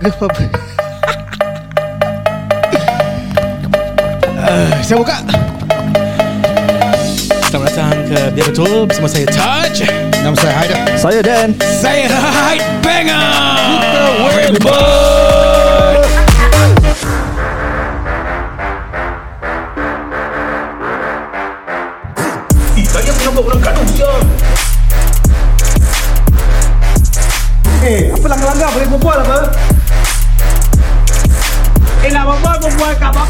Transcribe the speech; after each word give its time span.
Apa 0.00 0.32
apa? 0.32 0.44
Uh, 4.40 4.72
Saya 4.80 4.96
buka. 4.96 5.16
Selamat 7.52 7.68
datang 7.68 7.92
ke 8.08 8.18
Biar 8.32 8.46
Betul 8.48 8.88
Bersama 8.88 9.12
saya 9.12 9.28
Taj. 9.28 9.84
Nama 10.24 10.36
saya 10.40 10.54
Haidar. 10.56 10.80
Saya 10.96 11.20
Dan. 11.20 11.48
Saya 11.60 12.08
Hyde 12.08 12.64
Banger. 12.80 13.28
Eh, 14.40 15.19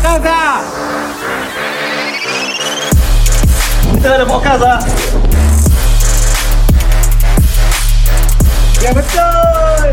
Kita 0.01 0.17
ada 4.17 4.25
podcast 4.25 4.61
lah. 4.65 4.81
Ya 8.81 8.97
betul. 8.97 9.85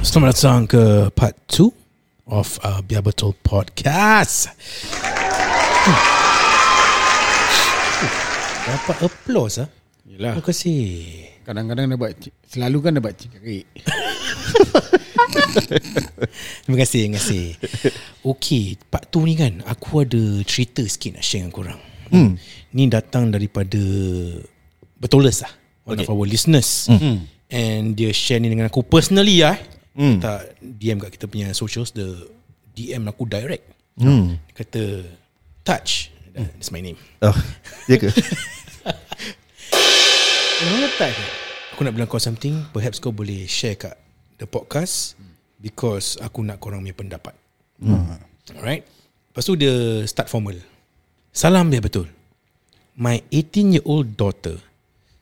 Selamat 0.00 0.32
datang 0.32 0.64
ke 0.64 1.12
part 1.12 1.36
2 1.52 1.68
Of 2.32 2.56
uh, 2.64 2.80
Biar 2.80 3.04
Betul 3.04 3.36
Podcast 3.44 4.48
Hmm. 5.84 6.00
Dapat 8.64 8.96
applause 9.04 9.60
ah. 9.60 9.68
Yelah 10.08 10.32
Terima 10.32 10.48
kasih 10.48 10.80
Kadang-kadang 11.44 11.92
dapat 11.92 12.32
Selalu 12.48 12.78
kan 12.80 12.96
dapat 12.96 13.20
cikarik 13.20 13.68
Terima 16.64 16.76
kasih 16.78 17.00
Terima 17.08 17.16
kasih. 17.18 17.44
Okay 18.22 18.78
Part 18.88 19.10
2 19.12 19.28
ni 19.28 19.34
kan 19.38 19.52
Aku 19.66 20.02
ada 20.02 20.22
cerita 20.44 20.82
sikit 20.84 21.18
nak 21.18 21.24
share 21.24 21.42
dengan 21.44 21.54
korang. 21.54 21.80
Hmm. 22.08 22.30
Ni 22.72 22.88
datang 22.88 23.28
daripada 23.32 23.80
Betulers 24.98 25.44
lah 25.44 25.52
One 25.88 26.04
of 26.04 26.10
our 26.12 26.26
listeners. 26.28 26.88
Hmm. 26.88 27.24
And 27.48 27.96
dia 27.96 28.12
share 28.12 28.40
ni 28.40 28.52
dengan 28.52 28.68
aku 28.68 28.84
Personally 28.84 29.40
lah 29.40 29.56
hmm. 29.96 30.20
Tak 30.20 30.60
DM 30.60 30.98
kat 31.00 31.10
kita 31.16 31.26
punya 31.28 31.48
socials 31.56 31.92
The 31.92 32.28
DM 32.78 33.10
aku 33.10 33.26
direct. 33.26 33.66
Hmm. 33.98 34.38
Dia 34.50 34.54
kata 34.54 34.82
Touch. 35.66 36.14
That's 36.38 36.70
my 36.70 36.78
name. 36.78 36.94
Oh, 37.18 37.34
Ya 37.90 37.98
ke? 37.98 38.14
Kenapa 40.58 41.10
Aku 41.74 41.86
nak 41.86 41.94
bilang 41.94 42.10
kau 42.10 42.18
something 42.18 42.62
Perhaps 42.70 43.02
kau 43.02 43.10
boleh 43.14 43.46
share 43.50 43.74
kat 43.74 43.98
The 44.38 44.46
podcast 44.46 45.18
Because 45.58 46.14
aku 46.22 46.46
nak 46.46 46.62
korang 46.62 46.86
punya 46.86 46.94
pendapat 46.94 47.34
hmm. 47.82 48.22
Alright 48.54 48.86
Lepas 49.34 49.44
tu 49.44 49.58
dia 49.58 50.06
start 50.06 50.30
formal 50.30 50.54
Salam 51.34 51.74
dia 51.74 51.82
betul 51.82 52.06
My 52.94 53.18
18 53.34 53.74
year 53.78 53.84
old 53.84 54.14
daughter 54.14 54.62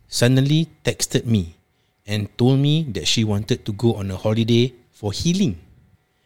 Suddenly 0.07 0.69
texted 0.85 1.25
me 1.25 1.57
And 2.05 2.29
told 2.37 2.61
me 2.61 2.87
that 2.93 3.09
she 3.09 3.25
wanted 3.25 3.65
to 3.65 3.73
go 3.73 3.97
on 3.97 4.13
a 4.13 4.19
holiday 4.21 4.77
For 4.93 5.11
healing 5.17 5.57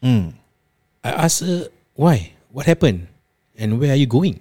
Hmm. 0.01 0.33
I 1.05 1.29
asked 1.29 1.45
her 1.47 1.69
Why? 1.95 2.33
What 2.51 2.65
happened? 2.67 3.07
And 3.55 3.77
where 3.77 3.93
are 3.93 4.01
you 4.01 4.09
going? 4.09 4.41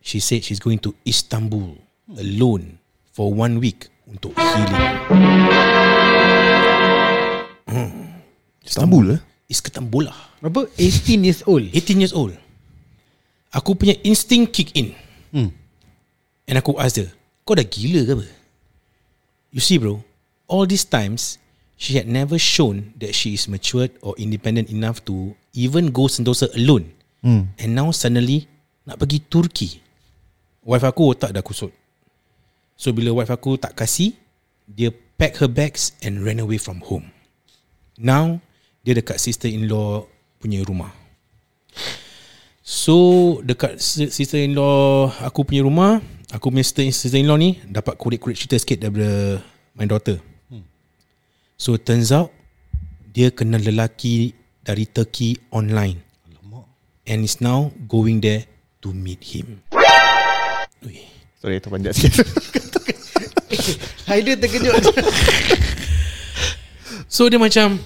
She 0.00 0.18
said 0.24 0.40
she's 0.42 0.58
going 0.58 0.80
to 0.88 0.96
Istanbul 1.06 1.76
Alone 2.16 2.80
For 3.14 3.30
one 3.30 3.60
week 3.62 3.92
Untuk 4.08 4.32
healing 4.34 5.77
Istanbul. 8.64 9.16
Eh? 9.16 9.20
Istanbul 9.48 10.12
lah. 10.12 10.18
Apa? 10.44 10.68
18 10.76 11.24
years 11.24 11.40
old? 11.48 11.64
18 11.72 12.02
years 12.04 12.12
old. 12.12 12.36
Aku 13.48 13.72
punya 13.72 13.96
instinct 14.04 14.52
kick 14.52 14.76
in. 14.76 14.92
Hmm. 15.32 15.52
And 16.48 16.56
aku 16.56 16.76
ask 16.80 16.96
dia 16.96 17.12
Kau 17.44 17.52
dah 17.52 17.64
gila 17.64 18.00
ke 18.08 18.12
apa? 18.16 18.26
You 19.52 19.60
see 19.60 19.76
bro 19.76 20.00
All 20.48 20.64
these 20.64 20.88
times 20.88 21.36
She 21.76 22.00
had 22.00 22.08
never 22.08 22.40
shown 22.40 22.96
That 22.96 23.12
she 23.12 23.36
is 23.36 23.44
matured 23.44 23.92
Or 24.00 24.16
independent 24.16 24.72
enough 24.72 25.04
To 25.04 25.36
even 25.52 25.92
go 25.92 26.08
Sentosa 26.08 26.48
alone. 26.56 26.96
Hmm. 27.20 27.52
And 27.60 27.76
now 27.76 27.92
suddenly 27.92 28.48
Nak 28.88 28.96
pergi 28.96 29.20
Turki. 29.28 29.68
Wife 30.64 30.84
aku 30.88 31.12
otak 31.12 31.36
dah 31.36 31.44
kusut. 31.44 31.72
So 32.76 32.92
bila 32.96 33.12
wife 33.12 33.32
aku 33.32 33.60
tak 33.60 33.76
kasih 33.76 34.16
Dia 34.64 34.88
pack 35.20 35.40
her 35.44 35.48
bags 35.52 35.92
And 36.00 36.24
ran 36.24 36.40
away 36.40 36.56
from 36.56 36.80
home 36.80 37.12
Now 37.98 38.38
Dia 38.80 38.94
dekat 38.94 39.18
sister-in-law 39.18 40.06
Punya 40.38 40.62
rumah. 40.62 40.94
So 42.62 42.96
Dekat 43.42 43.78
si- 43.78 44.08
sister-in-law 44.08 45.10
Aku 45.26 45.42
punya 45.42 45.62
rumah 45.62 45.98
Aku 46.30 46.48
punya 46.48 46.62
sister- 46.62 46.86
sister-in-law 46.86 47.34
ni 47.34 47.58
Dapat 47.60 47.94
kurik-kurik 47.94 48.38
cerita 48.38 48.54
sikit 48.54 48.78
Daripada 48.80 49.42
My 49.74 49.84
daughter. 49.84 50.22
So 51.54 51.74
turns 51.74 52.08
out 52.08 52.30
Dia 53.08 53.28
kenal 53.28 53.60
lelaki 53.60 54.30
Dari 54.62 54.86
Turkey 54.86 55.34
online. 55.50 55.98
And 57.04 57.24
is 57.24 57.40
now 57.40 57.72
Going 57.88 58.20
there 58.20 58.46
To 58.78 58.94
meet 58.94 59.24
him. 59.24 59.58
Ui. 60.86 61.02
Sorry 61.38 61.58
terpanjat 61.58 61.94
sikit. 61.94 62.14
Haidar 64.06 64.38
terkejut 64.38 64.70
So 67.08 67.24
dia 67.32 67.40
macam 67.40 67.80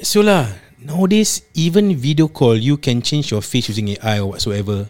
So 0.00 0.24
lah 0.24 0.48
Nowadays 0.80 1.44
Even 1.52 1.92
video 1.92 2.24
call 2.26 2.56
You 2.56 2.80
can 2.80 3.04
change 3.04 3.28
your 3.28 3.44
face 3.44 3.68
Using 3.68 3.92
AI 4.00 4.24
or 4.24 4.34
whatsoever. 4.34 4.88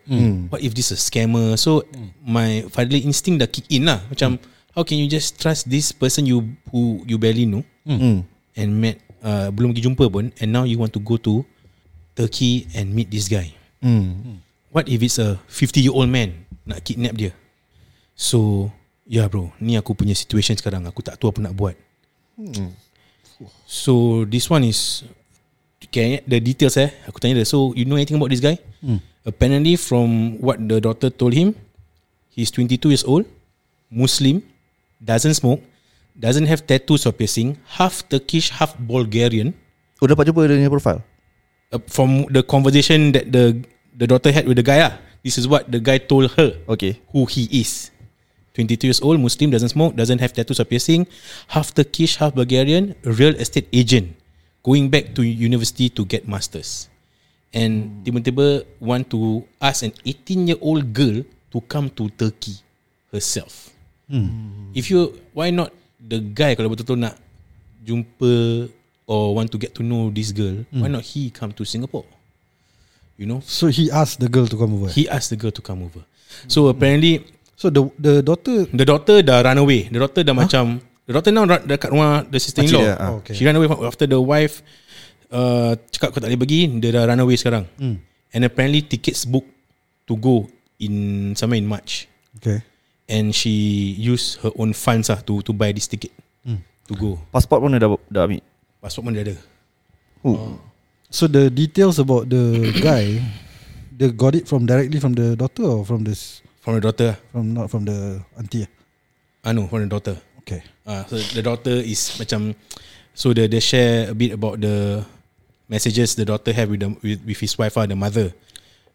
What 0.54 0.62
if 0.62 0.72
this 0.72 0.94
a 0.94 0.98
scammer? 0.98 1.58
So 1.58 1.82
My 2.22 2.62
fatherly 2.70 3.02
instinct 3.02 3.42
dah 3.42 3.50
kick 3.50 3.66
in 3.74 3.90
lah. 3.90 3.98
Macam 4.06 4.38
How 4.72 4.86
can 4.86 5.02
you 5.02 5.10
just 5.10 5.42
trust 5.42 5.66
This 5.66 5.90
person 5.90 6.30
you 6.30 6.54
Who 6.70 7.02
you 7.10 7.18
barely 7.18 7.44
know? 7.44 7.66
Hmm. 7.82 8.22
And 8.54 8.70
met 8.78 9.02
uh, 9.26 9.50
Belum 9.50 9.74
pergi 9.74 9.90
jumpa 9.90 10.06
pun 10.06 10.30
And 10.38 10.48
now 10.54 10.62
you 10.62 10.78
want 10.78 10.94
to 10.94 11.02
go 11.02 11.18
to 11.18 11.42
Turkey 12.14 12.70
And 12.78 12.94
meet 12.94 13.10
this 13.10 13.26
guy. 13.26 13.50
Hmm. 13.82 14.38
What 14.70 14.86
if 14.86 15.02
it's 15.02 15.18
a 15.18 15.42
50 15.50 15.82
year 15.82 15.92
old 15.92 16.06
man 16.06 16.46
Nak 16.70 16.86
kidnap 16.86 17.18
dia? 17.18 17.34
So 18.14 18.70
Yeah 19.10 19.26
bro 19.26 19.50
Ni 19.58 19.74
aku 19.74 19.98
punya 19.98 20.14
situation 20.14 20.54
sekarang. 20.54 20.86
Aku 20.86 21.02
tak 21.02 21.18
tahu 21.18 21.34
apa 21.34 21.50
nak 21.50 21.58
buat 21.58 21.74
So 23.66 24.24
this 24.28 24.48
one 24.48 24.64
is 24.64 25.04
Okay 25.82 26.24
the 26.24 26.40
details 26.40 26.78
eh? 26.80 26.88
Aku 27.10 27.18
tanya 27.20 27.42
dia. 27.42 27.46
So 27.46 27.76
you 27.76 27.84
know 27.84 27.98
anything 28.00 28.16
about 28.16 28.32
this 28.32 28.40
guy? 28.40 28.56
Apparently 29.22 29.78
from 29.78 30.38
What 30.42 30.58
the 30.58 30.82
doctor 30.82 31.06
told 31.12 31.30
him 31.36 31.54
He's 32.32 32.50
22 32.50 32.90
years 32.90 33.04
old 33.06 33.28
Muslim 33.92 34.42
Doesn't 34.98 35.38
smoke 35.38 35.62
Doesn't 36.18 36.50
have 36.50 36.66
tattoos 36.66 37.06
or 37.06 37.12
piercing 37.14 37.54
Half 37.78 38.08
Turkish 38.10 38.50
Half 38.50 38.74
Bulgarian. 38.82 39.54
Oh 40.02 40.10
dapat 40.10 40.26
jumpa 40.32 40.50
dia 40.50 40.58
punya 40.58 40.72
profile? 40.72 41.00
Uh, 41.70 41.78
From 41.86 42.26
the 42.34 42.42
conversation 42.42 43.14
That 43.14 43.30
the 43.30 43.62
The 43.94 44.08
daughter 44.08 44.32
had 44.34 44.48
with 44.48 44.56
the 44.58 44.66
guy 44.66 44.80
ah. 44.82 44.96
This 45.22 45.38
is 45.38 45.46
what 45.46 45.70
the 45.70 45.78
guy 45.78 46.02
told 46.02 46.34
her 46.34 46.58
Okay. 46.66 46.98
who 47.14 47.28
he 47.30 47.46
is. 47.52 47.91
22 48.54 48.86
years 48.86 49.00
old, 49.00 49.16
Muslim, 49.20 49.50
doesn't 49.50 49.70
smoke, 49.72 49.96
doesn't 49.96 50.20
have 50.20 50.32
tattoos 50.32 50.60
or 50.60 50.64
piercing, 50.68 51.06
half 51.48 51.72
Turkish, 51.72 52.16
half 52.16 52.34
Bulgarian, 52.34 52.94
real 53.04 53.32
estate 53.36 53.68
agent, 53.72 54.12
going 54.62 54.90
back 54.92 55.14
to 55.16 55.22
university 55.24 55.88
to 55.88 56.04
get 56.04 56.28
masters. 56.28 56.88
And 57.52 58.04
tiba-tiba 58.04 58.64
want 58.80 59.08
to 59.12 59.44
ask 59.60 59.84
an 59.84 59.92
18-year-old 60.04 60.92
girl 60.92 61.20
to 61.52 61.58
come 61.68 61.88
to 61.96 62.08
Turkey 62.16 62.56
herself. 63.12 63.68
If 64.76 64.90
you, 64.92 65.16
why 65.32 65.48
not 65.48 65.72
the 65.96 66.20
guy 66.20 66.52
kalau 66.52 66.68
betul-betul 66.68 67.00
nak 67.00 67.16
jumpa 67.80 68.68
or 69.08 69.32
want 69.32 69.48
to 69.48 69.56
get 69.56 69.72
to 69.76 69.82
know 69.84 70.12
this 70.12 70.32
girl, 70.32 70.64
why 70.72 70.92
not 70.92 71.00
he 71.04 71.32
come 71.32 71.52
to 71.56 71.64
Singapore? 71.64 72.04
You 73.16 73.24
know, 73.28 73.40
So 73.44 73.68
he 73.72 73.88
asked 73.88 74.20
the 74.20 74.28
girl 74.28 74.44
to 74.48 74.56
come 74.56 74.72
over. 74.76 74.88
he 74.92 75.08
asked 75.08 75.32
the 75.32 75.40
girl 75.40 75.52
to 75.52 75.62
come 75.64 75.80
over. 75.84 76.04
So 76.48 76.68
apparently 76.68 77.24
so 77.62 77.70
the 77.70 77.86
the 77.94 78.14
daughter 78.26 78.66
The 78.66 78.82
daughter 78.82 79.22
dah 79.22 79.46
run 79.46 79.62
away. 79.62 79.86
The 79.86 80.02
daughter 80.02 80.26
dah 80.26 80.34
huh? 80.34 80.42
macam 80.42 80.64
the 81.06 81.12
daughter 81.14 81.30
now 81.30 81.46
dekat 81.46 81.94
rumah 81.94 82.26
the 82.26 82.42
sister-in-law. 82.42 82.82
Makcik 82.82 82.98
dia, 82.98 82.98
ah. 82.98 83.10
Oh, 83.14 83.22
okay. 83.22 83.34
She 83.38 83.46
run 83.46 83.54
away 83.54 83.70
from, 83.70 83.86
after 83.86 84.10
the 84.10 84.18
wife 84.18 84.66
uh, 85.30 85.78
cakap 85.94 86.10
kau 86.10 86.18
tak 86.18 86.26
boleh 86.34 86.42
pergi, 86.42 86.66
dia 86.82 86.90
dah 86.90 87.06
run 87.06 87.22
away 87.22 87.38
sekarang. 87.38 87.70
Hmm. 87.78 88.02
And 88.34 88.42
apparently 88.42 88.82
tickets 88.82 89.22
book 89.22 89.46
to 90.10 90.18
go 90.18 90.50
in 90.82 91.32
somewhere 91.38 91.62
in 91.62 91.68
March. 91.70 92.10
Okay. 92.42 92.66
And 93.06 93.30
she 93.30 93.94
use 93.94 94.42
her 94.42 94.50
own 94.58 94.74
funds 94.74 95.06
lah 95.06 95.22
to 95.22 95.38
to 95.46 95.54
buy 95.54 95.70
this 95.70 95.86
ticket 95.86 96.10
Hmm. 96.42 96.58
to 96.90 96.98
go. 96.98 97.22
Pasport 97.30 97.62
pun 97.62 97.78
dah, 97.78 97.86
dah 98.10 98.26
ambil 98.26 98.42
Passport 98.82 99.06
pun 99.06 99.14
dia 99.14 99.22
ada. 99.22 99.36
oh. 100.26 100.58
So 101.12 101.28
the 101.28 101.52
details 101.52 102.00
about 102.00 102.26
the 102.32 102.72
guy, 102.82 103.20
they 103.92 104.08
got 104.10 104.32
it 104.32 104.48
from 104.48 104.64
directly 104.64 104.96
from 104.98 105.12
the 105.12 105.36
daughter 105.36 105.68
or 105.68 105.84
from 105.84 106.02
this 106.08 106.40
From 106.62 106.78
the 106.78 106.82
daughter. 106.82 107.18
from 107.34 107.44
not 107.50 107.66
from 107.68 107.82
the 107.84 108.22
auntie. 108.38 108.62
ah? 108.62 108.70
Ah 109.42 109.52
no, 109.52 109.66
from 109.66 109.82
the 109.82 109.90
daughter. 109.90 110.14
Okay. 110.42 110.62
Uh, 110.86 111.02
so 111.06 111.18
the 111.34 111.42
daughter 111.42 111.74
is 111.82 111.98
macam 112.18 112.54
so 113.12 113.30
the 113.30 113.46
they 113.46 113.58
share 113.58 114.10
a 114.10 114.14
bit 114.14 114.34
about 114.34 114.58
the 114.58 115.02
messages 115.66 116.14
the 116.14 116.22
daughter 116.22 116.50
have 116.54 116.70
with 116.70 116.82
the 116.82 116.90
with, 117.02 117.18
with 117.26 117.38
his 117.38 117.54
wife 117.58 117.74
ah, 117.74 117.86
the 117.86 117.98
mother. 117.98 118.30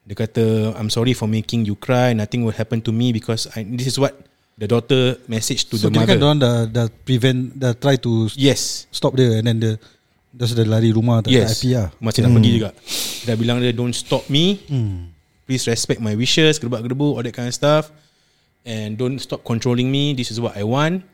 Dia 0.07 0.15
kata 0.15 0.71
I'm 0.79 0.87
sorry 0.87 1.11
for 1.11 1.27
making 1.27 1.67
you 1.67 1.75
cry. 1.75 2.15
Nothing 2.15 2.47
will 2.47 2.55
happen 2.55 2.79
to 2.87 2.95
me 2.95 3.11
because 3.11 3.51
I, 3.51 3.67
this 3.67 3.91
is 3.91 3.99
what 3.99 4.15
the 4.55 4.63
daughter 4.63 5.19
message 5.27 5.67
to 5.67 5.75
So 5.75 5.91
the 5.91 5.99
mother. 5.99 6.15
kan 6.15 6.23
orang 6.23 6.39
dah, 6.39 6.55
dah 6.65 6.87
prevent, 7.03 7.51
dah 7.51 7.75
try 7.75 7.99
to 7.99 8.31
yes. 8.39 8.87
stop 8.89 9.19
dia 9.19 9.35
and 9.35 9.45
then 9.45 9.57
dia 9.59 9.73
dah 10.31 10.47
sudah 10.47 10.63
lari 10.63 10.95
rumah 10.95 11.19
tak 11.19 11.35
Yes. 11.35 11.59
happy 11.59 11.75
lah. 11.75 11.91
Masih 11.99 12.23
nak 12.23 12.31
pergi 12.39 12.51
juga. 12.55 12.69
Dia 13.27 13.35
bilang 13.35 13.59
dia 13.59 13.75
don't 13.75 13.91
stop 13.91 14.23
me. 14.31 14.63
Hmm. 14.71 15.11
Please 15.47 15.63
respect 15.65 16.03
my 16.03 16.13
wishes, 16.13 16.59
gerbak-gerbu, 16.59 17.15
all 17.15 17.23
that 17.23 17.31
kind 17.31 17.47
of 17.47 17.55
stuff. 17.55 17.89
And 18.67 18.99
don't 18.99 19.17
stop 19.23 19.47
controlling 19.47 19.87
me. 19.87 20.11
This 20.11 20.29
is 20.29 20.43
what 20.43 20.59
I 20.59 20.67
want. 20.67 21.07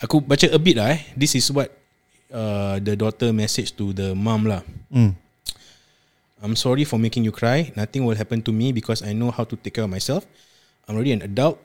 Aku 0.00 0.24
baca 0.24 0.48
a 0.48 0.56
bit 0.56 0.80
lah 0.80 0.96
eh. 0.96 1.04
This 1.12 1.36
is 1.36 1.52
what 1.52 1.68
uh, 2.32 2.80
the 2.80 2.96
daughter 2.96 3.28
message 3.36 3.76
to 3.76 3.92
the 3.92 4.16
mom 4.16 4.48
lah. 4.48 4.64
Hmm. 4.88 5.12
I'm 6.40 6.54
sorry 6.54 6.88
for 6.88 6.96
making 6.96 7.26
you 7.28 7.34
cry. 7.34 7.74
Nothing 7.74 8.06
will 8.06 8.14
happen 8.14 8.40
to 8.46 8.54
me 8.54 8.70
because 8.72 9.02
I 9.02 9.12
know 9.12 9.28
how 9.34 9.42
to 9.44 9.58
take 9.58 9.74
care 9.74 9.84
of 9.84 9.90
myself. 9.90 10.24
I'm 10.86 10.96
already 10.96 11.12
an 11.12 11.20
adult 11.26 11.58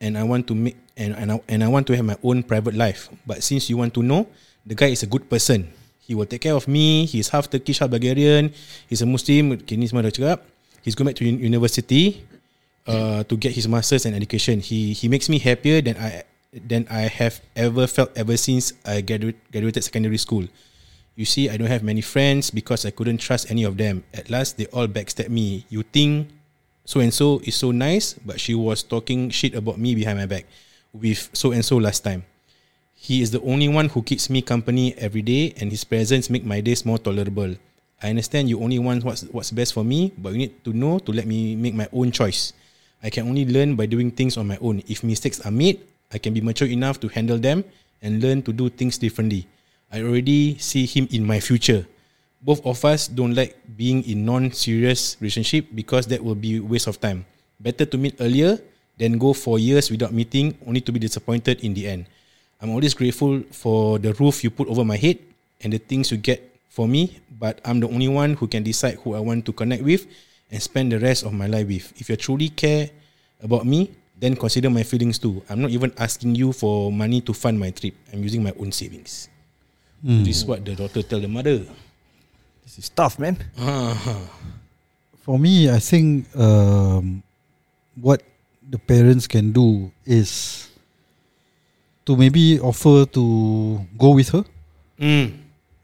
and 0.00 0.16
I 0.16 0.22
want 0.22 0.46
to 0.48 0.54
make 0.54 0.78
and 0.96 1.12
and 1.18 1.28
I, 1.34 1.36
and 1.50 1.60
I 1.66 1.68
want 1.68 1.90
to 1.90 1.98
have 1.98 2.06
my 2.06 2.16
own 2.22 2.46
private 2.46 2.78
life. 2.78 3.10
But 3.26 3.42
since 3.42 3.66
you 3.68 3.76
want 3.76 3.92
to 3.98 4.06
know, 4.06 4.30
the 4.62 4.78
guy 4.78 4.94
is 4.94 5.02
a 5.02 5.10
good 5.10 5.26
person. 5.26 5.68
He 6.06 6.14
will 6.14 6.30
take 6.30 6.46
care 6.46 6.54
of 6.54 6.70
me. 6.70 7.10
He's 7.10 7.34
half 7.34 7.50
Turkish, 7.50 7.82
half 7.82 7.90
Bulgarian. 7.90 8.54
He's 8.86 9.02
a 9.02 9.08
Muslim. 9.08 9.58
Okay, 9.58 9.74
ni 9.74 9.90
semua 9.90 10.06
dah 10.06 10.14
cakap. 10.14 10.46
He's 10.84 10.94
going 10.94 11.08
back 11.08 11.16
to 11.16 11.24
un- 11.24 11.40
university 11.40 12.20
uh, 12.86 13.24
to 13.24 13.34
get 13.40 13.56
his 13.56 13.64
masters 13.66 14.04
and 14.04 14.12
education. 14.14 14.60
He 14.60 14.92
he 14.92 15.08
makes 15.08 15.32
me 15.32 15.40
happier 15.40 15.80
than 15.80 15.96
I 15.96 16.28
than 16.52 16.84
I 16.92 17.08
have 17.08 17.40
ever 17.56 17.88
felt 17.88 18.12
ever 18.12 18.36
since 18.36 18.76
I 18.84 19.00
graduate, 19.00 19.40
graduated 19.48 19.82
secondary 19.82 20.20
school. 20.20 20.44
You 21.16 21.24
see, 21.24 21.48
I 21.48 21.56
don't 21.56 21.72
have 21.72 21.82
many 21.82 22.02
friends 22.02 22.50
because 22.50 22.84
I 22.84 22.90
couldn't 22.90 23.18
trust 23.18 23.50
any 23.50 23.64
of 23.64 23.80
them. 23.80 24.04
At 24.12 24.28
last, 24.28 24.60
they 24.60 24.66
all 24.76 24.86
backstab 24.86 25.30
me. 25.32 25.64
You 25.72 25.82
think 25.88 26.28
so 26.84 27.00
and 27.00 27.14
so 27.14 27.40
is 27.48 27.56
so 27.56 27.72
nice, 27.72 28.12
but 28.20 28.36
she 28.36 28.52
was 28.54 28.82
talking 28.84 29.30
shit 29.30 29.54
about 29.54 29.78
me 29.80 29.94
behind 29.94 30.18
my 30.18 30.26
back 30.26 30.44
with 30.92 31.30
so 31.32 31.56
and 31.56 31.64
so 31.64 31.80
last 31.80 32.04
time. 32.04 32.28
He 32.92 33.22
is 33.22 33.30
the 33.32 33.40
only 33.42 33.68
one 33.68 33.88
who 33.88 34.02
keeps 34.02 34.28
me 34.28 34.42
company 34.42 34.94
every 34.96 35.22
day, 35.22 35.54
and 35.60 35.70
his 35.70 35.84
presence 35.84 36.28
make 36.28 36.44
my 36.44 36.60
days 36.60 36.84
more 36.84 36.98
tolerable. 36.98 37.56
I 38.02 38.10
understand 38.10 38.48
you 38.48 38.60
only 38.60 38.78
want 38.78 39.04
what's 39.04 39.22
what's 39.30 39.50
best 39.50 39.72
for 39.72 39.84
me, 39.84 40.12
but 40.18 40.32
you 40.32 40.48
need 40.48 40.64
to 40.64 40.72
know 40.72 40.98
to 41.02 41.10
let 41.12 41.26
me 41.26 41.56
make 41.56 41.74
my 41.74 41.88
own 41.92 42.10
choice. 42.10 42.52
I 43.04 43.10
can 43.10 43.28
only 43.28 43.44
learn 43.44 43.76
by 43.76 43.86
doing 43.86 44.10
things 44.10 44.36
on 44.36 44.48
my 44.48 44.56
own. 44.64 44.82
If 44.88 45.04
mistakes 45.04 45.40
are 45.44 45.52
made, 45.52 45.84
I 46.12 46.18
can 46.18 46.32
be 46.32 46.40
mature 46.40 46.68
enough 46.68 47.00
to 47.04 47.08
handle 47.08 47.36
them 47.36 47.64
and 48.00 48.20
learn 48.20 48.40
to 48.48 48.52
do 48.52 48.68
things 48.68 48.96
differently. 48.96 49.46
I 49.92 50.00
already 50.00 50.56
see 50.58 50.86
him 50.86 51.08
in 51.12 51.24
my 51.24 51.40
future. 51.40 51.86
Both 52.44 52.64
of 52.64 52.84
us 52.84 53.08
don't 53.08 53.32
like 53.32 53.56
being 53.76 54.04
in 54.04 54.24
non-serious 54.24 55.16
relationship 55.20 55.68
because 55.72 56.06
that 56.08 56.20
will 56.20 56.36
be 56.36 56.60
waste 56.60 56.88
of 56.88 57.00
time. 57.00 57.24
Better 57.60 57.84
to 57.88 57.96
meet 57.96 58.16
earlier 58.20 58.60
than 58.98 59.18
go 59.18 59.32
for 59.32 59.58
years 59.58 59.90
without 59.90 60.12
meeting 60.12 60.56
only 60.66 60.80
to 60.80 60.92
be 60.92 61.00
disappointed 61.00 61.60
in 61.64 61.72
the 61.72 61.88
end. 61.88 62.06
I'm 62.60 62.70
always 62.70 62.94
grateful 62.94 63.42
for 63.50 63.98
the 63.98 64.12
roof 64.14 64.44
you 64.44 64.50
put 64.50 64.68
over 64.68 64.84
my 64.84 64.96
head 64.96 65.18
and 65.60 65.72
the 65.72 65.78
things 65.78 66.12
you 66.12 66.16
get 66.16 66.53
for 66.74 66.90
me, 66.90 67.22
but 67.38 67.62
I'm 67.62 67.78
the 67.78 67.86
only 67.86 68.10
one 68.10 68.34
who 68.34 68.50
can 68.50 68.66
decide 68.66 68.98
who 69.06 69.14
I 69.14 69.22
want 69.22 69.46
to 69.46 69.54
connect 69.54 69.86
with 69.86 70.10
and 70.50 70.58
spend 70.58 70.90
the 70.90 70.98
rest 70.98 71.22
of 71.22 71.30
my 71.30 71.46
life 71.46 71.70
with. 71.70 71.94
If 72.02 72.10
you 72.10 72.18
truly 72.18 72.50
care 72.50 72.90
about 73.38 73.62
me, 73.62 73.94
then 74.18 74.34
consider 74.34 74.70
my 74.70 74.82
feelings 74.82 75.22
too. 75.22 75.38
I'm 75.48 75.62
not 75.62 75.70
even 75.70 75.94
asking 75.98 76.34
you 76.34 76.50
for 76.50 76.90
money 76.90 77.22
to 77.22 77.32
fund 77.32 77.62
my 77.62 77.70
trip. 77.70 77.94
I'm 78.12 78.26
using 78.26 78.42
my 78.42 78.50
own 78.58 78.72
savings. 78.74 79.30
This 80.02 80.42
is 80.42 80.44
what 80.44 80.66
the 80.66 80.74
daughter 80.74 81.00
tell 81.06 81.20
the 81.20 81.30
mother. 81.30 81.62
This 82.66 82.78
is 82.78 82.88
tough, 82.90 83.22
man. 83.22 83.38
For 85.22 85.38
me, 85.38 85.70
I 85.70 85.78
think 85.78 86.26
um, 86.36 87.22
what 87.96 88.20
the 88.68 88.78
parents 88.78 89.26
can 89.26 89.52
do 89.52 89.92
is 90.04 90.68
to 92.04 92.16
maybe 92.16 92.58
offer 92.58 93.06
to 93.14 93.80
go 93.96 94.10
with 94.10 94.28
her. 94.34 94.44
Mm. 94.98 95.38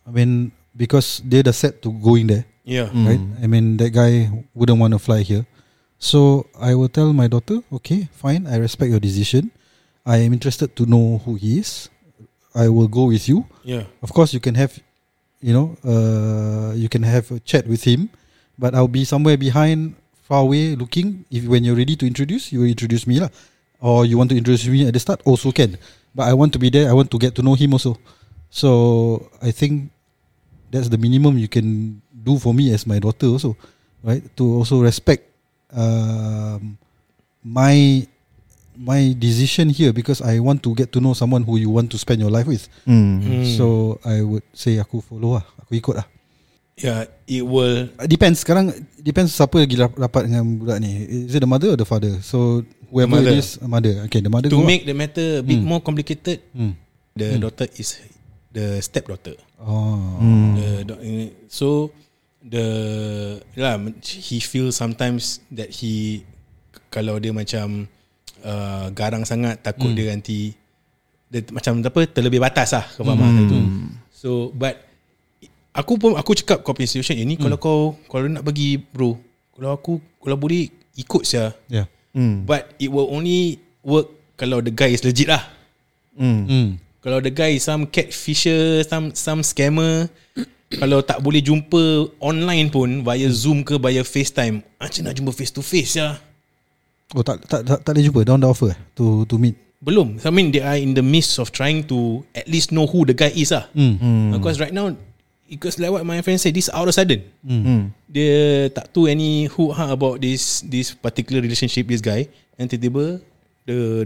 I 0.06 0.10
mean, 0.10 0.52
because 0.80 1.20
they 1.28 1.44
dah 1.44 1.52
set 1.52 1.84
to 1.84 1.92
going 1.92 2.24
there, 2.32 2.48
Yeah. 2.64 2.88
right? 2.88 3.20
I 3.44 3.44
mean, 3.44 3.76
that 3.76 3.92
guy 3.92 4.32
wouldn't 4.56 4.80
want 4.80 4.96
to 4.96 5.00
fly 5.02 5.20
here. 5.20 5.44
So 6.00 6.48
I 6.56 6.72
will 6.72 6.88
tell 6.88 7.12
my 7.12 7.28
daughter, 7.28 7.60
okay, 7.68 8.08
fine, 8.16 8.48
I 8.48 8.56
respect 8.56 8.88
your 8.88 9.04
decision. 9.04 9.52
I 10.08 10.24
am 10.24 10.32
interested 10.32 10.72
to 10.80 10.88
know 10.88 11.20
who 11.20 11.36
he 11.36 11.60
is. 11.60 11.92
I 12.56 12.72
will 12.72 12.88
go 12.88 13.12
with 13.12 13.28
you. 13.28 13.44
Yeah. 13.60 13.84
Of 14.00 14.16
course, 14.16 14.32
you 14.32 14.40
can 14.40 14.56
have, 14.56 14.72
you 15.44 15.52
know, 15.52 15.76
uh, 15.84 16.72
you 16.72 16.88
can 16.88 17.04
have 17.04 17.28
a 17.28 17.38
chat 17.44 17.68
with 17.68 17.84
him, 17.84 18.08
but 18.56 18.72
I'll 18.72 18.88
be 18.88 19.04
somewhere 19.04 19.36
behind, 19.36 20.00
far 20.24 20.40
away, 20.48 20.72
looking. 20.80 21.28
If 21.28 21.44
when 21.44 21.68
you're 21.68 21.76
ready 21.76 21.94
to 22.00 22.08
introduce, 22.08 22.48
you 22.48 22.64
will 22.64 22.72
introduce 22.72 23.04
me 23.04 23.20
lah, 23.20 23.28
or 23.84 24.08
you 24.08 24.16
want 24.16 24.32
to 24.32 24.38
introduce 24.40 24.64
me 24.64 24.88
at 24.88 24.96
the 24.96 25.02
start, 25.04 25.20
also 25.28 25.52
can. 25.52 25.76
But 26.16 26.26
I 26.26 26.34
want 26.34 26.56
to 26.56 26.58
be 26.58 26.72
there. 26.72 26.88
I 26.88 26.96
want 26.96 27.12
to 27.12 27.18
get 27.20 27.36
to 27.36 27.44
know 27.44 27.54
him 27.54 27.76
also. 27.76 28.00
So 28.48 29.28
I 29.44 29.52
think 29.52 29.92
that's 30.70 30.86
the 30.86 30.96
minimum 30.96 31.36
you 31.36 31.46
can 31.46 31.98
do 32.10 32.38
for 32.38 32.54
me 32.54 32.70
as 32.70 32.86
my 32.86 32.98
daughter 32.98 33.26
also, 33.26 33.58
right? 34.00 34.22
To 34.38 34.62
also 34.62 34.80
respect 34.80 35.26
um, 35.70 36.78
my 37.42 38.06
my 38.76 39.12
decision 39.12 39.68
here 39.68 39.92
because 39.92 40.22
I 40.22 40.40
want 40.40 40.62
to 40.64 40.72
get 40.72 40.88
to 40.96 41.00
know 41.00 41.12
someone 41.12 41.42
who 41.44 41.56
you 41.56 41.68
want 41.68 41.90
to 41.92 41.98
spend 41.98 42.20
your 42.20 42.30
life 42.30 42.46
with. 42.46 42.64
Hmm. 42.84 43.44
So 43.44 43.98
I 44.00 44.22
would 44.22 44.46
say 44.52 44.80
aku 44.80 45.04
follow 45.04 45.36
lah 45.36 45.44
Aku 45.66 45.76
ikut 45.76 46.00
lah 46.00 46.06
Yeah, 46.80 47.04
it 47.28 47.44
will 47.44 47.92
Uh, 48.00 48.08
Depends 48.08 48.40
Sekarang 48.40 48.72
Depends 48.96 49.36
siapa 49.36 49.60
lagi 49.60 49.76
rap- 49.76 49.92
rapat 50.00 50.32
dengan 50.32 50.48
budak 50.56 50.80
ni 50.80 50.88
Is 51.28 51.36
it 51.36 51.44
the 51.44 51.50
mother 51.50 51.76
or 51.76 51.76
the 51.76 51.84
father 51.84 52.16
So 52.24 52.64
whoever 52.88 53.20
mother. 53.20 53.36
it 53.36 53.44
is 53.44 53.60
Mother 53.60 54.00
Okay 54.08 54.24
the 54.24 54.32
mother 54.32 54.48
to 54.48 54.56
go 54.56 54.64
make 54.64 54.88
the 54.88 54.96
matter 54.96 55.40
a 55.40 55.44
bit 55.44 55.60
Hmm. 55.60 55.68
more 55.68 55.84
complicated. 55.84 56.40
lah. 56.56 56.56
hmm. 56.56 56.72
The 57.12 57.36
daughter 57.36 57.68
is 57.76 58.00
the 58.50 58.82
stepdaughter. 58.82 59.36
Oh 59.60 60.18
The 60.56 60.68
do- 60.86 61.02
eh, 61.02 61.30
so 61.50 61.90
the 62.40 62.66
lah 63.56 63.76
he 64.02 64.40
feels 64.40 64.76
sometimes 64.76 65.44
that 65.52 65.68
he 65.70 66.24
kalau 66.90 67.20
dia 67.20 67.30
macam 67.30 67.86
uh, 68.42 68.90
garang 68.90 69.22
sangat 69.22 69.60
takut 69.62 69.92
dia 69.94 70.10
nanti 70.10 70.56
dia 71.30 71.46
macam 71.54 71.78
apa 71.78 72.00
terlebih 72.10 72.42
batas 72.42 72.74
lah 72.74 72.84
kau 72.96 73.06
faham 73.06 73.20
hmm. 73.22 73.42
itu. 73.46 73.58
So 74.10 74.30
but 74.56 74.76
aku 75.70 75.96
pun 76.00 76.18
aku 76.18 76.34
cakap 76.34 76.66
kau 76.66 76.74
punya 76.74 76.90
situation 76.90 77.20
ini 77.20 77.38
kalau 77.38 77.56
kau 77.60 77.94
kalau 78.10 78.26
nak 78.26 78.42
bagi 78.42 78.76
bro 78.80 79.14
kalau 79.54 79.70
aku 79.76 80.02
kalau 80.18 80.36
boleh 80.36 80.66
ikut 80.98 81.22
saya 81.22 81.54
Yeah 81.70 81.86
Hmm. 82.10 82.42
but 82.42 82.74
it 82.82 82.90
will 82.90 83.06
only 83.06 83.62
work 83.86 84.10
kalau 84.34 84.58
the 84.58 84.74
guy 84.74 84.90
is 84.90 85.04
legit 85.06 85.30
lah. 85.30 85.46
Hmm. 86.18 86.42
hmm. 86.46 86.68
Kalau 87.00 87.18
the 87.24 87.32
guy 87.32 87.56
is 87.56 87.64
some 87.64 87.88
catfisher, 87.88 88.84
some 88.84 89.16
some 89.16 89.40
scammer, 89.40 90.12
kalau 90.80 91.00
tak 91.00 91.24
boleh 91.24 91.40
jumpa 91.40 92.12
online 92.20 92.68
pun 92.68 93.00
via 93.00 93.28
Zoom 93.32 93.64
ke 93.64 93.80
via 93.80 94.04
FaceTime, 94.04 94.60
macam 94.76 95.00
nak 95.08 95.14
jumpa 95.16 95.32
face 95.32 95.52
to 95.52 95.64
face 95.64 95.96
ya. 95.96 96.20
Oh 97.16 97.24
tak 97.24 97.42
tak 97.48 97.64
tak, 97.64 97.78
tak 97.82 97.92
boleh 97.96 98.04
jumpa 98.06 98.20
dah 98.22 98.38
offer 98.46 98.70
eh, 98.70 98.78
To 98.94 99.26
to 99.26 99.34
meet 99.40 99.58
Belum. 99.80 100.20
I 100.20 100.28
mean 100.28 100.52
they 100.52 100.60
are 100.60 100.76
in 100.76 100.92
the 100.92 101.00
midst 101.00 101.40
of 101.40 101.48
trying 101.56 101.88
to 101.88 102.20
at 102.36 102.44
least 102.44 102.68
know 102.68 102.84
who 102.84 103.08
the 103.08 103.16
guy 103.16 103.32
is 103.32 103.48
hmm. 103.48 103.96
Hmm. 103.96 104.36
Because 104.36 104.60
right 104.60 104.76
now 104.76 104.92
because 105.48 105.80
like 105.80 105.88
what 105.88 106.04
my 106.04 106.20
friend 106.20 106.36
said, 106.36 106.52
this 106.52 106.68
out 106.68 106.84
of 106.84 106.92
sudden. 106.92 107.24
Hmm. 107.40 107.96
Dia 108.04 108.68
tak 108.76 108.92
tahu 108.92 109.08
any 109.08 109.48
who 109.48 109.72
ha 109.72 109.96
about 109.96 110.20
this 110.20 110.60
this 110.68 110.92
particular 110.92 111.40
relationship 111.40 111.88
this 111.88 112.04
guy 112.04 112.28
and 112.60 112.68
tiba-tiba 112.68 113.24
the 113.64 114.04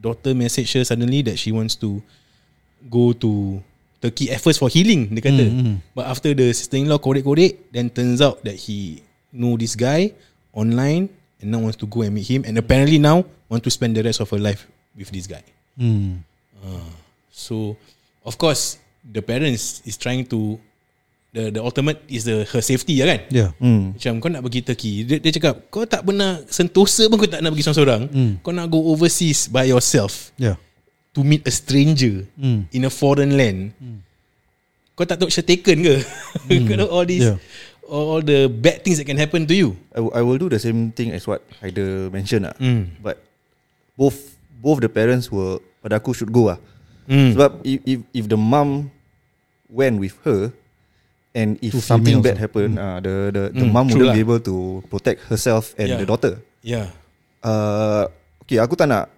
daughter 0.00 0.32
message 0.32 0.72
her 0.72 0.88
suddenly 0.88 1.20
that 1.20 1.36
she 1.36 1.52
wants 1.52 1.76
to 1.76 2.00
go 2.88 3.12
to 3.12 3.60
Turkey 4.00 4.32
at 4.32 4.40
first 4.40 4.56
for 4.56 4.72
healing 4.72 5.12
dia 5.12 5.20
kata 5.20 5.44
Mm, 5.44 5.60
mm. 5.60 5.76
but 5.92 6.08
after 6.08 6.32
the 6.32 6.48
sister-in-law 6.50 6.96
korek-korek 6.96 7.68
then 7.68 7.92
turns 7.92 8.24
out 8.24 8.40
that 8.40 8.56
he 8.56 9.04
know 9.28 9.54
this 9.54 9.76
guy 9.76 10.16
online 10.56 11.06
and 11.38 11.48
now 11.48 11.60
wants 11.60 11.76
to 11.76 11.84
go 11.84 12.00
and 12.00 12.12
meet 12.12 12.24
him 12.24 12.42
and 12.48 12.56
apparently 12.56 12.96
now 12.96 13.20
want 13.46 13.60
to 13.60 13.68
spend 13.68 13.92
the 13.92 14.00
rest 14.00 14.18
of 14.18 14.28
her 14.28 14.40
life 14.40 14.64
with 14.96 15.12
this 15.12 15.28
guy 15.28 15.44
Hmm. 15.76 16.20
so 17.30 17.76
of 18.24 18.36
course 18.36 18.76
the 19.00 19.20
parents 19.20 19.80
is 19.84 19.96
trying 19.96 20.24
to 20.24 20.60
the 21.30 21.48
the 21.48 21.60
ultimate 21.62 22.02
is 22.04 22.26
the 22.26 22.42
her 22.50 22.60
safety 22.60 23.00
ya 23.00 23.06
kan 23.06 23.20
Yeah 23.30 23.50
Hmm. 23.56 23.94
macam 23.94 24.12
kau 24.18 24.28
nak 24.28 24.42
pergi 24.42 24.60
Turkey 24.64 24.94
dia, 25.06 25.16
dia 25.20 25.30
cakap 25.30 25.68
kau 25.70 25.86
tak 25.86 26.02
pernah 26.02 26.42
sentosa 26.50 27.06
pun 27.06 27.16
kau 27.16 27.28
tak 27.30 27.40
nak 27.40 27.52
pergi 27.54 27.64
seorang-seorang 27.64 28.02
Hmm. 28.10 28.32
kau 28.42 28.50
nak 28.50 28.66
go 28.66 28.80
overseas 28.90 29.46
by 29.46 29.68
yourself 29.68 30.32
Yeah 30.36 30.58
to 31.10 31.20
meet 31.22 31.42
a 31.42 31.52
stranger 31.52 32.26
Hmm. 32.38 32.66
in 32.70 32.84
a 32.84 32.92
foreign 32.92 33.34
land 33.34 33.74
kau 34.94 35.02
tak 35.02 35.16
tahu 35.16 35.32
taken 35.32 35.76
ke 35.80 35.96
kau 36.68 36.74
know 36.76 36.88
all 36.88 37.04
these 37.04 37.24
Yeah. 37.24 37.38
all, 37.90 38.22
the 38.22 38.46
bad 38.46 38.86
things 38.86 39.02
that 39.02 39.08
can 39.08 39.18
happen 39.18 39.42
to 39.42 39.54
you 39.56 39.74
I, 39.90 39.98
w- 39.98 40.14
I 40.14 40.22
will 40.22 40.38
do 40.38 40.46
the 40.46 40.62
same 40.62 40.94
thing 40.94 41.10
as 41.10 41.26
what 41.26 41.42
Haider 41.58 42.06
mentioned 42.14 42.46
lah. 42.46 42.54
Mm. 42.62 43.02
But 43.02 43.18
both 43.98 44.14
both 44.62 44.78
the 44.78 44.86
parents 44.86 45.26
were 45.26 45.58
pada 45.82 45.98
aku 45.98 46.14
should 46.14 46.30
go 46.30 46.54
lah. 46.54 46.58
Mm. 47.10 47.34
Sebab 47.34 47.50
if, 47.66 47.78
if 47.82 47.98
if 48.14 48.24
the 48.30 48.38
mum 48.38 48.94
went 49.66 49.98
with 49.98 50.14
her 50.22 50.54
and 51.34 51.58
if 51.58 51.74
Two 51.74 51.82
something 51.82 52.22
bad 52.22 52.38
ah. 52.38 52.46
happen, 52.46 52.78
uh, 52.78 53.02
the 53.02 53.14
the, 53.34 53.42
the 53.58 53.66
Mm, 53.66 53.74
mum 53.74 53.86
true 53.90 54.06
wouldn't 54.06 54.14
lah. 54.14 54.18
be 54.18 54.22
able 54.22 54.38
to 54.38 54.56
protect 54.86 55.26
herself 55.26 55.74
and 55.74 55.90
Yeah. 55.90 55.98
the 55.98 56.06
daughter. 56.06 56.38
Yeah. 56.62 56.94
Uh, 57.42 58.06
okay, 58.46 58.62
aku 58.62 58.78
tak 58.78 58.86
nak 58.86 59.10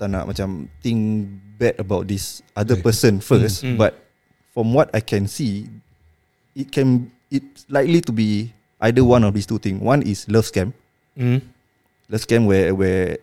tak 0.00 0.08
nak 0.08 0.24
macam 0.24 0.64
think 0.80 1.28
bad 1.60 1.76
about 1.76 2.08
this 2.08 2.40
other 2.56 2.80
person 2.80 3.20
first, 3.20 3.60
Mm. 3.60 3.76
but 3.76 4.00
from 4.50 4.72
what 4.72 4.88
I 4.90 5.04
can 5.04 5.28
see, 5.28 5.68
it 6.56 6.72
can 6.72 7.12
it's 7.28 7.68
likely 7.68 8.00
to 8.00 8.10
be 8.10 8.48
either 8.80 9.04
one 9.04 9.22
of 9.22 9.36
these 9.36 9.44
two 9.44 9.60
things. 9.60 9.76
One 9.76 10.00
is 10.00 10.24
love 10.26 10.48
scam, 10.48 10.72
Mm. 11.12 11.44
love 12.08 12.24
scam 12.24 12.48
where 12.48 12.72
where 12.72 13.20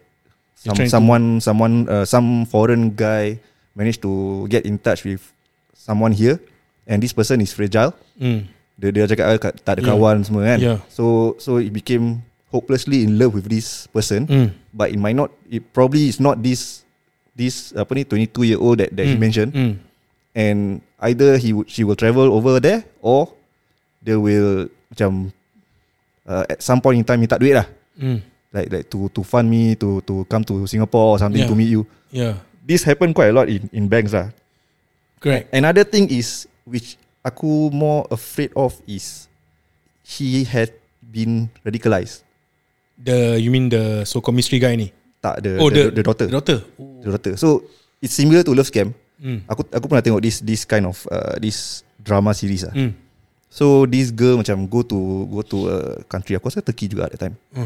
some, 0.54 0.78
someone 0.86 1.26
someone 1.42 1.90
uh, 1.90 2.06
some 2.06 2.46
foreign 2.46 2.94
guy 2.94 3.42
managed 3.74 4.06
to 4.06 4.46
get 4.48 4.70
in 4.70 4.78
touch 4.78 5.02
with 5.02 5.26
someone 5.74 6.14
here, 6.14 6.38
and 6.86 7.02
this 7.02 7.12
person 7.12 7.42
is 7.42 7.50
fragile. 7.52 7.98
Mm. 8.22 8.46
Dia 8.78 8.90
dia 8.94 9.10
cakap 9.10 9.28
kat- 9.42 9.58
tak 9.66 9.74
ada 9.78 9.82
Yeah. 9.82 9.90
kawan 9.98 10.22
semua 10.22 10.46
kan. 10.46 10.60
Yeah. 10.62 10.80
So 10.94 11.34
so 11.42 11.58
it 11.58 11.74
became 11.74 12.22
hopelessly 12.52 13.04
in 13.04 13.20
love 13.20 13.36
with 13.36 13.48
this 13.52 13.88
person 13.92 14.24
Mm. 14.28 14.48
but 14.72 14.88
it 14.92 15.00
might 15.00 15.16
not 15.16 15.32
it 15.52 15.64
probably 15.76 16.08
is 16.08 16.20
not 16.20 16.40
this 16.40 16.84
this 17.36 17.76
apa 17.76 17.92
ni 17.94 18.02
22 18.08 18.48
year 18.48 18.60
old 18.60 18.80
that, 18.80 18.90
that 18.96 19.06
he 19.06 19.14
Mm. 19.16 19.22
mentioned 19.22 19.52
Mm. 19.54 19.74
and 20.34 20.60
either 21.04 21.36
he 21.38 21.52
would 21.54 21.68
she 21.70 21.84
will 21.84 21.98
travel 21.98 22.32
over 22.32 22.58
there 22.64 22.88
or 23.04 23.36
they 24.02 24.16
will 24.16 24.72
macam 24.90 25.30
uh, 26.26 26.48
at 26.48 26.64
some 26.64 26.80
point 26.80 26.98
in 27.00 27.06
time 27.06 27.20
minta 27.20 27.36
duit 27.38 27.54
lah 27.58 27.68
Mm. 28.00 28.22
like 28.54 28.68
like 28.72 28.86
to 28.88 29.10
to 29.12 29.22
fund 29.26 29.50
me 29.50 29.76
to 29.76 30.00
to 30.08 30.24
come 30.32 30.46
to 30.46 30.64
Singapore 30.70 31.14
or 31.14 31.18
something 31.20 31.44
Yeah. 31.44 31.52
to 31.52 31.56
meet 31.58 31.70
you 31.74 31.84
Yeah. 32.14 32.40
this 32.64 32.88
happened 32.88 33.12
quite 33.18 33.30
a 33.30 33.36
lot 33.36 33.52
in 33.52 33.68
in 33.76 33.92
banks 33.92 34.16
lah 34.16 34.32
Correct. 35.20 35.50
another 35.52 35.82
thing 35.84 36.08
is 36.14 36.46
which 36.64 36.96
aku 37.26 37.74
more 37.74 38.06
afraid 38.14 38.54
of 38.56 38.78
is 38.88 39.26
he 40.06 40.46
had 40.48 40.72
been 41.02 41.50
radicalized 41.66 42.24
The 42.98 43.38
you 43.38 43.54
mean 43.54 43.70
the 43.70 44.04
so 44.04 44.20
called 44.20 44.34
mystery 44.36 44.58
guy 44.58 44.74
ni? 44.74 44.90
tak 45.18 45.42
the 45.42 45.58
oh 45.58 45.70
the, 45.70 45.90
the, 45.90 46.02
the 46.02 46.04
daughter 46.06 46.26
The 46.30 46.36
daughter. 46.38 46.58
the 46.78 47.10
daughter 47.10 47.34
so 47.38 47.66
it's 47.98 48.14
similar 48.14 48.42
to 48.42 48.54
love 48.54 48.66
scam 48.66 48.94
Mm. 49.18 49.42
Aku 49.50 49.66
aku 49.74 49.86
pernah 49.90 50.06
tengok 50.06 50.22
this 50.22 50.46
this 50.46 50.62
kind 50.62 50.86
of 50.86 51.02
uh, 51.10 51.34
this 51.42 51.82
drama 51.98 52.38
series 52.38 52.62
lah. 52.62 52.74
Mm. 52.78 52.94
So 53.50 53.90
this 53.90 54.14
girl 54.14 54.38
macam 54.38 54.70
go 54.70 54.86
to 54.86 54.98
go 55.26 55.42
to 55.42 55.58
a 55.74 55.78
country 56.06 56.38
aku 56.38 56.54
rasa 56.54 56.62
Turkey 56.62 56.86
juga 56.86 57.10
at 57.10 57.18
the 57.18 57.26
time. 57.26 57.34
Hmm. 57.50 57.66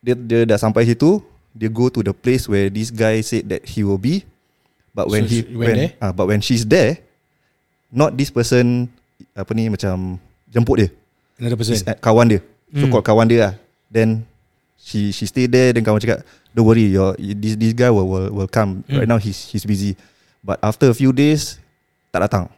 Dia 0.00 0.16
dia 0.16 0.40
dah 0.48 0.56
sampai 0.56 0.88
situ, 0.88 1.20
dia 1.52 1.68
go 1.68 1.92
to 1.92 2.00
the 2.00 2.16
place 2.16 2.48
where 2.48 2.72
this 2.72 2.88
guy 2.88 3.20
said 3.20 3.44
that 3.52 3.60
he 3.68 3.84
will 3.84 4.00
be. 4.00 4.24
But 4.96 5.12
when 5.12 5.28
So 5.28 5.36
he 5.36 5.38
went 5.52 5.68
when 5.68 5.76
there? 5.76 5.90
ah 6.00 6.16
but 6.16 6.32
when 6.32 6.40
she's 6.40 6.64
there, 6.64 6.96
not 7.92 8.16
this 8.16 8.32
person 8.32 8.88
apa 9.36 9.52
ni 9.52 9.68
macam 9.68 10.16
jemput 10.48 10.80
dia. 10.80 10.88
Another 11.36 11.60
person. 11.60 11.76
This, 11.76 11.84
uh, 11.84 11.92
kawan 12.00 12.32
dia. 12.32 12.40
So 12.72 12.88
Hmm. 12.88 12.92
called 12.96 13.04
kawan 13.04 13.28
dia 13.28 13.38
lah. 13.44 13.52
Then 13.92 14.24
she 14.84 15.08
she 15.16 15.24
stay 15.24 15.48
there 15.48 15.72
then 15.72 15.80
kawan 15.80 15.96
cakap, 15.96 16.20
"Don't 16.52 16.68
worry, 16.68 16.92
your 16.92 17.16
this 17.16 17.56
this 17.56 17.72
guy 17.72 17.88
will 17.88 18.04
will, 18.04 18.28
will 18.28 18.50
come. 18.50 18.84
Hmm. 18.84 19.00
Right 19.00 19.08
now 19.08 19.16
he's 19.16 19.48
he's 19.48 19.64
busy." 19.64 19.96
But 20.44 20.60
after 20.60 20.92
a 20.92 20.96
few 20.96 21.16
days 21.16 21.56
tak 22.12 22.28
datang. 22.28 22.52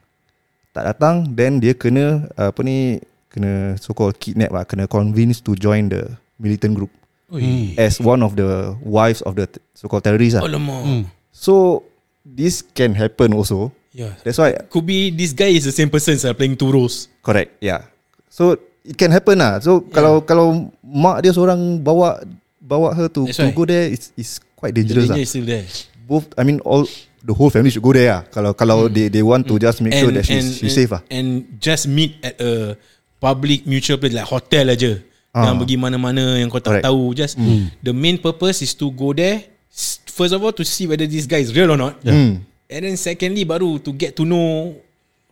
Tak 0.74 0.84
datang 0.90 1.30
then 1.30 1.62
dia 1.62 1.72
kena 1.72 2.26
apa 2.34 2.60
ni 2.66 2.98
kena 3.30 3.78
so 3.78 3.94
called 3.94 4.18
kidnap 4.18 4.50
lah, 4.50 4.66
kena 4.66 4.90
convince 4.90 5.38
to 5.38 5.54
join 5.54 5.86
the 5.86 6.18
militant 6.42 6.74
group 6.74 6.90
Oi. 7.30 7.72
as 7.78 8.02
one 8.02 8.20
of 8.26 8.34
the 8.34 8.74
wives 8.82 9.22
of 9.22 9.38
the 9.38 9.46
so 9.72 9.86
called 9.86 10.02
terrorists 10.02 10.36
lah. 10.36 10.44
Mm. 10.50 11.06
So 11.30 11.86
this 12.26 12.60
can 12.60 12.98
happen 12.98 13.32
also. 13.32 13.70
Yeah. 13.96 14.12
That's 14.26 14.36
why 14.36 14.52
Could 14.68 14.84
be 14.84 15.08
this 15.08 15.32
guy 15.32 15.56
is 15.56 15.64
the 15.64 15.72
same 15.72 15.88
person 15.88 16.18
playing 16.36 16.60
two 16.60 16.68
roles. 16.68 17.08
Correct. 17.24 17.56
Yeah. 17.64 17.88
So 18.28 18.60
it 18.86 18.96
can 18.96 19.10
happen 19.10 19.38
lah. 19.38 19.58
So 19.58 19.82
yeah. 19.82 19.92
kalau 19.92 20.14
kalau 20.22 20.46
mak 20.80 21.20
dia 21.20 21.34
seorang 21.34 21.82
bawa 21.82 22.22
bawa 22.58 22.94
her 22.94 23.06
to 23.10 23.26
That's 23.26 23.38
to 23.38 23.50
go 23.50 23.66
there, 23.66 23.90
it's 23.90 24.10
it's 24.14 24.38
quite 24.54 24.74
The 24.74 24.82
dangerous 24.82 25.10
danger 25.10 25.18
lah. 25.18 25.22
is 25.22 25.30
still 25.30 25.46
there. 25.46 25.66
Both, 26.06 26.30
I 26.38 26.46
mean, 26.46 26.62
all 26.62 26.86
the 27.20 27.34
whole 27.34 27.50
family 27.50 27.74
should 27.74 27.82
go 27.82 27.90
there 27.90 28.10
lah. 28.10 28.22
Kalau 28.30 28.54
kalau 28.54 28.86
they 28.86 29.10
they 29.10 29.22
want 29.22 29.46
to 29.46 29.58
just 29.58 29.82
make 29.82 29.94
sure 29.94 30.14
that 30.14 30.22
she's, 30.22 30.62
she's 30.62 30.74
safe 30.74 30.90
lah. 30.90 31.02
And 31.10 31.58
just 31.58 31.90
meet 31.90 32.18
at 32.22 32.38
a 32.38 32.78
public 33.18 33.66
mutual 33.66 33.98
place 33.98 34.14
like 34.14 34.26
hotel 34.26 34.70
aja. 34.70 35.02
Ah. 35.34 35.50
Jangan 35.50 35.56
pergi 35.60 35.76
mana-mana 35.76 36.38
yang 36.38 36.48
kau 36.48 36.62
tak 36.62 36.78
Correct. 36.80 36.86
tahu. 36.86 37.02
Just 37.12 37.34
the 37.82 37.90
main 37.92 38.16
purpose 38.16 38.62
is 38.62 38.72
to 38.72 38.88
go 38.94 39.10
there. 39.12 39.50
s- 39.68 39.98
First 40.06 40.32
of 40.32 40.40
all 40.40 40.54
to 40.56 40.64
see 40.64 40.88
whether 40.88 41.04
this 41.04 41.28
guy 41.28 41.44
is 41.44 41.52
real 41.52 41.68
or 41.68 41.76
not. 41.76 42.00
Hmm. 42.00 42.40
And 42.66 42.80
then 42.82 42.96
secondly 42.96 43.44
baru 43.44 43.76
to 43.84 43.90
get 43.92 44.16
to 44.16 44.24
know 44.24 44.72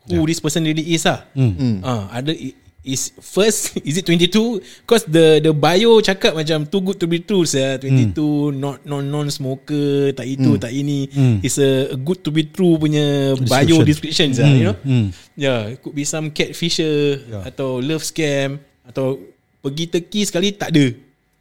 who 0.05 0.23
this 0.29 0.39
person 0.39 0.61
really 0.61 0.93
is 0.93 1.09
lah. 1.09 1.25
Hmm. 1.33 1.81
Ah, 1.81 2.13
ada 2.13 2.37
is 2.85 3.11
first 3.19 3.75
is 3.89 3.97
it 3.97 4.05
22? 4.07 4.61
Cause 4.85 5.09
the 5.09 5.41
the 5.41 5.51
bio 5.57 5.99
cakap 6.05 6.37
macam 6.37 6.69
too 6.69 6.85
good 6.85 7.01
to 7.01 7.09
be 7.09 7.25
true 7.25 7.49
saya 7.49 7.81
22 7.81 8.53
not 8.53 8.85
non 8.85 9.03
non 9.09 9.27
smoker 9.33 10.13
tak 10.13 10.29
itu 10.29 10.61
tak 10.61 10.71
ini. 10.71 11.09
It's 11.41 11.57
a, 11.57 11.97
a 11.97 11.99
good 11.99 12.21
to 12.23 12.31
be 12.31 12.47
true 12.47 12.77
punya 12.77 13.35
bio 13.49 13.83
description 13.83 14.31
Mm. 14.37 14.57
you 14.57 14.65
know. 14.69 14.77
Mm. 14.85 15.07
Yeah, 15.35 15.61
it 15.73 15.81
could 15.81 15.97
be 15.97 16.05
some 16.05 16.31
catfisher 16.31 17.25
atau 17.43 17.81
love 17.81 18.05
scam 18.05 18.61
atau 18.85 19.17
pergi 19.65 19.89
Turkey 19.89 20.23
sekali 20.29 20.53
tak 20.53 20.77
ada. 20.77 20.87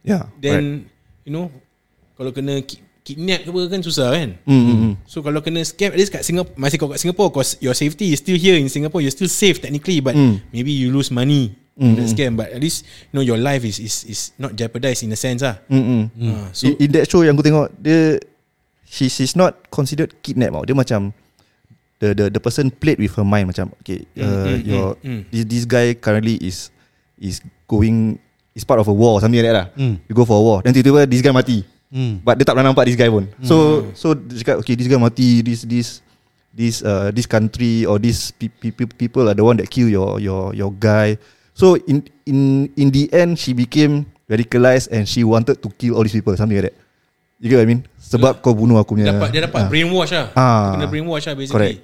Yeah. 0.00 0.24
Then 0.40 0.88
you 1.28 1.32
know 1.32 1.52
kalau 2.16 2.32
kena 2.32 2.64
kidnap 3.04 3.44
ke 3.44 3.52
apa 3.52 3.60
kan 3.68 3.80
susah 3.84 4.08
kan. 4.16 4.40
Mm, 4.48 4.62
mm, 4.64 4.76
mm. 4.80 4.92
So 5.04 5.20
kalau 5.20 5.44
kena 5.44 5.60
scam 5.60 5.92
At 5.92 6.00
least 6.00 6.08
kat 6.08 6.24
Singapore 6.24 6.56
Masih 6.56 6.80
kau 6.80 6.88
kat 6.88 6.96
Singapore 6.96 7.28
Cause 7.30 7.60
your 7.60 7.76
safety 7.76 8.16
is 8.16 8.24
still 8.24 8.40
here 8.40 8.56
In 8.56 8.72
Singapore 8.72 9.04
You're 9.04 9.12
still 9.12 9.28
safe 9.28 9.60
technically 9.60 10.00
But 10.00 10.16
Mm. 10.16 10.40
maybe 10.50 10.72
you 10.72 10.88
lose 10.88 11.12
money 11.12 11.52
In 11.76 12.00
that 12.00 12.08
scam 12.08 12.32
But 12.32 12.56
at 12.56 12.64
least 12.64 12.88
You 13.12 13.20
know 13.20 13.24
your 13.26 13.36
life 13.36 13.60
is 13.60 13.76
is 13.76 14.08
is 14.08 14.20
not 14.40 14.56
jeopardized 14.56 15.04
In 15.04 15.12
a 15.12 15.20
sense 15.20 15.44
lah 15.44 15.60
Mm, 15.68 15.84
mm. 15.84 16.32
Ah, 16.32 16.48
So 16.56 16.72
in, 16.72 16.80
in 16.80 16.88
that 16.96 17.04
show 17.04 17.20
yang 17.20 17.36
aku 17.36 17.44
tengok 17.44 17.68
dia 17.76 18.16
she 18.88 19.12
she's 19.12 19.36
not 19.36 19.58
considered 19.68 20.16
kidnap 20.24 20.54
tau. 20.54 20.62
Dia 20.64 20.72
macam 20.72 21.12
the 22.00 22.16
the 22.16 22.24
the 22.32 22.40
person 22.40 22.72
played 22.72 22.96
with 22.96 23.12
her 23.20 23.26
mind 23.26 23.50
macam 23.50 23.68
okay 23.82 24.06
uh, 24.16 24.54
mm, 24.54 24.58
your 24.64 24.86
mm, 25.02 25.10
mm. 25.10 25.20
this 25.28 25.42
this 25.44 25.64
guy 25.66 25.92
currently 25.98 26.38
is 26.40 26.70
is 27.20 27.42
going 27.66 28.16
is 28.54 28.62
part 28.62 28.78
of 28.78 28.86
a 28.86 28.94
war 28.94 29.18
something 29.18 29.36
like 29.42 29.50
that 29.50 29.56
lah. 29.56 29.66
Mm. 29.74 29.98
You 30.06 30.14
go 30.14 30.22
for 30.22 30.38
a 30.38 30.44
war 30.44 30.62
then 30.62 30.72
tiba-tiba 30.72 31.04
this 31.04 31.20
guy 31.20 31.34
mati. 31.34 31.66
Mm. 31.94 32.26
But 32.26 32.34
dia 32.36 32.44
tak 32.44 32.58
pernah 32.58 32.74
nampak 32.74 32.90
this 32.90 32.98
guy 32.98 33.06
pun. 33.06 33.30
So 33.40 33.86
so 33.94 34.18
dia 34.18 34.42
cakap 34.42 34.56
okay 34.60 34.74
this 34.74 34.90
guy 34.90 34.98
mati 34.98 35.46
this 35.46 35.62
this 35.62 36.02
this 36.50 36.82
uh, 36.82 37.14
this 37.14 37.22
country 37.24 37.86
or 37.86 38.02
this 38.02 38.34
pe- 38.34 38.50
pe- 38.50 38.74
pe- 38.74 38.90
people 38.90 39.30
are 39.30 39.36
the 39.38 39.46
one 39.46 39.54
that 39.62 39.70
kill 39.70 39.86
your 39.86 40.18
your 40.18 40.50
your 40.52 40.74
guy. 40.74 41.14
So 41.54 41.78
in 41.86 42.02
in 42.26 42.66
in 42.74 42.90
the 42.90 43.06
end 43.14 43.38
she 43.38 43.54
became 43.54 44.10
radicalized 44.26 44.90
and 44.90 45.06
she 45.06 45.22
wanted 45.22 45.62
to 45.62 45.68
kill 45.70 45.94
all 45.94 46.02
these 46.02 46.12
people 46.12 46.34
something 46.34 46.58
like 46.58 46.74
that. 46.74 46.76
You 47.38 47.46
get 47.46 47.62
what 47.62 47.66
I 47.66 47.70
mean? 47.70 47.82
Sebab 47.94 48.42
kau 48.42 48.58
bunuh 48.58 48.74
aku 48.76 48.98
punya. 48.98 49.10
Dia 49.10 49.14
dapat 49.14 49.28
Dia 49.30 49.42
dapat 49.46 49.60
Ah. 49.62 49.68
brainwash 49.70 50.10
lah 50.10 50.26
Ah. 50.34 50.42
Dia 50.42 50.74
Kena 50.74 50.86
brainwash 50.90 51.24
lah 51.26 51.34
basically 51.38 51.54
Correct. 51.54 51.78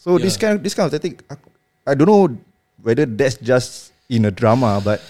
So 0.00 0.16
this 0.16 0.34
Yeah. 0.34 0.40
kind 0.40 0.54
this 0.64 0.72
kind 0.72 0.88
of 0.88 0.92
tactic 0.92 1.20
aku- 1.28 1.52
I 1.84 1.92
don't 1.92 2.08
know 2.08 2.32
whether 2.80 3.04
that's 3.04 3.36
just 3.36 3.92
in 4.08 4.24
a 4.24 4.32
drama 4.32 4.80
but 4.80 5.04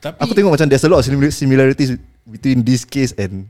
Tapi 0.00 0.16
aku 0.16 0.32
tengok 0.32 0.56
macam 0.56 0.66
there's 0.72 0.80
a 0.80 0.88
lot 0.88 1.00
of 1.00 1.04
simila- 1.04 1.28
similarities 1.28 2.00
between 2.24 2.64
this 2.64 2.88
case 2.88 3.12
and 3.20 3.44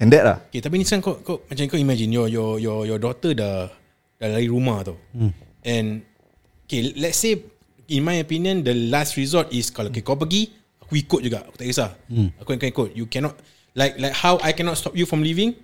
and 0.00 0.08
that 0.10 0.24
lah. 0.24 0.36
Okay, 0.48 0.64
tapi 0.64 0.80
ni 0.80 0.88
sekarang 0.88 1.04
kau, 1.04 1.14
kau 1.20 1.36
macam 1.44 1.64
kau 1.68 1.78
imagine 1.78 2.10
your 2.10 2.26
your 2.26 2.56
your 2.56 2.78
your 2.88 2.98
daughter 2.98 3.36
dah 3.36 3.68
dah 4.16 4.28
lari 4.32 4.48
rumah 4.48 4.80
tau. 4.82 4.96
Hmm. 5.12 5.30
And 5.60 6.02
okay, 6.64 6.96
let's 6.96 7.20
say 7.20 7.36
in 7.86 8.00
my 8.02 8.18
opinion 8.18 8.64
the 8.64 8.72
last 8.88 9.20
resort 9.20 9.52
is 9.52 9.68
kalau 9.68 9.92
okay, 9.92 10.00
kau 10.00 10.16
pergi 10.16 10.50
aku 10.80 10.96
ikut 10.96 11.20
juga. 11.20 11.44
Aku 11.46 11.54
tak 11.60 11.68
kisah. 11.68 11.90
Hmm. 12.08 12.32
Aku 12.40 12.56
akan 12.56 12.72
ikut. 12.72 12.90
You 12.96 13.06
cannot 13.06 13.36
like 13.76 14.00
like 14.00 14.16
how 14.16 14.40
I 14.40 14.56
cannot 14.56 14.80
stop 14.80 14.96
you 14.96 15.04
from 15.04 15.20
leaving, 15.20 15.54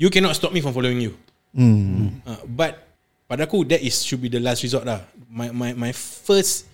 you 0.00 0.08
cannot 0.08 0.34
stop 0.34 0.50
me 0.50 0.64
from 0.64 0.72
following 0.72 0.98
you. 0.98 1.14
Hmm. 1.52 2.18
Uh, 2.24 2.42
but 2.48 2.88
pada 3.28 3.44
aku 3.44 3.62
that 3.68 3.84
is 3.84 4.00
should 4.02 4.24
be 4.24 4.32
the 4.32 4.40
last 4.40 4.64
resort 4.64 4.88
lah. 4.88 5.04
My 5.28 5.52
my 5.52 5.76
my 5.76 5.92
first 5.92 6.66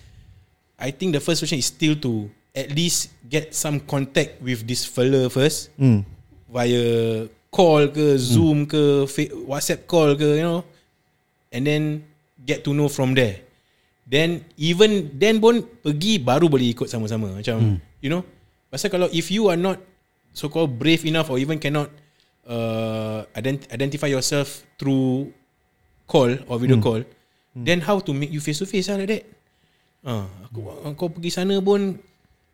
I 0.79 0.89
think 0.89 1.13
the 1.13 1.23
first 1.23 1.43
question 1.43 1.59
is 1.59 1.69
still 1.69 1.99
to 2.01 2.31
at 2.53 2.69
least 2.73 3.09
get 3.25 3.53
some 3.53 3.81
contact 3.81 4.37
with 4.41 4.65
this 4.69 4.85
fella 4.85 5.25
first 5.29 5.73
Hmm. 5.77 6.05
Via 6.53 6.85
call 7.49 7.89
ke 7.89 8.13
Zoom 8.17 8.69
ke 8.69 9.09
fa- 9.09 9.33
WhatsApp 9.49 9.89
call 9.89 10.13
ke 10.13 10.37
you 10.37 10.45
know 10.45 10.61
and 11.49 11.65
then 11.65 11.83
get 12.45 12.61
to 12.61 12.73
know 12.73 12.85
from 12.87 13.13
there. 13.13 13.41
Then 14.05 14.45
even 14.59 15.15
then 15.15 15.39
pun 15.39 15.63
pergi 15.81 16.19
baru 16.19 16.45
boleh 16.45 16.73
ikut 16.73 16.91
sama-sama 16.91 17.33
macam 17.33 17.81
you 18.01 18.09
know. 18.09 18.21
Pasal 18.69 18.89
kalau 18.89 19.07
if 19.09 19.29
you 19.29 19.49
are 19.49 19.57
not 19.57 19.77
so 20.33 20.49
called 20.49 20.77
brave 20.77 21.05
enough 21.05 21.29
or 21.29 21.37
even 21.37 21.61
cannot 21.61 21.89
uh, 22.49 23.23
ident- 23.33 23.69
identify 23.69 24.09
yourself 24.09 24.65
through 24.75 25.29
call 26.05 26.29
or 26.49 26.57
video 26.59 26.77
call 26.81 27.01
then 27.55 27.79
how 27.85 28.01
to 28.01 28.11
make 28.11 28.33
you 28.33 28.41
face 28.41 28.57
to 28.57 28.65
face 28.65 28.89
lah 28.89 28.97
like 28.97 29.09
that? 29.13 29.23
Ah, 30.03 30.25
aku 30.43 30.59
kau 30.97 31.07
pergi 31.07 31.31
sana 31.31 31.61
pun 31.63 31.95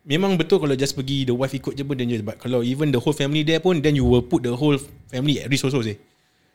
memang 0.10 0.34
betul 0.36 0.58
kalau 0.58 0.74
just 0.74 0.98
pergi 0.98 1.24
the 1.24 1.36
wife 1.36 1.54
ikut 1.54 1.78
je 1.78 1.86
pun 1.86 1.94
dangerous 1.94 2.26
but 2.26 2.36
kalau 2.36 2.66
even 2.66 2.90
the 2.90 2.98
whole 2.98 3.14
family 3.14 3.46
there 3.46 3.62
pun 3.62 3.78
then 3.80 3.94
you 3.94 4.04
will 4.04 4.26
put 4.26 4.42
the 4.42 4.50
whole 4.52 4.76
family 5.08 5.38
at 5.38 5.48
risk 5.48 5.64
also 5.64 5.80
say. 5.80 5.96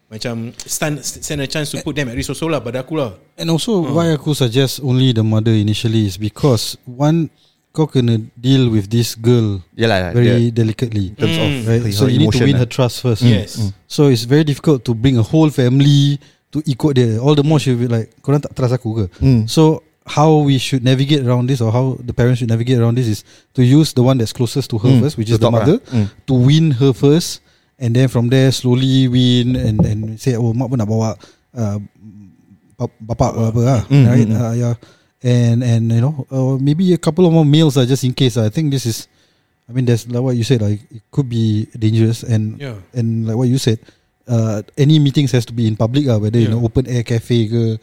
macam 0.05 0.53
stand 0.61 1.01
stand 1.01 1.41
a 1.41 1.49
chance 1.49 1.73
to 1.73 1.81
put 1.81 1.97
them 1.97 2.07
at 2.07 2.15
risk 2.15 2.29
also 2.29 2.47
lah 2.47 2.61
pada 2.61 2.85
aku 2.85 2.95
lah. 2.95 3.17
And 3.41 3.49
also 3.49 3.81
why 3.81 4.13
aku 4.13 4.37
suggest 4.37 4.79
only 4.85 5.17
the 5.17 5.25
mother 5.25 5.51
initially 5.51 6.05
is 6.05 6.21
because 6.21 6.77
one 6.85 7.33
kau 7.75 7.89
kena 7.89 8.21
deal 8.39 8.71
with 8.71 8.87
this 8.87 9.17
girl 9.19 9.59
Yalah, 9.75 10.13
very 10.15 10.53
dia- 10.53 10.55
delicately 10.55 11.11
in 11.11 11.17
terms 11.19 11.35
of 11.35 11.51
right? 11.67 11.83
her 11.83 11.91
So 11.91 12.07
you 12.07 12.21
need 12.21 12.31
to 12.31 12.45
win 12.47 12.55
lah. 12.55 12.63
her 12.63 12.71
trust 12.71 13.03
first. 13.03 13.25
Yes. 13.25 13.59
So 13.91 14.13
it's 14.13 14.29
very 14.29 14.45
difficult 14.45 14.85
to 14.87 14.95
bring 14.95 15.19
a 15.19 15.25
whole 15.25 15.51
family 15.51 16.21
to 16.55 16.63
ikut 16.63 16.95
dia. 16.95 17.19
All 17.19 17.35
the 17.35 17.43
more 17.43 17.59
she'll 17.59 17.81
be 17.81 17.91
like, 17.91 18.13
korang 18.23 18.39
tak 18.45 18.55
trust 18.55 18.77
aku 18.79 18.91
ke? 18.95 19.05
Mm. 19.19 19.51
So 19.51 19.83
how 20.07 20.45
we 20.45 20.59
should 20.61 20.85
navigate 20.85 21.25
around 21.25 21.49
this 21.49 21.61
or 21.65 21.73
how 21.73 21.97
the 22.05 22.13
parents 22.13 22.39
should 22.41 22.49
navigate 22.53 22.77
around 22.79 22.95
this 22.97 23.09
is 23.09 23.25
to 23.57 23.65
use 23.65 23.93
the 23.97 24.03
one 24.05 24.19
that's 24.21 24.33
closest 24.37 24.69
to 24.71 24.77
her 24.79 24.89
Mm, 24.89 25.01
first, 25.01 25.17
which 25.17 25.31
is 25.33 25.39
the 25.41 25.49
top 25.49 25.53
mother, 25.57 25.79
Mm. 25.93 26.07
to 26.29 26.35
win 26.35 26.71
her 26.77 26.93
first 26.93 27.41
and 27.81 27.97
then 27.97 28.09
from 28.09 28.29
there 28.29 28.53
slowly 28.53 29.09
win 29.09 29.57
and 29.57 29.81
and 29.85 30.21
say 30.21 30.37
oh 30.37 30.53
mak 30.53 30.69
pun 30.69 30.79
nak 30.79 30.87
bawa 30.89 31.17
uh, 31.57 31.81
bapak 33.01 33.31
ke 33.33 33.41
apa 33.49 33.61
lah 33.65 33.81
Mm, 33.89 34.05
right 34.07 34.29
mm, 34.29 34.35
mm. 34.37 34.43
uh, 34.45 34.55
yeah 34.55 34.75
and 35.25 35.65
and 35.65 35.89
you 35.89 36.03
know 36.05 36.27
uh, 36.29 36.61
maybe 36.61 36.93
a 36.93 37.01
couple 37.01 37.25
of 37.25 37.33
more 37.33 37.47
meals 37.49 37.81
uh, 37.81 37.87
just 37.89 38.05
in 38.05 38.13
case 38.13 38.37
I 38.37 38.51
think 38.53 38.71
this 38.71 38.85
is 38.85 39.09
I 39.65 39.73
mean 39.73 39.89
there's 39.89 40.05
like 40.05 40.21
what 40.21 40.37
you 40.37 40.45
said 40.45 40.61
like 40.61 40.85
it 40.93 41.01
could 41.09 41.33
be 41.33 41.65
dangerous 41.73 42.21
and 42.23 42.61
Yeah. 42.61 42.77
and 42.93 43.25
like 43.25 43.41
what 43.41 43.49
you 43.49 43.57
said 43.57 43.81
uh, 44.29 44.61
any 44.77 45.01
meetings 45.01 45.33
has 45.33 45.49
to 45.49 45.57
be 45.57 45.65
in 45.65 45.81
public 45.81 46.05
uh, 46.13 46.21
whether 46.21 46.37
in 46.37 46.53
Yeah. 46.53 46.61
an 46.61 46.65
open 46.65 46.85
air 46.85 47.01
cafe 47.07 47.49
ke 47.49 47.81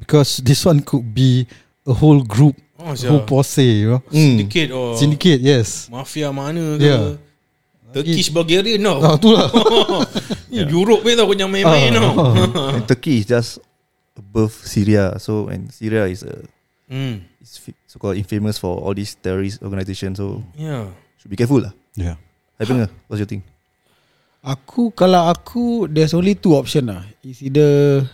because 0.00 0.40
this 0.40 0.64
one 0.64 0.80
could 0.80 1.04
be 1.12 1.44
a 1.84 1.92
whole 1.92 2.24
group 2.24 2.56
Oh, 2.80 2.96
whole 2.96 3.20
posse 3.28 3.84
you 3.84 3.92
know 3.92 4.00
Mm. 4.08 4.40
Syndicate 4.40 4.70
or 4.72 4.96
syndicate 4.96 5.40
yes 5.44 5.92
mafia 5.92 6.32
mana 6.32 6.80
ke? 6.80 6.88
Yeah. 6.88 7.04
Turkish 7.92 8.30
Bulgarian 8.32 8.80
tau. 8.80 8.98
ah, 9.04 9.14
tu 9.20 9.34
lah 9.36 9.50
Ni 10.48 10.62
Europe 10.64 11.02
ni 11.04 11.12
tau 11.12 11.26
kau 11.28 11.34
jangan 11.36 11.52
main-main 11.52 11.90
tau. 11.92 12.14
And 12.78 12.86
Turkey 12.86 13.20
is 13.20 13.26
just 13.26 13.58
above 14.14 14.54
Syria. 14.64 15.18
So 15.18 15.50
and 15.50 15.68
Syria 15.74 16.06
is 16.06 16.22
a 16.22 16.40
is 17.42 17.58
fi- 17.58 17.74
so 17.90 17.98
called 17.98 18.14
infamous 18.16 18.56
for 18.62 18.78
all 18.78 18.94
these 18.94 19.12
terrorist 19.18 19.58
organizations. 19.60 20.16
So 20.22 20.40
Yeah. 20.54 20.88
should 21.18 21.28
be 21.28 21.36
careful 21.36 21.60
lah. 21.66 21.74
yeah 21.98 22.14
Happen 22.56 22.86
lah. 22.86 22.90
What's 23.10 23.20
your 23.20 23.28
thing? 23.28 23.42
Aku 24.40 24.94
kalau 24.94 25.28
aku 25.28 25.84
there's 25.90 26.14
only 26.16 26.32
two 26.32 26.54
option 26.56 26.88
lah. 26.88 27.02
It's 27.20 27.42
either 27.44 28.06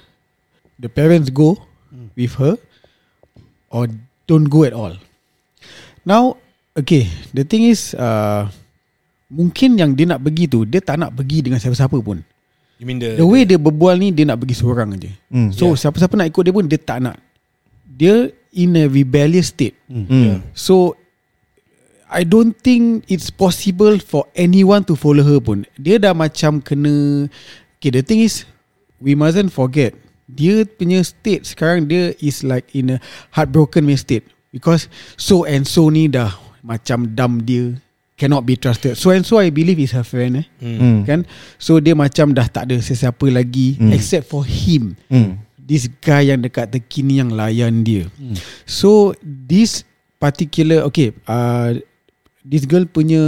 the 0.80 0.88
parents 0.90 1.28
go 1.30 1.54
with 2.16 2.34
her 2.36 2.54
or 3.70 3.88
don't 4.26 4.48
go 4.48 4.64
at 4.64 4.74
all. 4.74 4.94
Now, 6.06 6.38
okay, 6.76 7.10
the 7.34 7.42
thing 7.42 7.66
is 7.66 7.94
uh, 7.98 8.46
mungkin 9.32 9.74
yang 9.80 9.96
dia 9.98 10.06
nak 10.06 10.22
pergi 10.22 10.46
tu 10.46 10.62
dia 10.62 10.78
tak 10.78 11.00
nak 11.02 11.14
pergi 11.14 11.42
dengan 11.42 11.58
siapa-siapa 11.58 11.98
pun. 11.98 12.22
You 12.76 12.84
mean 12.84 13.00
the, 13.00 13.16
The 13.16 13.26
way 13.26 13.48
dia 13.48 13.56
berbual 13.56 13.96
ni 13.96 14.12
dia 14.12 14.28
nak 14.28 14.44
pergi 14.44 14.54
seorang 14.60 14.94
aja. 14.94 15.10
Mm. 15.32 15.50
So 15.50 15.72
siapa-siapa 15.72 16.14
nak 16.14 16.28
ikut 16.30 16.42
dia 16.44 16.54
pun 16.54 16.66
dia 16.68 16.78
tak 16.78 17.00
nak. 17.02 17.16
Dia 17.86 18.28
in 18.52 18.76
a 18.76 18.84
rebellious 18.86 19.50
state. 19.50 19.74
Mm. 19.88 20.44
So 20.52 20.94
I 22.06 22.22
don't 22.22 22.54
think 22.54 23.08
it's 23.10 23.34
possible 23.34 23.98
for 23.98 24.30
anyone 24.36 24.86
to 24.86 24.94
follow 24.94 25.24
her 25.26 25.40
pun. 25.42 25.66
Dia 25.74 25.98
dah 25.98 26.14
macam 26.14 26.62
kena 26.62 27.26
Okay 27.80 27.92
the 27.92 28.04
thing 28.04 28.22
is 28.22 28.46
We 28.96 29.12
mustn't 29.12 29.52
forget 29.52 29.92
Dia 30.26 30.66
punya 30.66 31.02
state 31.06 31.46
sekarang 31.46 31.86
Dia 31.86 32.14
is 32.18 32.42
like 32.42 32.66
in 32.74 32.94
a 32.94 32.98
Heartbroken 33.32 33.86
punya 33.86 33.98
state 33.98 34.26
Because 34.50 34.90
So 35.14 35.46
and 35.46 35.62
so 35.66 35.86
ni 35.88 36.10
dah 36.10 36.34
Macam 36.66 37.14
dumb 37.14 37.46
dia 37.46 37.78
Cannot 38.18 38.42
be 38.42 38.58
trusted 38.58 38.98
So 38.98 39.14
and 39.14 39.22
so 39.22 39.38
I 39.38 39.54
believe 39.54 39.78
is 39.78 39.94
her 39.94 40.02
friend 40.02 40.42
eh 40.42 40.46
Mm. 40.58 41.06
Kan 41.06 41.20
So 41.62 41.78
dia 41.78 41.94
macam 41.94 42.34
dah 42.34 42.50
tak 42.50 42.70
ada 42.72 42.76
sesiapa 42.82 43.30
lagi 43.30 43.78
Hmm. 43.78 43.94
Except 43.94 44.26
for 44.26 44.42
him 44.42 44.98
Mm. 45.06 45.46
this 45.66 45.90
guy 45.98 46.30
yang 46.30 46.46
dekat 46.46 46.70
Turkey 46.70 47.02
ni 47.02 47.18
yang 47.18 47.34
layan 47.34 47.82
dia. 47.82 48.06
Hmm. 48.14 48.38
So 48.70 49.18
this 49.22 49.82
particular 50.22 50.86
okay, 50.86 51.10
uh, 51.26 51.74
this 52.46 52.62
girl 52.70 52.86
punya 52.86 53.18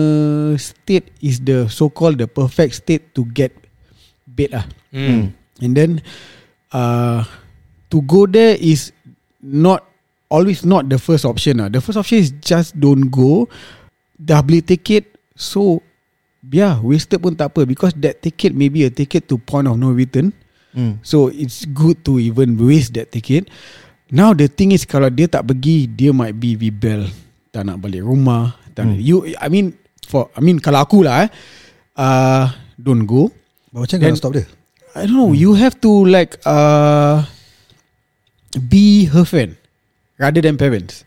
state 0.55 1.11
is 1.19 1.43
the 1.43 1.67
so 1.67 1.91
called 1.91 2.23
the 2.23 2.31
perfect 2.31 2.79
state 2.79 3.11
to 3.19 3.27
get 3.35 3.51
bait 4.23 4.55
lah. 4.55 4.71
Hmm. 4.95 5.35
And 5.59 5.75
then 5.75 5.91
uh, 6.73 7.25
to 7.89 7.99
go 8.05 8.27
there 8.27 8.57
is 8.59 8.93
not 9.41 9.85
always 10.29 10.65
not 10.65 10.89
the 10.89 11.01
first 11.01 11.25
option 11.25 11.61
lah. 11.61 11.69
The 11.73 11.81
first 11.81 11.97
option 11.97 12.21
is 12.21 12.33
just 12.41 12.77
don't 12.77 13.09
go. 13.09 13.49
Dah 14.19 14.43
beli 14.43 14.61
tiket 14.61 15.07
so 15.39 15.81
yeah, 16.45 16.81
wasted 16.81 17.23
pun 17.23 17.35
tak 17.39 17.55
apa 17.55 17.65
because 17.65 17.95
that 18.03 18.21
ticket 18.21 18.53
maybe 18.55 18.85
a 18.85 18.91
ticket 18.91 19.27
to 19.31 19.39
point 19.39 19.69
of 19.69 19.79
no 19.79 19.93
return. 19.95 20.35
Mm. 20.77 21.01
So 21.01 21.33
it's 21.33 21.65
good 21.65 22.05
to 22.05 22.21
even 22.21 22.59
waste 22.61 22.95
that 22.99 23.11
ticket. 23.11 23.49
Now 24.09 24.33
the 24.33 24.49
thing 24.49 24.73
is 24.73 24.89
kalau 24.89 25.13
dia 25.13 25.29
tak 25.29 25.49
pergi, 25.49 25.89
dia 25.89 26.13
might 26.17 26.37
be 26.37 26.57
rebel. 26.57 27.09
Tak 27.53 27.65
nak 27.69 27.81
balik 27.81 28.05
rumah. 28.05 28.57
Tak 28.73 28.89
nak, 28.89 28.99
you, 29.01 29.25
I 29.37 29.49
mean, 29.53 29.77
for 30.09 30.33
I 30.37 30.41
mean 30.41 30.61
kalau 30.61 30.85
aku 30.85 31.05
lah 31.05 31.27
eh, 31.27 31.31
uh, 31.97 32.49
don't 32.77 33.05
go. 33.05 33.33
Macam 33.73 34.01
Then- 34.01 34.13
mana 34.13 34.17
nak 34.17 34.21
stop 34.21 34.33
dia 34.37 34.58
I 34.95 35.07
don't 35.07 35.17
know. 35.17 35.33
You 35.33 35.55
have 35.55 35.81
to 35.83 35.91
like 36.05 36.37
uh, 36.47 37.25
be 38.69 39.05
her 39.07 39.25
friend 39.25 39.57
rather 40.19 40.41
than 40.41 40.57
parents. 40.57 41.05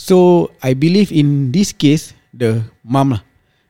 So 0.00 0.48
I 0.64 0.72
believe 0.72 1.12
in 1.12 1.52
this 1.52 1.76
case, 1.76 2.16
the 2.32 2.64
mom 2.80 3.12
lah, 3.12 3.22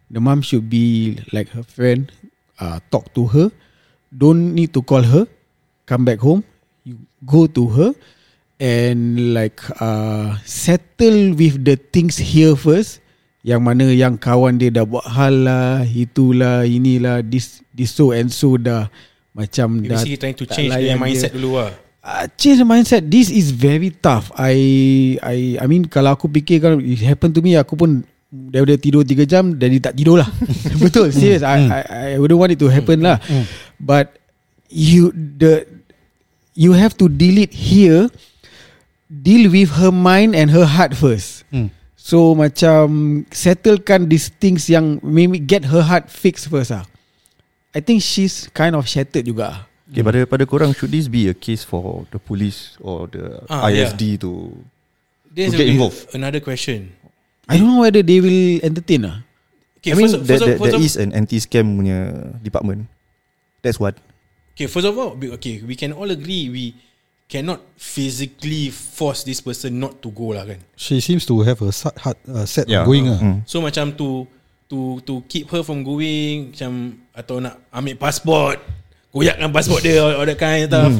the 0.06 0.22
mom 0.22 0.46
should 0.46 0.70
be 0.70 1.18
like 1.34 1.50
her 1.50 1.66
friend. 1.66 2.06
Uh, 2.54 2.78
talk 2.94 3.10
to 3.18 3.26
her. 3.26 3.50
Don't 4.14 4.54
need 4.54 4.70
to 4.78 4.82
call 4.82 5.02
her. 5.02 5.26
Come 5.90 6.06
back 6.06 6.22
home. 6.22 6.46
You 6.86 7.02
go 7.26 7.50
to 7.50 7.66
her 7.74 7.90
and 8.62 9.34
like 9.34 9.58
uh, 9.82 10.38
settle 10.46 11.34
with 11.34 11.66
the 11.66 11.74
things 11.74 12.14
here 12.14 12.54
first. 12.54 13.02
Yang 13.42 13.60
mana 13.64 13.86
yang 13.90 14.14
kawan 14.20 14.60
dia 14.60 14.70
dah 14.70 14.84
buat 14.84 15.08
hal 15.10 15.48
lah, 15.48 15.82
itulah, 15.88 16.62
inilah, 16.68 17.24
this, 17.24 17.64
this 17.72 17.90
so 17.90 18.12
and 18.12 18.28
so 18.30 18.60
dah 18.60 18.92
macam 19.30 19.80
dah 19.80 19.94
Basically 19.96 20.18
trying 20.18 20.38
to 20.38 20.46
change 20.46 20.70
their 20.74 20.98
mindset 20.98 21.30
dia. 21.30 21.36
dulu 21.38 21.50
lah. 21.56 21.70
uh, 22.00 22.24
change 22.34 22.58
the 22.58 22.66
mindset. 22.66 23.02
This 23.06 23.30
is 23.30 23.52
very 23.52 23.94
tough. 23.94 24.32
I 24.34 24.56
I 25.22 25.36
I 25.60 25.64
mean 25.70 25.86
kalau 25.86 26.16
aku 26.16 26.26
fikir 26.26 26.58
kalau 26.58 26.82
it 26.82 26.98
happen 27.00 27.30
to 27.30 27.40
me 27.40 27.54
aku 27.54 27.78
pun 27.78 28.02
daripada 28.30 28.78
tidur 28.78 29.02
3 29.02 29.26
jam 29.26 29.44
jadi 29.54 29.76
tak 29.78 29.94
tidur 29.94 30.18
lah. 30.18 30.28
Betul, 30.82 31.10
serious. 31.10 31.42
I, 31.42 31.58
I 31.66 31.80
I 32.14 32.18
wouldn't 32.18 32.38
want 32.38 32.50
it 32.50 32.58
to 32.58 32.70
happen 32.70 33.02
lah. 33.02 33.18
But 33.78 34.18
you 34.66 35.10
the 35.14 35.66
you 36.54 36.74
have 36.74 36.98
to 36.98 37.06
deal 37.06 37.38
it 37.38 37.54
here. 37.54 38.10
Deal 39.10 39.50
with 39.50 39.74
her 39.74 39.90
mind 39.90 40.38
and 40.38 40.54
her 40.54 40.62
heart 40.62 40.94
first. 40.94 41.42
Hmm. 41.50 41.74
So 41.98 42.38
macam 42.38 42.86
settlekan 43.30 44.06
these 44.06 44.30
things 44.30 44.70
yang 44.70 45.02
maybe 45.02 45.42
get 45.42 45.66
her 45.66 45.82
heart 45.82 46.06
fixed 46.06 46.46
first 46.46 46.70
ah. 46.70 46.86
I 47.70 47.80
think 47.80 48.02
she's 48.02 48.50
kind 48.50 48.74
of 48.74 48.86
shattered 48.86 49.22
juga. 49.22 49.66
Okay, 49.90 50.02
pada 50.06 50.22
pada 50.22 50.44
korang 50.46 50.70
should 50.70 50.90
this 50.94 51.10
be 51.10 51.26
a 51.26 51.34
case 51.34 51.66
for 51.66 52.06
the 52.14 52.18
police 52.22 52.78
or 52.78 53.10
the 53.10 53.42
Ah, 53.50 53.66
ISD 53.70 54.22
to 54.22 54.54
There's 55.30 55.54
To 55.54 55.58
get 55.62 55.70
involved. 55.70 56.10
Another 56.10 56.42
question. 56.42 56.90
I 57.46 57.58
don't 57.58 57.70
know 57.70 57.82
whether 57.86 58.02
they 58.02 58.18
will 58.18 58.58
entertain 58.66 59.06
ah. 59.06 59.22
Okay, 59.78 59.94
I 59.94 59.98
mean 59.98 60.10
first, 60.10 60.26
there, 60.26 60.38
first, 60.38 60.42
there, 60.42 60.54
of- 60.54 60.60
first, 60.62 60.72
there 60.74 60.82
is 60.82 60.94
an 60.98 61.10
anti-scam 61.14 61.66
punya 61.78 61.98
department. 62.42 62.86
That's 63.62 63.78
what. 63.78 63.94
okay, 64.54 64.66
first 64.66 64.86
of 64.86 64.94
all, 64.98 65.14
okay, 65.14 65.62
we 65.62 65.74
can 65.78 65.94
all 65.94 66.10
agree 66.10 66.50
we 66.50 66.74
cannot 67.30 67.62
physically 67.78 68.74
force 68.74 69.22
this 69.22 69.38
person 69.38 69.78
not 69.78 70.02
to 70.02 70.10
go 70.10 70.34
lah 70.34 70.42
kan. 70.46 70.58
She 70.74 70.98
seems 70.98 71.22
to 71.30 71.38
have 71.46 71.62
a 71.62 71.70
set, 71.70 71.94
heart, 72.02 72.18
uh, 72.26 72.42
set 72.46 72.66
Yeah. 72.66 72.82
going 72.82 73.06
ah. 73.06 73.18
Mm. 73.22 73.38
So 73.46 73.62
macam 73.62 73.94
to 73.98 74.26
to 74.70 75.02
to 75.02 75.20
keep 75.26 75.50
her 75.50 75.66
from 75.66 75.82
going 75.82 76.54
macam 76.54 77.02
atau 77.10 77.42
nak 77.42 77.58
ambil 77.74 77.98
passport, 77.98 78.56
koyakkan 79.10 79.50
passport 79.50 79.82
dia 79.82 79.98
or, 79.98 80.22
or 80.22 80.24
that 80.24 80.38
kind 80.38 80.64
of 80.64 80.70
stuff. 80.70 80.94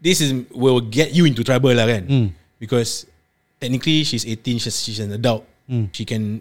This 0.00 0.24
is 0.24 0.32
will 0.52 0.80
get 0.80 1.12
you 1.12 1.28
into 1.28 1.44
trouble 1.44 1.76
lah 1.76 1.84
kan. 1.84 2.08
Mm. 2.08 2.28
Because 2.56 3.04
technically 3.60 4.04
she's 4.04 4.24
18, 4.24 4.64
she's, 4.64 4.76
she's 4.80 5.00
an 5.00 5.12
adult. 5.12 5.44
Mm. 5.68 5.92
She 5.92 6.08
can 6.08 6.40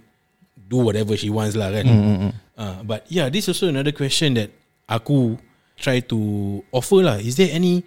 do 0.71 0.77
whatever 0.79 1.15
she 1.19 1.27
wants 1.27 1.59
lah 1.59 1.71
kan. 1.71 1.85
Mm, 1.85 1.99
mm, 1.99 2.17
mm. 2.29 2.33
Uh, 2.55 2.79
but 2.87 3.03
yeah, 3.11 3.27
this 3.27 3.45
is 3.45 3.55
also 3.55 3.67
another 3.67 3.91
question 3.91 4.39
that 4.39 4.49
aku 4.87 5.35
try 5.75 5.99
to 5.99 6.19
offer 6.71 7.03
lah. 7.03 7.19
Is 7.19 7.35
there 7.35 7.51
any 7.51 7.83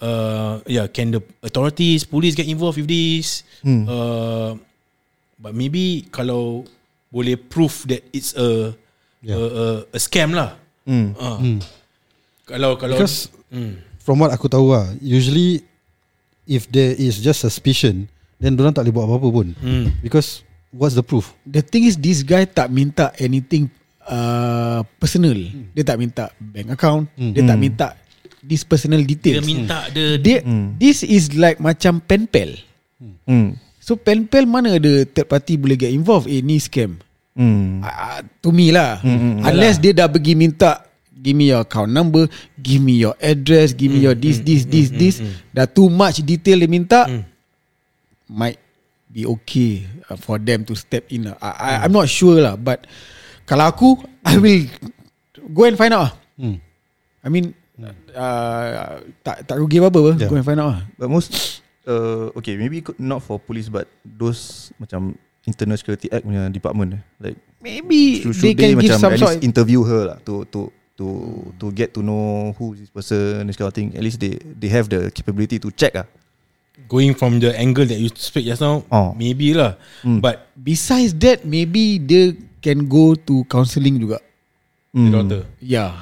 uh 0.00 0.60
yeah, 0.64 0.88
can 0.88 1.12
the 1.12 1.20
authorities, 1.44 2.04
police 2.08 2.32
get 2.32 2.48
involved 2.48 2.80
with 2.80 2.88
this? 2.88 3.44
Hmm. 3.60 3.84
Uh, 3.84 4.52
but 5.36 5.52
maybe 5.52 6.08
kalau 6.08 6.64
boleh 7.16 7.40
prove 7.40 7.88
that 7.88 8.04
it's 8.12 8.36
a 8.36 8.76
Yeah. 9.24 9.34
a, 9.34 9.42
a, 9.42 9.64
a 9.90 9.98
scam 9.98 10.30
lah. 10.30 10.54
Mm. 10.84 11.16
Uh, 11.16 11.38
Mm. 11.40 11.58
Kalau 12.46 12.76
kalau 12.76 12.94
Because 12.94 13.26
mm, 13.50 13.74
from 13.98 14.20
what 14.20 14.30
aku 14.30 14.46
tahu 14.46 14.70
lah, 14.70 14.86
usually 15.00 15.64
if 16.46 16.68
there 16.70 16.94
is 16.94 17.18
just 17.18 17.42
suspicion, 17.42 18.06
then 18.38 18.54
orang 18.54 18.70
tak 18.70 18.86
boleh 18.86 18.94
buat 18.94 19.06
apa-apa 19.08 19.28
pun. 19.32 19.48
mm, 19.56 19.98
Because 19.98 20.46
what's 20.70 20.94
the 20.94 21.02
proof? 21.02 21.34
The 21.42 21.58
thing 21.58 21.88
is 21.88 21.98
this 21.98 22.22
guy 22.22 22.46
tak 22.46 22.70
minta 22.70 23.10
anything 23.18 23.66
uh, 24.06 24.86
personal. 25.02 25.34
Dia 25.74 25.82
tak 25.82 25.98
minta 25.98 26.30
bank 26.38 26.70
account. 26.70 27.10
Dia 27.16 27.42
tak 27.42 27.58
minta 27.58 27.86
this 28.38 28.62
personal 28.62 29.02
Dia 29.02 29.10
details. 29.10 29.42
minta 29.42 29.90
the 29.90 30.22
Dia, 30.22 30.38
This 30.78 31.02
is 31.02 31.34
like 31.34 31.58
macam 31.58 31.98
pen 31.98 32.30
pal. 32.30 32.54
Hmm. 33.26 33.58
So 33.82 33.98
pen 33.98 34.30
pal 34.30 34.46
mana 34.46 34.78
ada 34.78 35.02
third 35.02 35.26
party 35.26 35.58
boleh 35.58 35.74
get 35.74 35.90
involved 35.90 36.30
in 36.30 36.46
ni 36.46 36.62
scam. 36.62 37.02
Hmm. 37.36 37.84
Uh, 37.84 38.24
to 38.40 38.48
me 38.48 38.72
lah. 38.72 38.98
Unless 39.44 39.78
dia 39.84 39.92
dah 39.92 40.08
pergi 40.08 40.32
minta 40.32 40.80
give 41.16 41.36
me 41.36 41.50
your 41.52 41.66
account 41.66 41.90
number, 41.92 42.30
give 42.56 42.80
me 42.80 42.96
your 42.96 43.12
address, 43.20 43.76
give 43.76 43.92
me 43.92 44.00
your 44.00 44.16
this 44.16 44.40
this 44.40 44.64
this 44.64 44.88
this. 44.88 45.20
Dah 45.52 45.68
too 45.68 45.92
much 45.92 46.24
detail 46.24 46.64
dia 46.64 46.70
minta. 46.70 47.00
Might 48.26 48.58
be 49.06 49.22
okay 49.24 49.86
uh, 50.10 50.18
for 50.18 50.36
them 50.40 50.66
to 50.66 50.74
step 50.74 51.06
in. 51.14 51.30
lah. 51.30 51.36
I, 51.38 51.50
I, 51.50 51.70
I'm 51.86 51.94
not 51.94 52.10
sure 52.10 52.42
lah, 52.42 52.58
but 52.58 52.84
kalau 53.46 53.70
aku, 53.70 53.88
I 54.26 54.34
will 54.36 54.66
go 55.54 55.64
and 55.64 55.78
find 55.78 55.94
out. 55.94 56.10
lah. 56.10 56.12
Hmm. 56.36 56.56
I 57.22 57.28
mean, 57.30 57.54
uh, 58.12 59.00
tak 59.22 59.46
tak 59.46 59.56
rugi 59.56 59.78
apa-apa. 59.78 60.18
Yeah. 60.18 60.30
Go 60.30 60.36
and 60.36 60.46
find 60.46 60.58
out. 60.60 60.70
lah. 60.74 60.82
But 60.98 61.08
most 61.10 61.62
uh, 61.86 62.34
okay, 62.36 62.58
maybe 62.58 62.82
not 62.98 63.22
for 63.22 63.38
police 63.38 63.70
but 63.70 63.86
those 64.04 64.70
macam 64.76 65.14
internal 65.46 65.78
security 65.78 66.10
act 66.10 66.22
punya 66.22 66.50
department 66.50 66.98
eh. 66.98 67.02
like 67.22 67.38
Maybe 67.62 68.20
should, 68.22 68.30
they 68.30 68.38
should 68.38 68.46
they, 68.46 68.54
can 68.54 68.70
give 68.74 68.78
macam 68.84 68.98
some 69.00 69.12
at 69.14 69.18
sort. 69.18 69.32
least 69.34 69.42
interview 69.42 69.80
her 69.82 70.02
lah 70.14 70.18
to 70.22 70.46
to 70.54 70.70
to 70.94 71.06
to 71.58 71.66
get 71.74 71.90
to 71.90 72.00
know 72.00 72.54
who 72.54 72.74
is 72.74 72.86
this 72.86 72.92
person 72.92 73.42
this 73.44 73.56
kind 73.56 73.66
of 73.66 73.74
thing. 73.74 73.90
At 73.94 74.02
least 74.02 74.18
they 74.18 74.38
they 74.38 74.70
have 74.70 74.86
the 74.86 75.10
capability 75.10 75.58
to 75.58 75.70
check 75.72 75.96
ah. 75.96 76.06
Going 76.86 77.16
from 77.16 77.40
the 77.40 77.56
angle 77.56 77.88
that 77.88 77.96
you 77.96 78.12
speak 78.12 78.44
just 78.44 78.60
now 78.60 78.84
Oh. 78.92 79.16
Maybe 79.16 79.56
lah 79.56 79.80
Hmm. 80.04 80.20
But 80.20 80.46
Besides 80.54 81.16
that, 81.24 81.42
maybe 81.42 81.96
they 81.96 82.36
can 82.60 82.84
go 82.86 83.16
to 83.16 83.42
counselling 83.48 83.96
juga. 83.98 84.20
The 84.92 85.00
Hmm. 85.00 85.10
daughter 85.10 85.42
Yeah. 85.58 85.96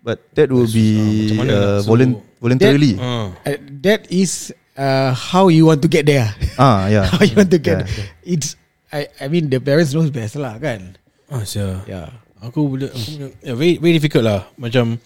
But 0.00 0.24
that 0.32 0.48
will 0.48 0.68
be 0.68 1.32
mana 1.36 1.50
uh, 1.50 1.60
nak 1.80 1.84
volun- 1.84 2.16
suruh- 2.16 2.40
voluntarily. 2.40 2.92
uh, 2.96 3.32
Uh, 3.42 3.58
that 3.82 4.08
is 4.08 4.52
uh, 4.80 5.12
how 5.12 5.52
you 5.52 5.68
want 5.68 5.84
to 5.84 5.88
get 5.92 6.08
there. 6.08 6.32
ah 6.56 6.88
yeah. 6.94 7.04
how 7.04 7.20
you 7.20 7.36
want 7.36 7.52
to 7.52 7.60
get. 7.60 7.84
Yeah. 7.84 8.24
It's 8.24 8.56
I 8.88 9.12
I 9.20 9.28
mean 9.28 9.52
the 9.52 9.60
parents 9.60 9.92
knows 9.92 10.08
best 10.08 10.40
lah 10.40 10.56
kan. 10.56 10.96
ah, 11.28 11.44
sia. 11.44 11.84
Yeah. 11.84 12.08
Aku 12.40 12.72
boleh 12.72 12.88
aku 12.88 13.36
yeah, 13.44 13.52
very 13.52 13.76
very 13.76 14.00
difficult 14.00 14.24
lah. 14.24 14.48
Macam 14.56 14.96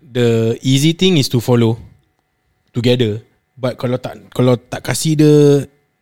the 0.00 0.56
easy 0.64 0.96
thing 0.96 1.20
is 1.20 1.28
to 1.28 1.44
follow 1.44 1.76
together. 2.72 3.20
But 3.54 3.76
kalau 3.76 4.00
tak 4.00 4.32
kalau 4.32 4.56
tak 4.56 4.82
kasih 4.82 5.14
dia 5.14 5.36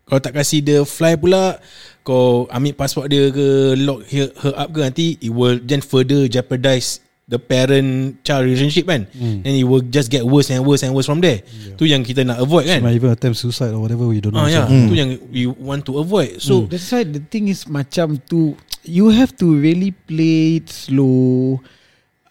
kalau 0.07 0.21
tak 0.23 0.39
kasih 0.39 0.63
dia 0.63 0.79
fly 0.87 1.19
pula 1.19 1.59
kau 2.03 2.51
ambil 2.51 2.75
password 2.75 3.07
dia 3.11 3.31
ke 3.31 3.79
lock 3.79 4.03
her, 4.11 4.29
her 4.43 4.55
up 4.59 4.69
ke 4.75 4.81
nanti 4.83 5.07
it 5.23 5.31
will 5.31 5.59
then 5.63 5.79
further 5.79 6.27
jeopardize 6.27 6.99
the 7.33 7.41
parent 7.41 8.21
child 8.21 8.45
relationship 8.45 8.85
kan 8.85 9.09
hmm. 9.09 9.41
then 9.41 9.57
it 9.57 9.65
will 9.65 9.81
just 9.81 10.13
get 10.13 10.21
worse 10.21 10.53
and 10.53 10.61
worse 10.61 10.85
and 10.85 10.93
worse 10.93 11.09
from 11.09 11.25
there 11.25 11.41
yeah. 11.41 11.73
tu 11.81 11.89
yang 11.89 12.05
kita 12.05 12.21
nak 12.29 12.37
avoid 12.37 12.69
kan 12.69 12.85
Might 12.85 13.01
even 13.01 13.09
attempt 13.09 13.41
suicide 13.41 13.73
or 13.73 13.81
whatever. 13.81 14.05
We 14.05 14.21
don't 14.21 14.37
know. 14.37 14.45
ah 14.45 14.53
So, 14.53 14.69
yeah. 14.69 14.69
tu 14.69 14.93
yang 14.93 15.11
we 15.33 15.49
want 15.49 15.89
to 15.89 15.97
avoid 15.97 16.45
so 16.45 16.69
That's 16.69 16.93
why 16.93 17.09
the 17.09 17.25
thing 17.25 17.49
is 17.49 17.65
macam 17.65 18.21
tu 18.29 18.53
you 18.85 19.11
have 19.15 19.35
to 19.39 19.47
really 19.47 19.95
play 19.95 20.63
it 20.63 20.69
slow. 20.69 21.59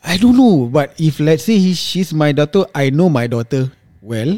I 0.03 0.17
don't 0.17 0.35
know, 0.35 0.67
but 0.67 0.97
if 0.99 1.19
let's 1.19 1.45
say 1.45 1.57
he, 1.57 1.73
she's 1.73 2.13
my 2.13 2.31
daughter, 2.31 2.65
I 2.73 2.89
know 2.89 3.07
my 3.07 3.27
daughter 3.27 3.71
well, 4.01 4.33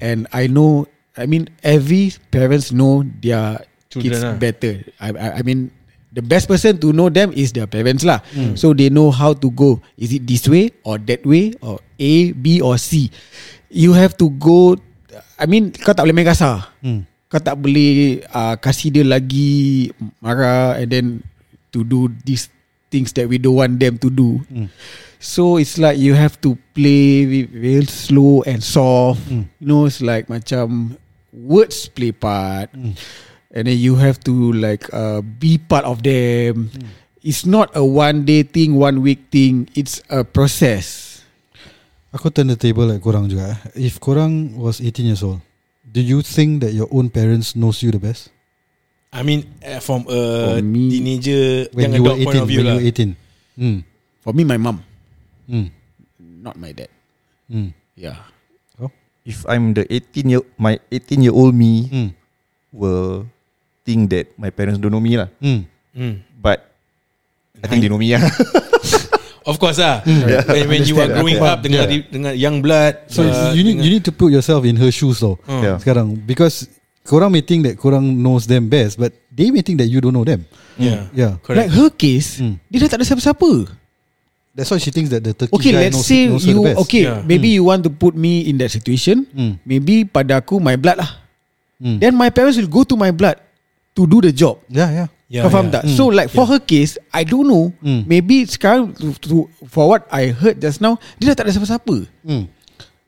and 0.00 0.26
I 0.32 0.46
know. 0.46 0.86
I 1.12 1.26
mean, 1.26 1.50
every 1.60 2.14
parents 2.32 2.72
know 2.72 3.04
their 3.04 3.60
Children 3.92 4.00
kids 4.00 4.24
lah. 4.24 4.34
better. 4.40 4.80
I, 4.96 5.08
I, 5.12 5.28
I 5.36 5.42
mean, 5.44 5.68
the 6.12 6.20
best 6.20 6.44
person 6.44 6.76
to 6.76 6.92
know 6.92 7.08
them 7.08 7.32
is 7.32 7.56
their 7.56 7.64
parents 7.66 8.04
lah. 8.04 8.20
So 8.54 8.76
they 8.76 8.92
know 8.92 9.08
how 9.08 9.32
to 9.32 9.48
go. 9.48 9.80
Is 9.96 10.12
it 10.12 10.28
this 10.28 10.44
way 10.44 10.76
or 10.84 11.00
that 11.08 11.24
way 11.24 11.56
or 11.64 11.80
A, 11.96 12.36
B 12.36 12.60
or 12.60 12.76
C? 12.76 13.08
You 13.72 13.96
have 13.96 14.14
to 14.20 14.28
go. 14.36 14.76
I 15.40 15.48
mean, 15.48 15.72
kau 15.72 15.96
tak 15.96 16.04
boleh 16.04 16.14
main 16.14 16.28
kasar. 16.28 16.68
Hmm. 16.84 17.08
Kau 17.32 17.40
tak 17.40 17.56
boleh 17.56 18.20
uh, 18.28 18.60
kasih 18.60 18.92
dia 18.92 19.04
lagi 19.08 19.88
marah 20.20 20.76
and 20.76 20.92
then 20.92 21.06
to 21.72 21.80
do 21.80 22.12
these 22.28 22.52
things 22.92 23.16
that 23.16 23.24
we 23.24 23.40
don't 23.40 23.56
want 23.56 23.80
them 23.80 23.96
to 23.96 24.12
do. 24.12 24.36
So 25.16 25.56
it's 25.56 25.80
like 25.80 25.96
you 25.96 26.12
have 26.12 26.36
to 26.44 26.60
play 26.76 27.24
real 27.48 27.88
slow 27.88 28.44
and 28.44 28.60
soft. 28.60 29.24
You 29.32 29.48
know, 29.64 29.88
it's 29.88 30.04
like 30.04 30.28
macam 30.28 31.00
words 31.32 31.88
play 31.88 32.12
part, 32.12 32.68
and 33.52 33.68
then 33.68 33.76
you 33.78 33.94
have 33.96 34.18
to 34.24 34.32
like 34.52 34.88
uh, 34.92 35.20
be 35.22 35.56
part 35.56 35.84
of 35.84 36.02
them. 36.02 36.68
It's 37.22 37.46
not 37.46 37.70
a 37.78 37.84
one 37.84 38.24
day 38.26 38.42
thing, 38.42 38.74
one 38.74 39.00
week 39.00 39.30
thing. 39.30 39.68
It's 39.78 40.02
a 40.10 40.24
process. 40.26 41.20
Aku 42.12 42.28
turn 42.28 42.50
the 42.52 42.58
table 42.58 42.84
like 42.90 43.00
korang 43.00 43.30
juga. 43.30 43.56
eh. 43.72 43.88
If 43.88 43.96
korang 43.96 44.58
was 44.58 44.82
18 44.82 45.06
years 45.06 45.22
old, 45.22 45.40
do 45.86 46.02
you 46.02 46.20
think 46.20 46.60
that 46.60 46.74
your 46.76 46.90
own 46.92 47.08
parents 47.08 47.54
knows 47.56 47.80
you 47.80 47.88
the 47.88 48.02
best? 48.02 48.28
I 49.12 49.22
mean 49.22 49.44
uh, 49.60 49.80
from 49.80 50.08
a 50.08 50.20
For 50.56 50.64
me- 50.64 50.88
teenager 50.92 51.68
When 51.76 51.92
you 51.92 52.02
were 52.04 52.16
adult 52.16 52.24
point 52.32 52.36
18, 52.36 52.42
of 52.42 52.48
view 52.48 52.60
when 52.64 52.68
you 52.68 52.76
were 52.80 52.88
18. 52.88 53.10
Hmm. 53.60 53.78
For 54.24 54.32
me, 54.32 54.42
my 54.44 54.56
mom, 54.56 54.80
Hmm. 55.48 55.68
not 56.18 56.56
my 56.56 56.72
dad. 56.72 56.88
Hmm. 57.48 57.70
Yeah. 57.94 58.18
If 59.22 59.46
I'm 59.46 59.70
the 59.70 59.86
18 59.86 60.26
year 60.34 60.42
my 60.58 60.82
18 60.90 61.22
year 61.22 61.30
old 61.30 61.54
me 61.54 61.86
Hmm. 61.86 62.08
will 62.74 63.30
think 63.82 64.10
that 64.10 64.30
my 64.38 64.50
parents 64.50 64.78
don't 64.78 64.90
know 64.90 65.02
me 65.02 65.18
lah. 65.18 65.28
Hmm. 65.38 65.66
Hmm. 65.92 66.22
But 66.38 66.66
I 67.58 67.66
think 67.68 67.82
they 67.82 67.90
know 67.90 67.98
me 68.00 68.14
lah. 68.14 68.22
Of 69.42 69.58
course 69.58 69.82
lah 69.82 70.06
When, 70.06 70.70
when 70.70 70.80
you 70.86 70.94
are 71.02 71.10
growing 71.10 71.42
up 71.42 71.66
Dengan, 71.66 71.90
Yeah. 71.90 72.06
dengan 72.06 72.32
young 72.38 72.62
blood 72.62 73.10
So 73.10 73.26
uh, 73.26 73.50
you 73.50 73.66
need 73.66 73.82
you 73.82 73.90
need 73.90 74.06
to 74.06 74.14
put 74.14 74.30
yourself 74.30 74.62
in 74.62 74.78
her 74.78 74.94
shoes 74.94 75.18
though. 75.18 75.34
Hmm. 75.42 75.62
Yeah. 75.66 75.76
Sekarang 75.82 76.14
because 76.14 76.70
korang 77.02 77.34
may 77.34 77.42
think 77.42 77.66
that 77.66 77.74
korang 77.74 78.22
knows 78.22 78.46
them 78.46 78.70
best, 78.70 79.02
but 79.02 79.10
they 79.34 79.50
may 79.50 79.66
think 79.66 79.82
that 79.82 79.90
you 79.90 79.98
don't 79.98 80.14
know 80.14 80.22
them. 80.22 80.46
Yeah 80.78 81.10
Yeah. 81.10 81.42
Correct 81.42 81.58
Like 81.58 81.70
her 81.74 81.90
case, 81.90 82.38
Hmm. 82.38 82.62
dia 82.70 82.86
dah 82.86 82.94
tak 82.94 83.02
ada 83.02 83.06
siapa-siapa. 83.10 83.50
That's 84.54 84.70
why 84.70 84.78
she 84.78 84.94
thinks 84.94 85.10
that 85.10 85.26
the 85.26 85.34
Turkish 85.34 85.58
Okay, 85.58 85.74
guy 85.74 85.90
let's 85.90 85.98
knows, 85.98 86.06
say 86.06 86.22
knows 86.30 86.44
her 86.46 86.54
you 86.54 86.56
the 86.62 86.66
best. 86.70 86.78
okay, 86.86 87.02
Yeah. 87.10 87.18
maybe 87.26 87.50
you 87.50 87.66
want 87.66 87.82
to 87.82 87.90
put 87.90 88.14
me 88.14 88.46
in 88.46 88.62
that 88.62 88.70
situation. 88.70 89.26
Hmm. 89.34 89.58
Maybe 89.66 90.06
pada 90.06 90.38
aku 90.38 90.62
my 90.62 90.78
blood 90.78 91.02
lah. 91.02 91.18
Hmm. 91.82 91.98
Then 91.98 92.14
my 92.14 92.30
parents 92.30 92.54
will 92.62 92.70
go 92.70 92.86
to 92.86 92.94
my 92.94 93.10
blood 93.10 93.42
to 93.94 94.06
do 94.06 94.20
the 94.20 94.32
job. 94.32 94.56
Yeah, 94.68 94.90
yeah. 94.90 95.08
yeah, 95.28 95.42
Kau 95.44 95.50
faham 95.52 95.68
yeah. 95.68 95.80
tak? 95.80 95.82
So 95.92 96.08
like 96.08 96.28
for 96.28 96.44
her 96.48 96.60
case, 96.60 96.96
I 97.12 97.24
don't 97.24 97.44
know. 97.48 97.72
Hmm. 97.80 98.04
Maybe 98.08 98.44
sekarang 98.44 98.96
to, 98.96 99.12
to, 99.28 99.34
for 99.68 99.88
what 99.88 100.08
I 100.08 100.32
heard 100.32 100.60
just 100.60 100.80
now, 100.80 100.96
dia 101.20 101.32
dah 101.32 101.36
tak 101.40 101.44
ada 101.48 101.52
siapa-siapa. 101.56 102.08
Hmm. 102.24 102.48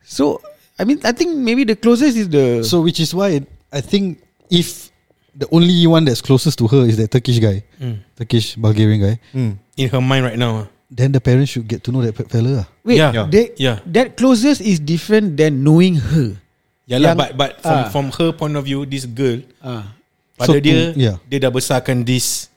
So 0.04 0.40
I 0.76 0.84
mean, 0.84 0.98
I 1.06 1.12
think 1.14 1.32
maybe 1.38 1.64
the 1.64 1.78
closest 1.78 2.18
is 2.18 2.28
the. 2.28 2.60
So 2.66 2.82
which 2.82 2.98
is 2.98 3.14
why 3.14 3.40
I 3.70 3.80
think 3.80 4.20
if 4.50 4.90
the 5.34 5.46
only 5.50 5.86
one 5.86 6.04
that's 6.04 6.20
closest 6.22 6.58
to 6.62 6.66
her 6.70 6.84
is 6.86 6.98
that 7.00 7.10
Turkish 7.10 7.38
guy, 7.40 7.64
Hmm. 7.80 8.02
Turkish 8.14 8.54
Bulgarian 8.60 9.00
guy, 9.00 9.16
Hmm. 9.32 9.58
In 9.74 9.88
her 9.90 10.02
mind 10.04 10.22
right 10.28 10.38
now 10.38 10.62
ah. 10.62 10.66
then 10.94 11.10
the 11.10 11.18
parents 11.18 11.50
should 11.50 11.66
get 11.66 11.82
to 11.82 11.90
know 11.90 11.98
that 12.06 12.14
fella. 12.30 12.62
lah. 12.62 12.66
wait, 12.86 13.02
Yeah. 13.02 13.10
Yeah. 13.10 13.26
they- 13.26 13.50
Yeah. 13.58 13.76
that 13.90 14.14
closest 14.14 14.62
is 14.62 14.78
different 14.78 15.34
than 15.34 15.66
knowing 15.66 15.98
her. 15.98 16.38
Yalah 16.86 17.16
Yang- 17.16 17.18
but, 17.18 17.30
but 17.34 17.50
from, 17.58 17.74
ah. 17.74 17.88
from 17.90 18.06
her 18.14 18.30
point 18.30 18.54
of 18.54 18.62
view 18.62 18.84
This 18.86 19.02
girl 19.08 19.42
Ah, 19.58 19.90
Pada 20.34 20.48
So 20.48 20.58
dia 20.58 20.74
to- 20.90 20.94
yeah. 20.96 21.16
Dia 21.24 21.38
dah 21.40 21.50
besarkan 21.50 22.02
this 22.02 22.50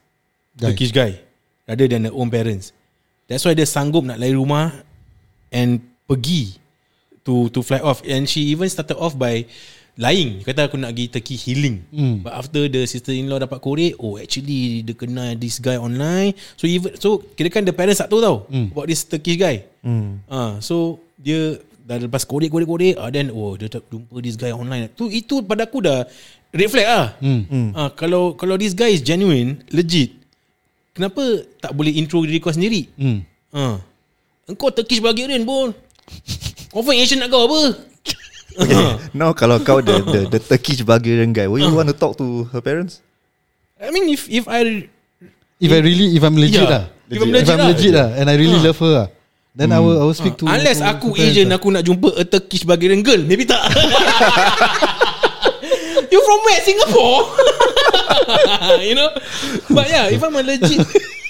Guy. 0.54 0.74
Turkish 0.74 0.90
guy 0.90 1.22
Rather 1.64 1.86
than 1.86 2.04
her 2.04 2.12
own 2.12 2.28
parents 2.28 2.74
That's 3.26 3.44
why 3.44 3.54
dia 3.54 3.64
sanggup 3.64 4.02
nak 4.02 4.18
lari 4.18 4.34
rumah 4.34 4.74
And 5.48 5.80
pergi 6.04 6.58
To 7.22 7.48
to 7.48 7.62
fly 7.62 7.78
off 7.80 8.02
And 8.02 8.26
she 8.26 8.50
even 8.50 8.66
started 8.66 8.96
off 8.96 9.14
by 9.14 9.46
Lying 9.94 10.42
Kata 10.42 10.66
aku 10.66 10.78
nak 10.78 10.90
pergi 10.92 11.06
Turkey 11.12 11.36
healing 11.36 11.86
Hmm. 11.90 12.22
But 12.22 12.34
after 12.36 12.66
the 12.66 12.84
sister-in-law 12.84 13.38
dapat 13.40 13.60
korek 13.60 13.94
Oh 13.98 14.16
actually 14.16 14.82
Dia 14.82 14.94
kenal 14.94 15.34
this 15.36 15.58
guy 15.58 15.76
online 15.76 16.34
So 16.54 16.66
even 16.66 16.96
So 16.96 17.22
kira 17.34 17.50
kan 17.50 17.62
the 17.62 17.72
parents 17.72 18.00
tak 18.00 18.10
tahu 18.10 18.22
tau 18.22 18.38
Hmm. 18.48 18.70
About 18.72 18.88
this 18.88 19.04
Turkish 19.04 19.38
guy 19.38 19.62
Hmm. 19.82 20.20
Ah, 20.26 20.58
so 20.60 20.98
dia 21.16 21.56
dah 21.82 21.96
lepas 21.98 22.22
korek 22.22 22.52
korek 22.52 22.68
korek, 22.68 22.96
ah 22.96 23.08
then 23.08 23.32
oh 23.32 23.56
dia 23.56 23.72
tak 23.72 23.88
jumpa 23.88 24.20
this 24.20 24.36
guy 24.36 24.52
online. 24.52 24.92
Tu 24.92 25.08
itu 25.10 25.40
pada 25.40 25.64
aku 25.64 25.80
dah 25.80 26.04
red 26.58 26.70
flag 26.70 26.88
ah. 26.90 27.06
Hmm. 27.22 27.72
Ah 27.72 27.90
kalau 27.94 28.34
kalau 28.34 28.58
this 28.58 28.74
guy 28.74 28.90
is 28.90 29.00
genuine, 29.00 29.62
legit. 29.70 30.18
Kenapa 30.92 31.22
tak 31.62 31.78
boleh 31.78 31.94
intro 31.94 32.26
diri 32.26 32.42
kau 32.42 32.50
sendiri? 32.50 32.90
Hmm. 32.98 33.22
Ah. 33.54 33.78
Engkau 34.50 34.74
Turkish 34.74 34.98
Bulgarian 34.98 35.46
pun. 35.46 35.78
Confirm 36.74 36.98
Asian 36.98 37.22
nak 37.22 37.30
kau 37.30 37.46
apa? 37.46 37.62
Now 39.14 39.32
kalau 39.32 39.62
kau 39.62 39.80
the, 39.80 40.02
the 40.02 40.20
the 40.34 40.40
Turkish 40.42 40.82
Bulgarian 40.82 41.30
guy, 41.30 41.46
will 41.46 41.62
you 41.62 41.72
want 41.72 41.86
to 41.86 41.96
talk 41.96 42.18
to 42.18 42.50
her 42.50 42.60
parents? 42.60 43.06
I 43.78 43.94
mean 43.94 44.10
if 44.10 44.26
if 44.26 44.50
I 44.50 44.90
If 45.58 45.74
I 45.74 45.82
really, 45.82 46.14
if 46.14 46.22
I'm 46.22 46.38
legit 46.38 46.62
Yeah. 46.62 46.70
lah, 46.70 46.84
If 47.10 47.18
I'm 47.18 47.30
if 47.30 47.42
legit 47.42 47.50
I'm 47.50 47.62
lah. 47.62 47.70
legit 47.74 47.94
lah, 47.98 48.08
and 48.14 48.26
I 48.30 48.38
really 48.38 48.62
love 48.62 48.78
her 48.78 48.94
lah, 48.94 49.08
then 49.58 49.74
I 49.74 49.82
will 49.82 49.98
I 49.98 50.06
will 50.06 50.14
speak 50.14 50.38
to. 50.38 50.46
Unless 50.46 50.82
to- 50.82 50.90
aku 50.90 51.18
to 51.18 51.22
Asian 51.22 51.50
lah. 51.50 51.58
Aku 51.58 51.74
nak 51.74 51.82
jumpa 51.82 52.14
A 52.14 52.24
Turkish 52.26 52.62
Bulgarian 52.62 53.02
girl 53.02 53.26
Maybe 53.26 53.42
tak 53.46 53.58
You 56.14 56.20
from 56.24 56.40
where 56.48 56.62
Singapore 56.64 57.20
You 58.88 58.96
know 58.96 59.10
But 59.70 59.88
yeah 59.90 60.08
If 60.12 60.24
I'm 60.24 60.36
a 60.36 60.44
legit 60.44 60.82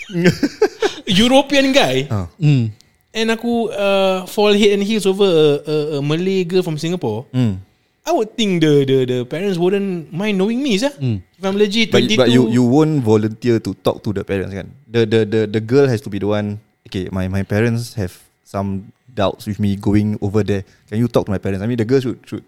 European 1.07 1.71
guy. 1.71 2.07
Hmm. 2.39 2.71
and 3.17 3.27
aku 3.33 3.71
uh, 3.73 4.23
fall 4.29 4.53
head 4.53 4.77
and 4.77 4.83
heels 4.85 5.09
over 5.09 5.25
a, 5.25 5.47
a, 5.65 5.75
a 5.97 5.99
Malay 6.05 6.45
girl 6.45 6.61
from 6.61 6.77
Singapore, 6.77 7.25
Hmm. 7.33 7.59
I 8.07 8.15
would 8.15 8.39
think 8.39 8.63
the 8.63 8.87
the 8.87 8.97
the 9.03 9.17
parents 9.27 9.59
wouldn't 9.59 10.15
mind 10.15 10.39
knowing 10.39 10.63
me, 10.63 10.79
sah. 10.79 10.95
If 10.95 11.43
I'm 11.43 11.59
legit 11.59 11.91
But, 11.91 12.07
22. 12.07 12.15
but 12.15 12.29
you 12.31 12.47
you 12.47 12.63
won't 12.63 13.03
volunteer 13.03 13.59
to 13.59 13.75
talk 13.83 13.99
to 14.07 14.15
the 14.15 14.23
parents 14.23 14.55
kan. 14.55 14.71
The 14.87 15.03
the 15.03 15.19
the 15.27 15.41
the 15.43 15.59
girl 15.59 15.91
has 15.91 15.99
to 16.05 16.09
be 16.13 16.23
the 16.23 16.29
one. 16.31 16.63
Okay, 16.87 17.11
my 17.11 17.27
my 17.27 17.43
parents 17.43 17.99
have 17.99 18.15
some 18.47 18.95
doubts 19.11 19.43
with 19.43 19.59
me 19.59 19.75
going 19.75 20.15
over 20.23 20.39
there. 20.39 20.63
Can 20.87 21.03
you 21.03 21.11
talk 21.11 21.27
to 21.27 21.33
my 21.35 21.41
parents? 21.41 21.59
I 21.59 21.67
mean, 21.67 21.75
the 21.83 21.89
girl 21.89 21.99
should 21.99 22.23
should 22.23 22.47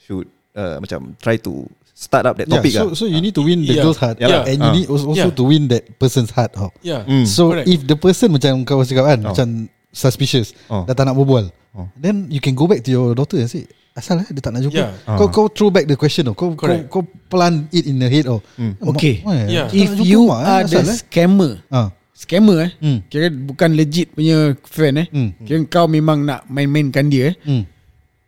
should 0.00 0.24
uh, 0.54 0.76
macam 0.78 1.14
try 1.18 1.36
to 1.36 1.64
start 1.92 2.24
up 2.24 2.34
that 2.34 2.46
Yeah, 2.46 2.58
topic. 2.58 2.72
so, 2.72 2.82
ah. 2.84 2.94
so 2.94 3.04
you 3.04 3.20
need 3.20 3.32
to 3.32 3.40
win 3.40 3.62
the 3.62 3.74
Yeah. 3.74 3.84
girl's 3.84 3.96
heart 3.96 4.16
Yeah. 4.18 4.42
And 4.42 4.58
you 4.58 4.64
Ah. 4.64 4.74
need 4.74 4.86
also, 4.88 5.06
also 5.08 5.28
Yeah. 5.28 5.36
to 5.36 5.44
win 5.44 5.68
that 5.68 5.84
person's 5.96 6.30
heart 6.30 6.50
oh. 6.56 6.72
yeah. 6.80 7.04
Mm. 7.04 7.24
So 7.24 7.52
Correct. 7.52 7.68
if 7.68 7.80
the 7.82 7.94
person 7.94 8.28
macam 8.30 8.64
kau 8.64 8.80
cakap 8.80 9.04
kan 9.06 9.18
Oh. 9.22 9.30
Macam 9.30 9.48
suspicious 9.88 10.56
Oh. 10.66 10.82
Dah 10.82 10.92
tak 10.92 11.04
nak 11.04 11.14
berbual 11.14 11.52
Oh. 11.72 11.88
Then 11.94 12.28
you 12.28 12.36
can 12.36 12.52
go 12.52 12.66
back 12.66 12.84
to 12.84 12.90
your 12.90 13.12
daughter 13.12 13.36
and 13.36 13.46
say 13.46 13.64
Asal 13.92 14.18
eh 14.18 14.28
dia 14.28 14.40
tak 14.40 14.52
nak 14.52 14.64
jumpa 14.64 14.76
Yeah. 14.78 14.92
Kau 15.06 15.28
kau 15.28 15.46
throw 15.46 15.68
back 15.68 15.84
the 15.84 15.94
question 15.94 16.24
oh. 16.26 16.34
Kau, 16.34 16.52
kau, 16.52 16.64
Correct. 16.64 16.88
kau 16.88 17.04
plant 17.28 17.68
it 17.70 17.84
in 17.84 17.96
the 17.96 18.08
head 18.08 18.24
oh. 18.24 18.40
Mak- 18.56 18.96
Okay. 18.96 19.20
Yeah. 19.46 19.68
tak 19.68 19.76
If 19.76 19.88
jumpa 19.94 20.02
you 20.02 20.20
mak, 20.26 20.38
eh, 20.38 20.48
are 20.48 20.64
the 20.64 20.80
asal, 20.80 20.88
eh? 20.88 20.98
scammer 20.98 21.52
Ah. 21.68 21.88
Scammer 22.12 22.56
eh 22.62 22.70
Hmm. 22.78 22.98
Kira 23.06 23.28
bukan 23.28 23.70
legit 23.72 24.10
punya 24.10 24.56
fan 24.64 24.96
eh 24.96 25.06
Hmm. 25.08 25.30
Kira 25.38 25.58
kau 25.66 25.86
memang 25.86 26.24
nak 26.24 26.44
main-mainkan 26.46 27.06
dia 27.06 27.30
eh 27.30 27.34
Hmm. 27.40 27.62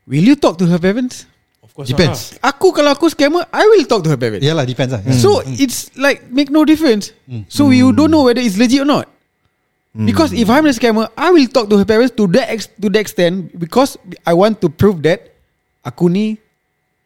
Will 0.05 0.25
you 0.27 0.37
talk 0.37 0.61
to 0.61 0.69
her 0.69 0.77
parents? 0.77 1.25
Course 1.75 1.91
Depends 1.91 2.39
Aku 2.39 2.71
kalau 2.71 2.95
aku 2.95 3.11
scammer 3.11 3.43
I 3.51 3.67
will 3.67 3.83
talk 3.85 4.07
to 4.07 4.11
her 4.11 4.17
parents 4.17 4.47
Yalah 4.47 4.63
depends 4.63 4.95
lah 4.95 5.03
So 5.11 5.43
it's 5.45 5.91
like 5.99 6.31
make 6.31 6.49
no 6.49 6.63
difference. 6.63 7.11
So 7.51 7.75
you 7.75 7.91
don't 7.91 8.15
know 8.15 8.25
whether 8.25 8.41
it's 8.41 8.55
legit 8.57 8.83
or 8.83 8.89
not. 8.89 9.11
Because 9.95 10.35
if 10.35 10.51
I'm 10.51 10.67
the 10.67 10.75
scammer, 10.75 11.07
I 11.15 11.31
will 11.31 11.47
talk 11.47 11.71
to 11.71 11.79
her 11.79 11.87
parents 11.87 12.11
to 12.19 12.27
that 12.35 12.51
ex- 12.51 12.67
to 12.83 12.91
that 12.91 12.99
extent 12.99 13.55
because 13.55 13.95
I 14.27 14.35
want 14.35 14.59
to 14.63 14.71
prove 14.71 15.07
that 15.07 15.31
aku 15.87 16.11
ni 16.11 16.35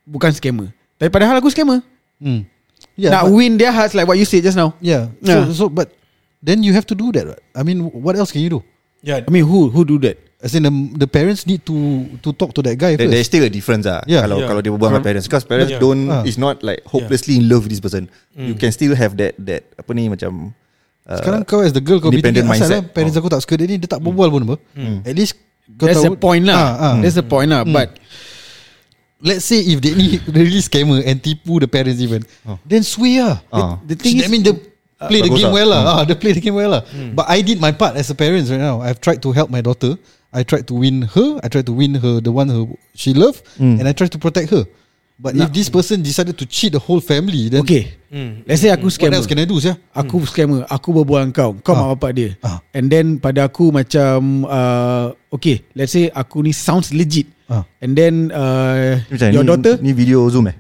bukan 0.09 0.33
scammer. 0.33 0.73
Tapi 0.97 1.13
padahal 1.13 1.37
aku 1.37 1.53
scammer. 1.53 1.85
hmm. 2.17 2.49
Yeah, 2.97 3.13
Yeah, 3.13 3.23
nak 3.23 3.29
win 3.31 3.61
their 3.61 3.71
hearts 3.75 3.93
like 3.93 4.09
what 4.09 4.17
you 4.17 4.25
said 4.25 4.41
just 4.41 4.57
now. 4.57 4.73
Yeah. 4.81 5.13
Yeah. 5.21 5.47
So, 5.53 5.53
so 5.53 5.65
but 5.69 5.93
then 6.41 6.65
you 6.65 6.73
have 6.73 6.89
to 6.89 6.97
do 6.97 7.13
that. 7.13 7.29
right? 7.29 7.43
I 7.53 7.61
mean, 7.63 7.93
what 7.93 8.17
else 8.17 8.33
can 8.33 8.41
you 8.41 8.49
do? 8.49 8.61
Yeah. 9.05 9.21
I 9.21 9.31
mean, 9.31 9.45
who 9.45 9.69
who 9.69 9.85
do 9.85 10.01
that? 10.09 10.17
As 10.39 10.55
in 10.55 10.63
the, 10.63 10.71
the 10.95 11.09
parents 11.11 11.51
need 11.51 11.67
to 11.67 11.75
to 12.23 12.31
talk 12.31 12.55
to 12.55 12.63
that 12.63 12.79
guy 12.79 12.95
There, 12.95 13.11
there's 13.11 13.27
first. 13.27 13.35
still 13.35 13.43
a 13.43 13.51
difference 13.51 13.91
ah. 13.91 14.07
Yeah. 14.07 14.23
Kalau 14.23 14.39
Yeah. 14.39 14.47
kalau 14.47 14.61
dia 14.63 14.71
berbual 14.71 14.91
dengan 14.95 15.03
parents, 15.03 15.27
because 15.27 15.43
parents 15.43 15.75
Yeah. 15.75 15.83
don't 15.83 16.07
Ah. 16.07 16.23
is 16.23 16.39
not 16.39 16.63
like 16.63 16.87
hopelessly 16.87 17.43
in 17.43 17.51
love 17.51 17.67
with 17.67 17.75
this 17.75 17.83
person. 17.83 18.07
You 18.39 18.55
can 18.55 18.71
still 18.71 18.95
have 18.95 19.19
that 19.19 19.35
that 19.43 19.67
apa 19.75 19.91
ni 19.93 20.07
macam. 20.07 20.55
Uh, 21.03 21.19
Sekarang 21.19 21.43
kau 21.43 21.59
as 21.59 21.75
the 21.75 21.83
girl 21.83 21.99
kau 21.99 22.15
independent 22.15 22.47
thinking, 22.47 22.63
asal 22.63 22.71
lah 22.71 22.87
parents 22.87 23.19
aku 23.19 23.27
tak 23.27 23.43
suka 23.43 23.59
dia 23.59 23.67
ni 23.67 23.83
dia 23.83 23.91
tak 23.91 23.99
berbual 23.99 24.31
pun 24.31 24.43
apa. 24.47 24.57
At 25.03 25.15
least 25.19 25.35
kau 25.75 25.91
That's 25.91 26.07
tahu. 26.07 26.15
the 26.15 26.23
point 26.23 26.47
lah. 26.47 26.55
Ah, 26.55 26.73
ah. 26.79 26.95
That's 27.03 27.19
the 27.19 27.27
point 27.27 27.51
lah. 27.51 27.67
But 27.67 27.99
Let's 29.19 29.51
say 29.51 29.59
if 29.67 29.83
they 29.83 29.99
ni 29.99 30.23
really 30.31 30.63
scammer 30.63 31.03
and 31.03 31.19
tipu 31.19 31.59
the 31.59 31.67
parents 31.67 31.99
even, 31.99 32.23
then 32.63 32.87
sway 32.87 33.19
lah. 33.19 33.43
Ah. 33.51 33.75
the 33.83 33.99
thing 33.99 34.23
I 34.23 34.23
is, 34.23 34.31
mean 34.31 34.47
they 34.47 34.55
play 35.11 35.19
the 35.19 35.27
bagus 35.27 35.43
game 35.43 35.51
lah. 35.51 35.59
well 35.59 35.69
lah. 35.75 35.83
Ah, 35.83 36.03
they 36.07 36.15
play 36.15 36.31
the 36.31 36.39
game 36.39 36.55
well 36.55 36.79
lah. 36.79 36.83
But 36.87 37.27
I 37.27 37.43
did 37.43 37.59
my 37.59 37.75
part 37.75 37.99
as 37.99 38.07
a 38.07 38.15
parent 38.15 38.47
right 38.47 38.63
now. 38.63 38.79
I've 38.79 39.03
tried 39.03 39.19
to 39.27 39.35
help 39.35 39.51
my 39.51 39.59
daughter. 39.59 39.99
I 40.29 40.45
tried 40.45 40.69
to 40.69 40.75
win 40.77 41.09
her. 41.09 41.41
I 41.41 41.49
tried 41.49 41.65
to 41.67 41.75
win 41.75 41.97
her 41.97 42.21
the 42.21 42.29
one 42.31 42.49
who 42.49 42.77
she 42.93 43.15
loved, 43.17 43.41
and 43.59 43.85
I 43.89 43.93
tried 43.93 44.13
to 44.13 44.21
protect 44.21 44.51
her. 44.53 44.65
But 45.19 45.35
if 45.35 45.51
this 45.51 45.67
person 45.67 45.99
decided 45.99 46.39
to 46.39 46.47
cheat 46.47 46.71
the 46.71 46.79
whole 46.79 47.03
family, 47.03 47.51
then 47.51 47.67
okay. 47.67 47.91
Let's 48.47 48.63
say 48.63 48.71
aku 48.71 48.87
what 48.87 48.95
scammer. 48.95 49.19
else 49.19 49.27
can 49.27 49.43
I 49.43 49.51
do? 49.51 49.59
Sih? 49.59 49.75
Aku 49.93 50.23
scammer 50.25 50.63
Aku 50.71 50.95
berbual 50.97 51.27
dengan 51.29 51.35
kau 51.37 51.51
Kau 51.61 51.75
Ah. 51.77 51.81
mak 51.85 51.89
bapak 52.01 52.11
dia 52.17 52.31
Ah. 52.41 52.57
And 52.73 52.89
then 52.89 53.21
pada 53.21 53.45
aku 53.51 53.69
macam 53.69 54.47
uh, 54.49 55.13
Okay 55.29 55.61
Let's 55.77 55.93
say 55.93 56.09
aku 56.09 56.41
ni 56.41 56.57
sounds 56.57 56.89
legit 56.89 57.29
Ah. 57.53 57.69
And 57.85 57.93
then 57.93 58.33
uh, 58.33 58.97
Macam 59.13 59.29
Your 59.29 59.45
ni, 59.45 59.49
daughter 59.53 59.75
ni 59.85 59.91
video 59.93 60.25
zoom 60.33 60.49
eh? 60.49 60.57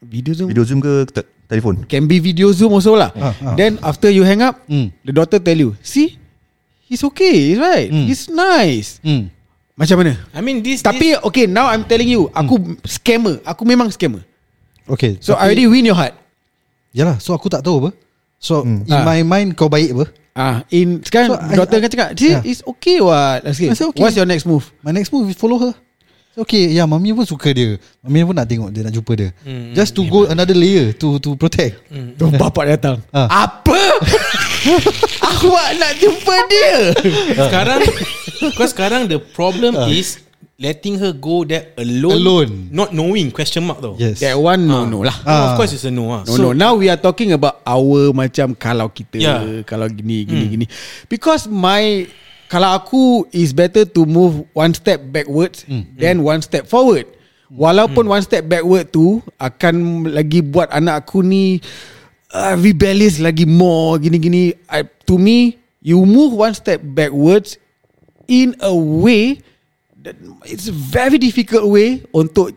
Video 0.00 0.32
zoom 0.32 0.48
Video 0.48 0.64
zoom 0.64 0.80
ke 0.80 1.04
te- 1.12 1.28
telefon? 1.44 1.84
Can 1.84 2.08
be 2.08 2.22
video 2.24 2.48
zoom 2.56 2.72
also 2.72 2.96
lah 2.96 3.12
Ah, 3.12 3.34
ah. 3.36 3.52
Then 3.52 3.76
after 3.84 4.08
you 4.08 4.24
hang 4.24 4.40
up 4.40 4.62
Hmm. 4.64 4.88
The 5.04 5.12
daughter 5.12 5.42
tell 5.44 5.58
you 5.58 5.76
See 5.84 6.16
He's 6.88 7.04
okay 7.04 7.52
He's 7.52 7.60
right 7.60 7.88
Hmm. 7.88 8.06
He's 8.08 8.24
nice 8.26 8.98
Hmm. 9.04 9.28
Macam 9.76 10.00
mana 10.00 10.16
I 10.32 10.40
mean 10.40 10.58
this 10.58 10.80
Tapi 10.80 11.14
okay 11.20 11.44
Now 11.44 11.68
I'm 11.68 11.84
telling 11.84 12.08
you 12.08 12.32
Aku 12.32 12.56
scammer 12.82 13.38
Aku 13.44 13.62
memang 13.62 13.86
scammer 13.88 14.24
Okay. 14.88 15.20
So 15.20 15.36
I 15.36 15.44
tapi- 15.44 15.44
already 15.44 15.64
win 15.68 15.84
your 15.84 15.94
heart 15.94 16.16
Yalah, 16.88 17.20
so 17.20 17.36
aku 17.36 17.52
tak 17.52 17.60
tahu 17.60 17.84
apa. 17.84 17.90
So 18.40 18.64
in 18.64 18.88
Ah. 18.88 19.04
my 19.04 19.20
mind 19.20 19.52
kau 19.52 19.68
baik 19.68 19.92
apa? 19.92 20.06
Ah, 20.32 20.56
in 20.72 21.04
sekarang 21.04 21.28
So, 21.28 21.36
I- 21.36 21.54
daughter 21.54 21.76
I- 21.76 21.82
kan 21.84 21.90
cakap, 21.92 22.08
see, 22.16 22.32
Yeah. 22.32 22.40
it's 22.42 22.64
okay 22.64 22.96
what. 23.04 23.44
Okay. 23.44 23.68
I 23.68 23.76
said, 23.76 23.92
okay. 23.92 24.00
What's 24.00 24.16
your 24.16 24.24
next 24.24 24.48
move? 24.48 24.64
My 24.80 24.88
next 24.88 25.12
move 25.12 25.28
is 25.28 25.36
follow 25.36 25.60
her. 25.60 25.76
So, 26.32 26.46
okay, 26.46 26.70
ya 26.70 26.86
mami 26.86 27.12
pun 27.12 27.26
suka 27.26 27.52
dia. 27.52 27.76
Mami 28.00 28.24
pun 28.24 28.32
nak 28.32 28.46
tengok 28.46 28.72
dia 28.72 28.80
nak 28.80 28.96
jumpa 28.96 29.12
dia. 29.12 29.30
Just 29.74 29.92
to 29.92 30.06
go 30.06 30.24
another 30.24 30.56
layer 30.56 30.96
to 30.96 31.20
to 31.20 31.36
protect. 31.36 31.76
Tu 31.90 32.24
bapak 32.32 32.64
datang. 32.72 32.96
Ah. 33.12 33.44
Apa? 33.44 33.76
Awak 35.28 35.68
nak 35.78 35.92
jumpa 35.98 36.34
dia? 36.48 36.76
sekarang 37.48 37.80
Because 38.38 38.70
sekarang 38.72 39.02
the 39.06 39.18
problem 39.18 39.74
is 39.90 40.18
letting 40.58 40.98
her 40.98 41.14
go 41.14 41.46
there 41.46 41.70
alone, 41.78 42.18
Alone. 42.18 42.50
not 42.70 42.90
knowing 42.90 43.30
question 43.30 43.62
mark 43.62 43.78
though. 43.78 43.94
Yes. 43.94 44.18
That 44.18 44.34
one 44.34 44.66
no 44.66 44.82
Ah. 44.82 44.84
no 44.86 44.98
lah. 45.06 45.14
No, 45.22 45.30
of 45.30 45.50
Ah. 45.50 45.56
course 45.56 45.70
it's 45.72 45.86
a 45.86 45.90
no. 45.90 46.10
Ah. 46.10 46.22
No 46.26 46.34
no. 46.34 46.48
Now 46.50 46.74
we 46.74 46.90
are 46.90 46.98
talking 46.98 47.30
about 47.30 47.62
our 47.62 48.10
macam 48.10 48.54
kalau 48.54 48.90
kita 48.90 49.18
Yeah. 49.18 49.62
kalau 49.62 49.86
gini 49.86 50.26
gini 50.26 50.44
gini. 50.48 50.66
Because 51.06 51.46
my 51.46 52.06
kalau 52.50 52.74
aku 52.74 53.02
is 53.30 53.54
better 53.54 53.86
to 53.86 54.02
move 54.02 54.46
one 54.50 54.74
step 54.74 54.98
backwards 55.04 55.62
than 55.94 56.22
one 56.22 56.42
step 56.42 56.66
forward. 56.66 57.06
Walaupun 57.48 58.04
one 58.04 58.20
step 58.20 58.44
backward 58.44 58.92
tu 58.92 59.24
akan 59.40 60.04
lagi 60.10 60.44
buat 60.44 60.68
anak 60.68 61.06
aku 61.06 61.24
ni 61.24 61.64
uh, 62.30 62.54
rebellious 62.54 63.18
lagi 63.18 63.44
more 63.44 63.98
gini-gini. 63.98 64.54
I, 64.66 64.84
to 65.04 65.16
me, 65.16 65.56
you 65.80 66.02
move 66.02 66.32
one 66.32 66.52
step 66.52 66.80
backwards 66.82 67.56
in 68.26 68.54
a 68.60 68.72
way 68.72 69.40
that 70.02 70.14
it's 70.44 70.68
a 70.68 70.74
very 70.74 71.16
difficult 71.16 71.66
way 71.66 72.04
untuk 72.12 72.52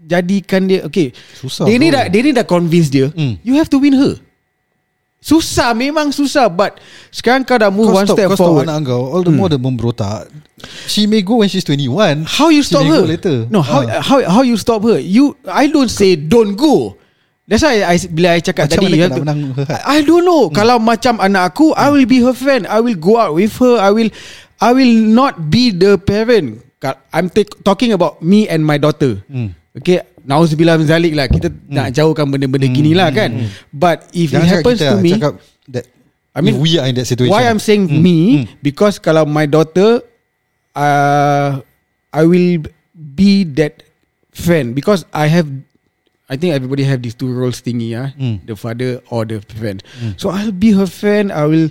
jadikan 0.00 0.68
dia 0.68 0.84
okay. 0.84 1.10
Susah, 1.32 1.64
Dia 1.64 1.76
ni 1.78 1.88
dah 1.88 2.04
dia 2.06 2.20
ni 2.20 2.30
dah 2.30 2.44
convince 2.44 2.90
dia. 2.90 3.08
Hmm. 3.10 3.40
You 3.40 3.56
have 3.56 3.70
to 3.72 3.78
win 3.78 3.96
her. 3.96 4.20
Susah 5.24 5.72
memang 5.72 6.12
susah 6.12 6.52
but 6.52 6.76
sekarang 7.08 7.48
kau 7.48 7.56
dah 7.56 7.72
move 7.72 7.88
Kau 7.88 7.96
one 7.96 8.04
stop, 8.04 8.16
step 8.20 8.28
kau 8.28 8.36
stop 8.36 8.44
forward. 8.44 8.68
anak 8.68 8.84
kau 8.84 9.08
All 9.08 9.24
the 9.24 9.32
more 9.32 9.48
dia 9.48 9.56
memberontak 9.56 10.28
She 10.84 11.08
may 11.08 11.24
go 11.24 11.40
when 11.40 11.48
she's 11.48 11.64
21 11.64 12.28
How 12.28 12.52
you 12.52 12.60
She 12.60 12.68
stop 12.68 12.84
her? 12.84 13.08
later 13.08 13.48
No, 13.48 13.64
how 13.64 13.88
Ah. 13.88 14.04
how 14.04 14.20
how 14.20 14.42
you 14.44 14.60
stop 14.60 14.84
her? 14.84 15.00
You 15.00 15.32
I 15.48 15.72
don't 15.72 15.88
say 15.88 16.12
don't 16.12 16.60
go. 16.60 17.00
That's 17.44 17.60
why 17.60 17.84
I 17.84 18.00
bila 18.08 18.28
I 18.36 18.40
cakap 18.40 18.72
Macam 18.72 18.88
tadi 18.88 18.96
mana 18.96 19.06
to- 19.12 19.20
menang? 19.20 19.40
I 19.84 20.00
don't 20.00 20.24
know. 20.24 20.48
Kalau 20.48 20.80
macam 20.80 21.20
anak 21.20 21.52
aku, 21.52 21.76
I 21.76 21.92
will 21.92 22.08
be 22.08 22.24
her 22.24 22.32
friend. 22.32 22.64
I 22.64 22.80
will 22.80 22.96
go 22.96 23.20
out 23.20 23.36
with 23.36 23.52
her. 23.60 23.76
I 23.76 23.92
will 23.92 24.08
I 24.64 24.72
will 24.72 24.94
not 25.12 25.52
be 25.52 25.68
the 25.68 26.00
parent. 26.00 26.64
I'm 27.12 27.28
take, 27.32 27.52
talking 27.64 27.92
about 27.92 28.20
me 28.24 28.48
and 28.48 28.64
my 28.64 28.76
daughter. 28.76 29.20
Hmm. 29.28 29.52
Okay, 29.76 30.04
nauzubillah 30.24 30.76
min 30.80 30.88
zalik 30.88 31.12
lah. 31.12 31.28
Kita 31.28 31.52
nak 31.68 31.92
jauhkan 31.92 32.28
benda-benda 32.28 32.68
gini 32.68 32.96
lah 32.96 33.12
kan. 33.12 33.48
But 33.72 34.08
if 34.16 34.32
Jangan 34.32 34.44
it 34.44 34.52
happens 34.52 34.78
kita 34.80 34.88
to 34.92 34.96
me, 35.00 35.10
Cakap 35.16 35.32
that 35.72 35.84
I 36.32 36.40
mean, 36.40 36.60
we 36.60 36.76
are 36.80 36.88
in 36.88 36.96
that 36.96 37.08
situation 37.08 37.32
Why 37.32 37.44
I'm 37.44 37.60
saying 37.60 37.88
Hmm. 37.92 38.00
me 38.00 38.18
because 38.60 38.96
kalau 38.96 39.28
my 39.28 39.44
daughter, 39.44 40.00
uh, 40.72 41.60
I 42.08 42.22
will 42.24 42.64
be 42.94 43.44
that 43.60 43.84
friend 44.32 44.72
because 44.72 45.04
I 45.12 45.28
have. 45.28 45.48
I 46.24 46.40
think 46.40 46.56
everybody 46.56 46.84
have 46.88 47.04
these 47.04 47.12
two 47.12 47.28
roles 47.28 47.60
thingy, 47.60 47.92
ah, 47.92 48.08
Hmm. 48.16 48.40
the 48.48 48.56
father 48.56 49.04
or 49.12 49.28
the 49.28 49.44
friend. 49.44 49.84
So 50.16 50.32
I'll 50.32 50.56
be 50.56 50.72
her 50.72 50.88
friend. 50.88 51.28
I 51.28 51.44
will 51.44 51.68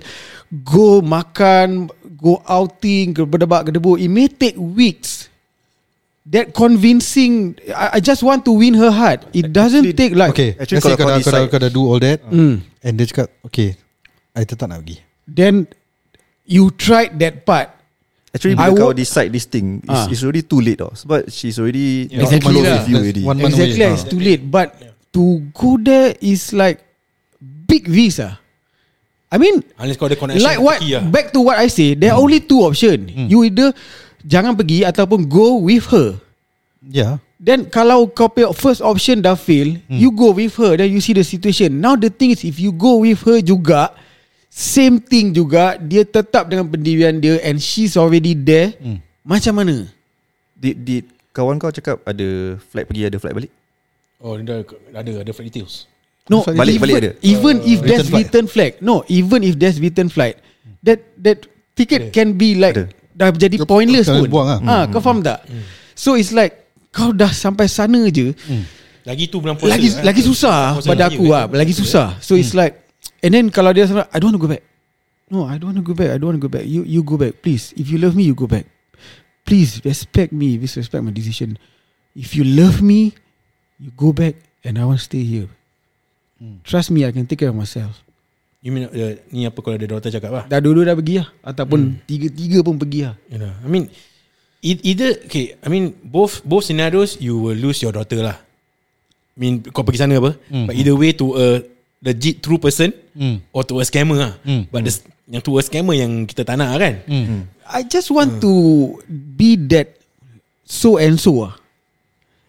go 0.62 1.02
makan, 1.02 1.90
go 2.14 2.38
outing, 2.46 3.18
berdebat 3.18 3.66
gedebuk. 3.66 3.98
It 3.98 4.06
may 4.08 4.30
take 4.30 4.54
weeks. 4.54 5.26
That 6.24 6.56
convincing, 6.56 7.60
I, 7.68 7.98
I 7.98 8.00
just 8.00 8.24
want 8.24 8.48
to 8.48 8.52
win 8.56 8.72
her 8.80 8.88
heart. 8.88 9.28
It 9.36 9.52
doesn't 9.52 9.84
Actually- 9.84 9.98
take 9.98 10.12
like 10.16 10.32
Okay 10.32 10.56
Actually, 10.56 10.80
Let's 10.80 10.86
say 10.88 10.96
kalau 10.96 10.96
kau 10.96 11.04
kau 11.04 11.12
dah, 11.12 11.20
kau, 11.20 11.20
dah, 11.20 11.40
decide- 11.44 11.50
kau 11.52 11.60
dah 11.60 11.70
do 11.74 11.82
all 11.84 12.00
that 12.00 12.18
Mm. 12.24 12.54
And 12.80 12.92
dia 12.96 13.06
cakap 13.12 13.28
Okay 13.44 13.76
I 14.32 14.48
tetap 14.48 14.72
nak 14.72 14.80
pergi 14.80 15.04
Then 15.28 15.68
you 16.48 16.72
tried 16.72 17.20
that 17.20 17.44
part. 17.44 17.76
Actually 18.34 18.58
I 18.58 18.66
bila 18.66 18.74
kau 18.74 18.88
would- 18.90 18.98
decide 18.98 19.30
this 19.30 19.46
thing 19.46 19.78
Ah. 19.86 20.04
it's, 20.04 20.18
it's 20.18 20.22
already 20.26 20.42
too 20.42 20.58
late 20.58 20.82
tau 20.82 20.90
Sebab 20.90 21.30
she's 21.30 21.54
already 21.56 22.10
Yeah. 22.10 22.26
not 22.26 22.34
Exactly 22.34 22.50
close 22.50 22.66
lah. 22.66 22.74
with 22.74 22.86
you 22.90 22.96
already 22.98 23.22
one 23.22 23.38
exactly, 23.38 23.78
away. 23.78 23.94
it's 23.94 24.04
too 24.04 24.18
late. 24.18 24.42
But 24.42 24.68
to 25.14 25.22
go 25.54 25.78
there 25.78 26.18
is 26.18 26.50
like 26.50 26.82
big 27.40 27.86
risk 27.86 28.18
ah. 28.20 28.34
I 29.30 29.38
mean, 29.38 29.62
Unless 29.78 29.98
kau 29.98 30.06
ada 30.06 30.14
connection 30.14 30.42
like 30.42 30.58
what? 30.58 30.78
Lah. 30.78 31.02
Back 31.10 31.30
to 31.30 31.42
what 31.42 31.58
I 31.58 31.66
say, 31.66 31.94
there 31.94 32.14
are 32.14 32.18
only 32.18 32.38
two 32.38 32.62
option. 32.62 33.06
You 33.10 33.42
either 33.42 33.74
jangan 34.22 34.54
pergi 34.54 34.82
ataupun 34.82 35.26
go 35.26 35.58
with 35.62 35.86
her. 35.90 36.18
Yeah 36.82 37.18
Then 37.38 37.66
kalau 37.68 38.08
kau 38.08 38.30
punya 38.30 38.54
first 38.56 38.80
option 38.80 39.20
dah 39.20 39.36
fail, 39.36 39.76
you 39.86 40.08
go 40.10 40.32
with 40.32 40.54
her. 40.56 40.74
Then 40.74 40.88
you 40.88 40.98
see 40.98 41.12
the 41.12 41.20
situation. 41.20 41.76
Now 41.76 41.92
the 41.92 42.08
thing 42.08 42.32
is, 42.32 42.40
if 42.40 42.56
you 42.56 42.72
go 42.72 43.04
with 43.04 43.20
her 43.26 43.38
juga, 43.38 43.92
Same 44.54 45.02
thing 45.02 45.34
juga 45.34 45.74
Dia 45.76 46.06
tetap 46.06 46.46
dengan 46.46 46.62
pendirian 46.64 47.18
dia 47.18 47.42
And 47.42 47.58
she's 47.58 47.94
already 47.94 48.32
there 48.32 48.78
Hmm. 48.78 49.02
Macam 49.20 49.50
mana 49.56 49.90
Did, 50.54 50.76
did 50.80 51.04
kawan 51.30 51.58
kau 51.58 51.68
cakap 51.68 51.98
ada 52.00 52.28
flight 52.62 52.86
pergi 52.86 53.02
ada 53.04 53.18
flight 53.18 53.34
balik? 53.34 53.52
Oh, 54.16 54.38
dia 54.38 54.46
dah 54.46 54.58
ada 54.94 55.10
ada 55.20 55.30
flight 55.30 55.50
details. 55.50 55.90
No 56.24 56.40
Balik- 56.40 56.78
even, 56.78 56.80
balik 56.80 56.96
ada? 56.96 57.10
Even 57.20 57.54
if 57.60 57.76
return 57.76 57.84
there's 57.84 58.06
flight. 58.06 58.22
return 58.22 58.46
flight 58.46 58.74
No 58.80 59.02
even 59.10 59.40
if 59.42 59.54
there's 59.54 59.76
return 59.76 60.06
flight 60.06 60.38
That 60.80 61.02
that 61.18 61.44
ticket 61.74 62.08
can 62.10 62.38
be 62.38 62.54
like 62.54 62.78
Ada. 62.78 62.86
Dah 63.12 63.28
jadi 63.30 63.58
Kau- 63.58 63.68
pointless 63.68 64.06
kau 64.06 64.22
pun 64.22 64.30
buang 64.30 64.48
lah. 64.48 64.58
ah, 64.62 64.84
Kau 64.86 65.00
faham 65.00 65.20
tak 65.20 65.42
So 65.92 66.14
it's 66.14 66.30
like 66.30 66.54
Kau 66.88 67.10
dah 67.10 67.28
sampai 67.28 67.66
sana 67.66 68.06
je 68.06 68.30
Lagi 69.02 69.26
tu 69.26 69.42
bulan 69.42 69.58
puasa. 69.58 69.74
lagi 69.74 69.88
kan? 69.90 70.00
lagi 70.06 70.22
susah 70.22 70.60
Puasa 70.78 70.88
pada 70.88 71.02
aku 71.08 71.24
lah 71.26 71.44
lagi 71.50 71.74
susah 71.74 72.16
so 72.20 72.38
it's 72.38 72.54
like 72.54 72.83
and 73.24 73.32
then 73.32 73.48
kalau 73.48 73.72
dia 73.72 73.88
sama 73.88 74.04
I 74.12 74.20
don't 74.20 74.36
want 74.36 74.36
to 74.36 74.44
go 74.44 74.52
back 74.52 74.62
no 75.32 75.48
I 75.48 75.56
don't 75.56 75.72
want 75.72 75.80
to 75.80 75.86
go 75.86 75.96
back 75.96 76.12
I 76.12 76.20
don't 76.20 76.36
want 76.36 76.38
to 76.38 76.44
go 76.44 76.52
back 76.52 76.68
you 76.68 76.84
you 76.84 77.00
go 77.00 77.16
back 77.16 77.40
please 77.40 77.72
if 77.80 77.88
you 77.88 77.96
love 77.96 78.12
me 78.12 78.28
you 78.28 78.36
go 78.36 78.44
back 78.44 78.68
please 79.48 79.80
respect 79.80 80.36
me 80.36 80.60
respect 80.60 81.00
my 81.00 81.10
decision 81.10 81.56
if 82.12 82.36
you 82.36 82.44
love 82.44 82.84
me 82.84 83.16
you 83.80 83.88
go 83.96 84.12
back 84.12 84.36
and 84.60 84.76
I 84.76 84.84
want 84.84 85.00
to 85.00 85.06
stay 85.08 85.24
here 85.24 85.48
trust 86.68 86.92
me 86.92 87.08
I 87.08 87.10
can 87.16 87.24
take 87.24 87.40
care 87.40 87.50
of 87.50 87.56
myself 87.56 88.04
You 88.64 88.72
mean 88.72 88.88
uh, 88.88 89.20
ni 89.28 89.44
apa 89.44 89.60
kalau 89.60 89.76
ada 89.76 89.84
daughter 89.84 90.08
cakap 90.08 90.32
lah? 90.32 90.44
dah 90.48 90.56
dua-dua 90.56 90.88
dah 90.88 90.96
pergi 90.96 91.20
lah 91.20 91.28
ataupun 91.44 92.00
tiga-tiga 92.08 92.64
pun 92.64 92.80
pergi 92.80 93.04
lah 93.04 93.12
You 93.28 93.36
know, 93.44 93.52
I 93.60 93.68
mean, 93.68 93.92
either 94.64 95.20
okay. 95.28 95.60
I 95.60 95.68
mean, 95.68 95.92
both 96.00 96.40
both 96.48 96.64
scenarios 96.64 97.20
you 97.20 97.36
will 97.36 97.60
lose 97.60 97.84
your 97.84 97.92
daughter 97.92 98.24
lah. 98.24 98.40
I 98.40 99.36
mean, 99.36 99.60
kau 99.68 99.84
pergi 99.84 100.00
sana 100.00 100.16
apa? 100.16 100.40
Hmm. 100.48 100.64
But 100.64 100.80
either 100.80 100.96
way 100.96 101.12
to 101.12 101.36
a 101.36 101.46
legit 102.04 102.44
true 102.44 102.60
person 102.60 102.92
Hmm. 103.16 103.40
or 103.54 103.62
to 103.64 103.78
a 103.80 103.84
scammer 103.86 104.18
lah. 104.18 104.32
Hmm. 104.42 104.66
But 104.68 104.84
the, 104.84 104.92
yang 105.30 105.40
to 105.40 105.56
a 105.56 105.62
scammer 105.62 105.94
yang 105.94 106.26
kita 106.26 106.44
tak 106.44 106.58
nak 106.58 106.76
kan? 106.76 106.94
Hmm. 107.06 107.46
I 107.64 107.80
just 107.82 108.10
want 108.10 108.42
to 108.44 108.52
be 109.08 109.56
that 109.72 109.96
so 110.62 111.00
and 111.00 111.16
so. 111.16 111.48
ah. 111.48 111.54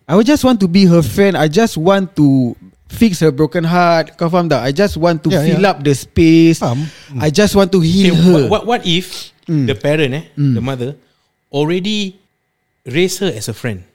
I 0.06 0.14
would 0.14 0.28
just 0.28 0.44
want 0.44 0.60
to 0.60 0.68
be 0.68 0.86
her 0.86 1.02
friend. 1.02 1.34
I 1.34 1.48
just 1.48 1.78
want 1.78 2.14
to 2.20 2.54
fix 2.86 3.24
her 3.24 3.32
broken 3.32 3.64
heart. 3.64 4.14
Kau 4.18 4.28
faham 4.28 4.46
tak? 4.46 4.62
I 4.62 4.70
just 4.70 4.98
want 4.98 5.24
to 5.26 5.30
Yeah, 5.34 5.42
fill 5.42 5.64
yeah. 5.64 5.72
up 5.72 5.82
the 5.82 5.94
space. 5.94 6.60
Faham. 6.60 6.86
I 7.18 7.30
just 7.30 7.56
want 7.56 7.72
to 7.74 7.80
Okay, 7.82 8.12
heal 8.12 8.18
her. 8.18 8.46
what, 8.46 8.50
what 8.52 8.64
what 8.68 8.82
if 8.86 9.32
Hmm. 9.46 9.70
the 9.70 9.78
parent 9.78 10.10
eh, 10.18 10.26
the 10.34 10.58
mother 10.58 10.98
already 11.54 12.18
raise 12.84 13.22
her 13.22 13.30
as 13.30 13.46
a 13.46 13.54
friend? 13.54 13.86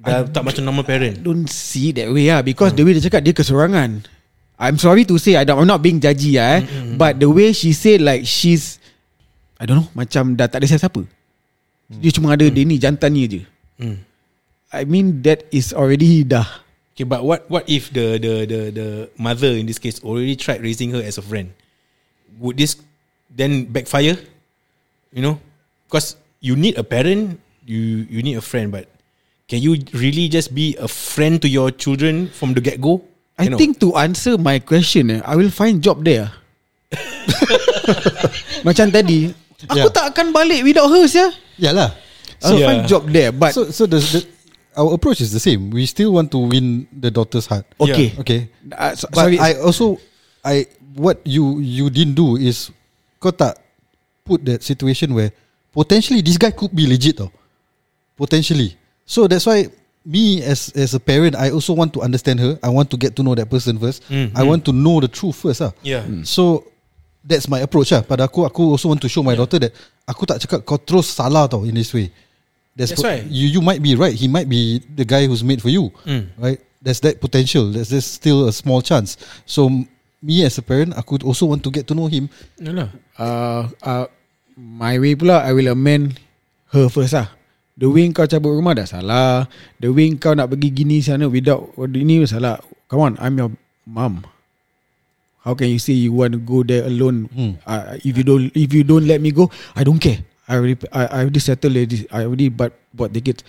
Dah 0.00 0.24
tak 0.26 0.42
macam 0.42 0.64
normal 0.64 0.82
parent. 0.82 1.20
Don't 1.20 1.44
see 1.46 1.92
that 1.92 2.08
way 2.08 2.32
ah 2.32 2.40
because 2.40 2.72
the 2.72 2.80
way 2.82 2.96
dia 2.96 3.04
cakap 3.04 3.20
dia 3.22 3.36
keserangan. 3.36 4.02
I'm 4.62 4.78
sorry 4.78 5.02
to 5.10 5.18
say 5.18 5.34
I 5.34 5.42
don't, 5.42 5.58
I'm 5.58 5.66
not 5.66 5.82
being 5.82 5.98
judgy 5.98 6.38
ah 6.38 6.62
eh, 6.62 6.94
but 6.94 7.18
the 7.18 7.26
way 7.26 7.50
she 7.50 7.74
said 7.74 7.98
like 7.98 8.22
she's 8.22 8.78
I 9.58 9.66
don't 9.66 9.82
know 9.82 9.90
macam 9.98 10.38
dah 10.38 10.46
tak 10.46 10.62
ada 10.62 10.70
siapa-siapa. 10.70 11.02
Dia 11.90 12.10
cuma 12.14 12.38
ada 12.38 12.46
dia 12.46 12.62
ni 12.62 12.78
jantannya 12.78 13.24
je. 13.26 13.40
Hmm. 13.82 13.98
I 14.70 14.86
mean 14.86 15.26
that 15.26 15.50
is 15.50 15.74
already 15.74 16.22
dah 16.22 16.62
Okay, 16.92 17.08
but 17.08 17.24
what 17.24 17.48
what 17.48 17.64
if 17.64 17.88
the 17.88 18.20
the 18.20 18.34
the 18.44 18.60
the 18.68 18.88
mother 19.16 19.48
in 19.48 19.64
this 19.64 19.80
case 19.80 19.96
already 20.04 20.36
tried 20.36 20.60
raising 20.60 20.92
her 20.92 21.00
as 21.00 21.16
a 21.16 21.24
friend? 21.24 21.56
Would 22.36 22.60
this 22.60 22.76
then 23.32 23.64
backfire? 23.72 24.20
You 25.08 25.22
know, 25.24 25.36
because 25.88 26.20
you 26.44 26.52
need 26.52 26.76
a 26.76 26.84
parent, 26.84 27.40
you 27.64 28.04
you 28.12 28.20
need 28.20 28.36
a 28.36 28.44
friend, 28.44 28.68
but 28.68 28.92
can 29.48 29.64
you 29.64 29.80
really 29.96 30.28
just 30.28 30.52
be 30.52 30.76
a 30.76 30.88
friend 30.88 31.40
to 31.40 31.48
your 31.48 31.72
children 31.72 32.28
from 32.28 32.52
the 32.52 32.60
get 32.60 32.76
go? 32.76 33.00
I 33.42 33.58
think 33.58 33.82
to 33.82 33.96
answer 33.98 34.38
my 34.38 34.62
question 34.62 35.10
eh, 35.10 35.20
I 35.24 35.34
will 35.34 35.50
find 35.50 35.82
job 35.82 36.04
there. 36.06 36.30
Macam 38.66 38.86
tadi, 38.92 39.32
aku 39.66 39.88
Yeah. 39.88 39.92
tak 39.92 40.14
akan 40.14 40.30
balik 40.30 40.62
without 40.62 40.88
her 40.90 41.04
sia. 41.08 41.28
Yalah. 41.58 41.90
I'll 42.42 42.58
Yeah. 42.58 42.68
find 42.68 42.80
job 42.86 43.06
there. 43.10 43.30
But 43.30 43.54
So 43.54 43.70
so 43.70 43.86
the, 43.86 43.98
the 44.02 44.20
our 44.74 44.94
approach 44.96 45.20
is 45.20 45.30
the 45.30 45.42
same. 45.42 45.70
We 45.70 45.86
still 45.86 46.14
want 46.16 46.30
to 46.34 46.38
win 46.42 46.86
the 46.90 47.10
daughter's 47.10 47.46
heart. 47.46 47.66
okay. 47.78 48.14
Okay. 48.18 48.40
Uh, 48.72 48.94
so, 48.96 49.06
But 49.10 49.28
sorry, 49.28 49.36
I 49.38 49.58
also 49.62 49.98
I 50.42 50.66
what 50.96 51.22
you 51.24 51.58
you 51.62 51.88
didn't 51.88 52.18
do 52.18 52.36
is 52.36 52.70
kau 53.22 53.30
tak 53.30 53.56
put 54.26 54.42
that 54.46 54.62
situation 54.62 55.14
where 55.14 55.30
potentially 55.70 56.20
this 56.22 56.36
guy 56.38 56.50
could 56.50 56.74
be 56.74 56.86
legit 56.86 57.18
tau. 57.18 57.30
Potentially. 58.18 58.74
So 59.06 59.26
that's 59.26 59.46
why 59.46 59.70
me 60.04 60.42
as 60.42 60.70
as 60.74 60.94
a 60.94 61.00
parent 61.00 61.34
I 61.38 61.50
also 61.50 61.72
want 61.72 61.94
to 61.94 62.02
understand 62.02 62.40
her. 62.40 62.58
I 62.62 62.68
want 62.68 62.90
to 62.90 62.96
get 62.98 63.14
to 63.16 63.22
know 63.22 63.34
that 63.34 63.46
person 63.50 63.78
first. 63.78 64.02
Mm, 64.10 64.34
I 64.34 64.42
want 64.42 64.64
to 64.66 64.72
know 64.72 64.98
the 65.00 65.08
truth 65.08 65.36
first 65.36 65.62
ah. 65.62 65.72
Yeah. 65.82 66.02
So 66.26 66.66
that's 67.22 67.46
my 67.46 67.62
approach 67.62 67.94
lah. 67.94 68.02
Pada 68.02 68.26
aku 68.26 68.42
aku 68.42 68.74
also 68.74 68.90
want 68.90 68.98
to 69.02 69.08
show 69.10 69.22
my 69.22 69.38
daughter 69.38 69.62
that 69.62 69.72
aku 70.06 70.26
tak 70.26 70.42
cakap 70.42 70.66
kau 70.66 70.78
terus 70.78 71.06
salah 71.06 71.46
tau 71.46 71.62
in 71.62 71.74
this 71.78 71.94
way. 71.94 72.10
That's, 72.74 72.90
That's 72.96 73.04
po- 73.04 73.12
why. 73.12 73.22
you 73.28 73.46
you 73.52 73.60
might 73.62 73.84
be 73.84 73.94
right. 73.94 74.16
He 74.16 74.26
might 74.26 74.48
be 74.48 74.80
the 74.80 75.04
guy 75.04 75.28
who's 75.28 75.44
made 75.44 75.60
for 75.62 75.68
you. 75.70 75.92
Mm. 76.08 76.32
Right? 76.40 76.58
There's 76.82 76.98
that 77.06 77.20
potential. 77.22 77.70
There's, 77.70 77.92
there's 77.92 78.08
still 78.08 78.48
a 78.48 78.52
small 78.52 78.82
chance. 78.82 79.14
So 79.46 79.70
me 80.18 80.42
as 80.42 80.58
a 80.58 80.64
parent, 80.66 80.96
aku 80.98 81.20
also 81.22 81.46
want 81.46 81.62
to 81.62 81.70
get 81.70 81.86
to 81.90 81.94
know 81.94 82.08
him. 82.10 82.26
Yalah. 82.58 82.90
uh, 83.20 83.68
uh, 83.84 84.06
my 84.58 84.98
way 84.98 85.14
pula 85.14 85.44
I 85.46 85.52
will 85.54 85.68
amend 85.70 86.18
her 86.74 86.88
first 86.88 87.12
lah. 87.14 87.28
The 87.72 87.88
way 87.88 88.04
kau 88.12 88.28
cabut 88.28 88.52
rumah 88.52 88.76
dah 88.76 88.84
salah. 88.84 89.48
The 89.80 89.88
way 89.88 90.12
kau 90.20 90.36
nak 90.36 90.52
pergi 90.52 90.68
gini 90.72 91.00
sana 91.00 91.24
without 91.24 91.72
ini 91.80 92.20
salah. 92.28 92.60
Come 92.92 93.00
on, 93.00 93.12
I'm 93.16 93.40
your 93.40 93.50
mum. 93.88 94.28
How 95.42 95.56
can 95.58 95.72
you 95.72 95.80
say 95.80 95.96
you 95.96 96.14
want 96.14 96.36
to 96.36 96.40
go 96.40 96.62
there 96.62 96.86
alone? 96.86 97.26
Hmm. 97.32 97.58
Uh, 97.66 97.98
if 98.04 98.14
you 98.14 98.22
don't, 98.22 98.52
if 98.54 98.70
you 98.70 98.84
don't 98.84 99.08
let 99.08 99.18
me 99.18 99.32
go, 99.32 99.50
I 99.74 99.82
don't 99.82 99.98
care. 99.98 100.22
I 100.46 100.60
already, 100.60 100.76
I, 100.92 101.02
I 101.08 101.18
already 101.26 101.42
settle 101.42 101.72
this. 101.72 102.06
I 102.12 102.28
already 102.28 102.52
bought, 102.52 102.76
bought 102.94 103.10
ticket. 103.10 103.42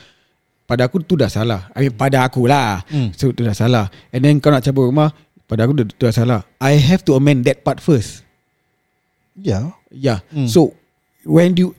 Pada 0.63 0.87
aku 0.87 1.03
tu 1.03 1.19
dah 1.19 1.27
salah. 1.27 1.69
I 1.75 1.85
mean, 1.85 1.93
pada 1.93 2.23
aku 2.23 2.47
lah. 2.47 2.81
Hmm. 2.89 3.11
So 3.13 3.35
tu 3.35 3.43
dah 3.43 3.53
salah. 3.53 3.91
And 4.09 4.23
then 4.23 4.39
kau 4.39 4.49
nak 4.49 4.63
cabut 4.63 4.89
rumah, 4.89 5.11
pada 5.45 5.67
aku 5.67 5.83
tu, 5.83 5.83
tu 5.93 6.07
dah 6.07 6.15
salah. 6.15 6.41
I 6.57 6.79
have 6.79 7.03
to 7.05 7.19
amend 7.19 7.45
that 7.45 7.61
part 7.61 7.83
first. 7.83 8.23
Yeah. 9.37 9.75
Yeah. 9.91 10.25
Mm. 10.33 10.49
So 10.49 10.73
when 11.25 11.53
do 11.53 11.61
you 11.61 11.69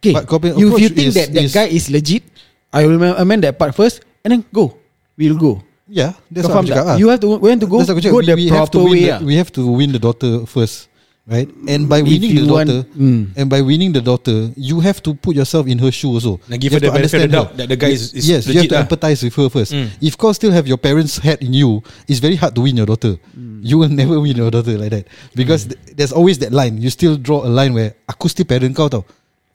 okay? 0.00 0.16
But 0.16 0.24
copy- 0.26 0.56
you, 0.56 0.72
if 0.74 0.80
you 0.80 0.88
think 0.90 1.08
is- 1.12 1.18
that 1.20 1.28
that 1.30 1.44
is- 1.44 1.52
guy 1.52 1.68
is 1.68 1.86
legit, 1.92 2.24
I 2.72 2.88
will 2.88 2.96
amend 3.20 3.44
that 3.44 3.60
part 3.60 3.76
first, 3.76 4.00
and 4.24 4.32
then 4.32 4.40
go. 4.48 4.74
We'll 5.20 5.36
go. 5.36 5.60
Yeah. 5.90 6.14
That's 6.30 6.46
Kau 6.48 6.54
what 6.54 6.64
faham 6.64 6.64
aku 6.64 6.72
cakap 6.72 6.86
lah. 6.86 6.96
You 7.02 7.06
have 7.10 7.20
to 7.20 7.28
when 7.36 7.58
to 7.60 7.66
go. 7.66 7.82
That's 7.82 7.90
what 7.90 7.98
aku 7.98 8.02
cakap. 8.08 8.14
Go 8.14 8.20
We- 8.22 8.30
the 8.30 8.36
we 8.38 8.46
have 8.48 8.70
to 8.70 8.78
proper 8.78 8.88
win 8.88 8.94
way. 8.94 9.04
the. 9.10 9.16
We 9.26 9.34
have 9.36 9.50
to 9.58 9.62
win 9.66 9.88
the 9.90 9.98
daughter 9.98 10.32
first, 10.46 10.86
right? 11.26 11.50
And 11.66 11.90
by 11.90 11.98
winning 12.06 12.30
the 12.30 12.46
you 12.46 12.46
want- 12.46 12.70
daughter, 12.70 12.86
Mm. 12.94 13.34
and 13.34 13.46
by 13.50 13.58
winning 13.60 13.90
the 13.90 13.98
daughter, 14.00 14.54
you 14.54 14.78
have 14.86 15.02
to 15.02 15.18
put 15.18 15.34
yourself 15.34 15.66
in 15.66 15.82
her 15.82 15.90
shoe 15.90 16.14
also. 16.14 16.38
Now 16.46 16.54
give 16.62 16.70
You 16.70 16.78
her 16.78 16.86
have 16.86 16.86
the 16.86 16.94
to 16.94 16.98
benefit 17.02 17.10
of 17.10 17.10
the 17.10 17.26
understand 17.26 17.34
doubt 17.34 17.48
that 17.58 17.66
the 17.66 17.76
guy 17.76 17.90
is- 17.90 18.14
is 18.14 18.22
yes, 18.22 18.46
you 18.46 18.54
have 18.54 18.70
to 18.70 18.78
lah. 18.78 18.86
empathize 18.86 19.18
with 19.26 19.34
her 19.34 19.48
first. 19.50 19.74
Mm. 19.74 19.90
If 19.98 20.14
kau 20.14 20.30
still 20.30 20.54
have 20.54 20.70
your 20.70 20.78
parents' 20.78 21.18
head 21.18 21.42
in 21.42 21.50
you, 21.58 21.82
it's 22.06 22.22
very 22.22 22.38
hard 22.38 22.54
to 22.54 22.62
win 22.62 22.78
your 22.78 22.86
daughter. 22.86 23.18
You 23.60 23.76
will 23.82 23.90
never 23.90 24.16
win 24.22 24.38
your 24.38 24.48
daughter 24.54 24.78
like 24.78 24.94
that 24.94 25.04
because 25.34 25.66
th- 25.68 25.76
there's 25.98 26.14
always 26.14 26.38
that 26.40 26.54
line. 26.54 26.78
You 26.78 26.88
still 26.88 27.18
draw 27.18 27.42
a 27.44 27.50
line 27.50 27.74
where 27.74 27.98
aku 28.06 28.30
still 28.30 28.46
parent 28.46 28.72
kau 28.78 28.86
tau. 28.88 29.02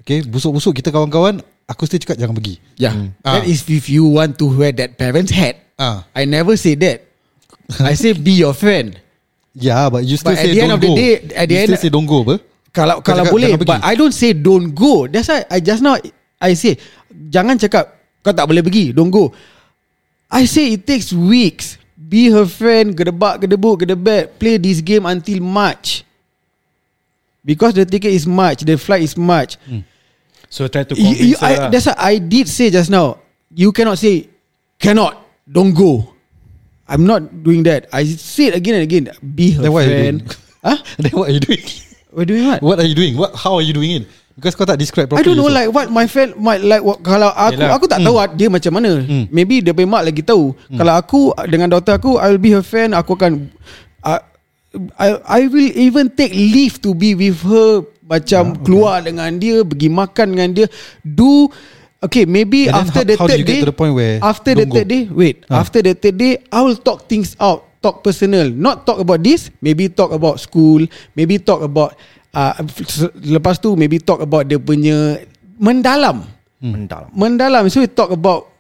Okay, 0.06 0.22
busuk-busuk 0.22 0.78
kita 0.78 0.94
kawan-kawan, 0.94 1.42
aku 1.66 1.90
still 1.90 1.98
cakap 1.98 2.22
jangan 2.22 2.38
pergi. 2.38 2.62
Yeah. 2.78 3.10
Ah. 3.26 3.42
That 3.42 3.50
is 3.50 3.66
if 3.66 3.90
you 3.90 4.06
want 4.06 4.38
to 4.38 4.46
wear 4.46 4.70
that 4.78 5.02
parent's 5.02 5.34
hat. 5.34 5.58
Ah, 5.82 6.06
I 6.14 6.30
never 6.30 6.54
say 6.56 6.78
that. 6.78 7.10
I 7.82 7.98
say 7.98 8.14
be 8.14 8.38
your 8.38 8.54
friend. 8.54 8.94
yeah, 9.58 9.90
but 9.90 10.06
you 10.06 10.14
still 10.14 10.38
But 10.38 10.40
at 10.40 10.46
say 10.46 10.54
the 10.54 10.62
end 10.62 10.70
don't 10.70 10.78
of 10.78 10.82
the 10.86 10.92
go. 10.94 10.96
day, 10.96 11.14
at 11.34 11.46
the 11.50 11.58
you 11.58 11.62
end- 11.66 11.70
still 11.74 11.82
say 11.82 11.90
don't 11.90 12.06
go, 12.06 12.22
apa? 12.22 12.38
Kalau 12.70 13.02
Kau 13.02 13.18
kalau 13.18 13.26
cakap 13.26 13.34
boleh, 13.34 13.50
pergi. 13.58 13.66
but 13.66 13.80
I 13.82 13.94
don't 13.98 14.14
say 14.14 14.32
don't 14.38 14.70
go. 14.78 15.10
That's 15.10 15.26
why 15.26 15.42
I 15.50 15.58
just 15.58 15.82
now 15.82 15.98
I 16.38 16.54
say 16.54 16.78
jangan 17.10 17.58
cakap 17.58 17.90
kau 18.22 18.30
tak 18.30 18.46
boleh 18.46 18.62
pergi, 18.62 18.94
don't 18.94 19.10
go. 19.10 19.34
I 20.30 20.46
say 20.46 20.78
it 20.78 20.86
takes 20.86 21.10
weeks. 21.10 21.82
Be 21.98 22.30
her 22.30 22.46
friend, 22.46 22.94
gedebak, 22.94 23.42
gedebuk, 23.42 23.82
gedebet, 23.82 24.38
play 24.38 24.62
this 24.62 24.86
game 24.86 25.10
until 25.10 25.42
March. 25.42 26.06
Because 27.42 27.74
the 27.74 27.90
ticket 27.90 28.14
is 28.14 28.30
March, 28.30 28.62
the 28.62 28.78
flight 28.78 29.02
is 29.02 29.18
March. 29.18 29.58
So 30.50 30.68
try 30.68 30.84
to 30.84 30.94
You, 30.96 31.04
convince 31.16 31.22
you, 31.22 31.36
her 31.38 31.46
I, 31.46 31.54
lah. 31.58 31.70
that's 31.70 31.88
what 31.88 32.00
I 32.00 32.14
did 32.18 32.48
say 32.48 32.70
just 32.70 32.90
now. 32.90 33.20
You 33.54 33.72
cannot 33.72 33.98
say 33.98 34.30
cannot, 34.80 35.18
don't 35.48 35.74
go. 35.74 36.12
I'm 36.86 37.06
not 37.06 37.26
doing 37.42 37.64
that. 37.66 37.90
I 37.90 38.06
said 38.06 38.54
again 38.54 38.78
and 38.78 38.86
again. 38.86 39.10
Be 39.24 39.58
her 39.58 39.66
Then 39.66 39.74
what 39.74 39.86
are 39.86 39.90
you 39.90 39.98
friend. 39.98 40.18
doing? 40.22 40.38
Huh? 40.62 40.78
Then 41.02 41.12
what 41.18 41.26
are 41.30 41.34
you 41.34 41.42
doing? 41.42 41.64
We're 42.14 42.30
doing 42.30 42.46
what? 42.48 42.60
What 42.62 42.78
are 42.80 42.88
you 42.88 42.96
doing? 42.96 43.18
What? 43.18 43.34
How 43.36 43.58
are 43.58 43.66
you 43.66 43.74
doing 43.74 44.02
it? 44.02 44.06
Because 44.36 44.52
kau 44.52 44.68
tak 44.68 44.76
describe 44.76 45.08
I 45.08 45.16
properly. 45.16 45.26
don't 45.32 45.40
know 45.40 45.48
also. 45.48 45.60
like 45.64 45.70
what 45.72 45.88
my 45.88 46.06
friend 46.12 46.36
my 46.36 46.60
like 46.60 46.84
what, 46.84 47.00
kalau 47.08 47.32
aku 47.32 47.56
Yelah. 47.56 47.72
aku 47.72 47.86
tak 47.88 48.04
tahu 48.04 48.20
mm. 48.20 48.36
dia 48.36 48.48
macam 48.52 48.72
mana. 48.76 48.92
Hmm. 49.00 49.26
Maybe 49.32 49.64
dia 49.64 49.72
punya 49.72 49.88
mak 49.88 50.04
lagi 50.12 50.22
tahu. 50.28 50.52
Kalau 50.76 50.94
aku 50.94 51.22
dengan 51.48 51.72
daughter 51.72 51.96
aku 51.96 52.20
I 52.20 52.36
will 52.36 52.44
be 52.44 52.52
her 52.52 52.64
friend, 52.64 52.92
aku 52.92 53.16
akan 53.16 53.48
uh, 54.04 54.20
I 55.00 55.08
I 55.24 55.42
will 55.48 55.72
even 55.72 56.12
take 56.12 56.36
leave 56.36 56.84
to 56.84 56.92
be 56.92 57.16
with 57.16 57.40
her 57.48 57.88
macam 58.06 58.54
keluar 58.62 59.02
dengan 59.02 59.34
dia, 59.36 59.66
pergi 59.66 59.90
makan 59.90 60.28
dengan 60.38 60.50
dia, 60.54 60.68
do 61.02 61.50
Okay, 62.06 62.22
maybe 62.30 62.70
And 62.70 62.76
then 62.76 62.82
after 62.86 63.02
how- 63.02 63.10
the 63.10 63.18
third 63.18 63.42
day, 63.50 63.60
to 63.66 63.70
the 63.74 63.74
point 63.74 63.98
where 63.98 64.22
after 64.22 64.54
the 64.54 64.68
third 64.70 64.86
go? 64.86 64.94
day, 64.94 65.04
wait, 65.10 65.42
Ah. 65.50 65.66
after 65.66 65.82
the 65.82 65.98
third 65.98 66.22
day, 66.22 66.38
I 66.54 66.62
will 66.62 66.78
talk 66.78 67.10
things 67.10 67.34
out, 67.42 67.66
talk 67.82 68.06
personal. 68.06 68.46
Not 68.46 68.86
talk 68.86 69.02
about 69.02 69.26
this, 69.26 69.50
maybe 69.58 69.90
talk 69.90 70.14
about 70.14 70.38
school, 70.38 70.86
maybe 71.18 71.42
talk 71.42 71.66
about 71.66 71.98
uh, 72.30 72.62
lepas 73.26 73.58
tu 73.58 73.74
maybe 73.74 73.98
talk 73.98 74.22
about 74.22 74.46
dia 74.46 74.62
punya 74.62 75.18
mendalam. 75.58 76.30
Mendalam. 76.62 77.10
Mendalam. 77.10 77.64
So 77.74 77.82
we 77.82 77.90
talk 77.90 78.14
about 78.14 78.54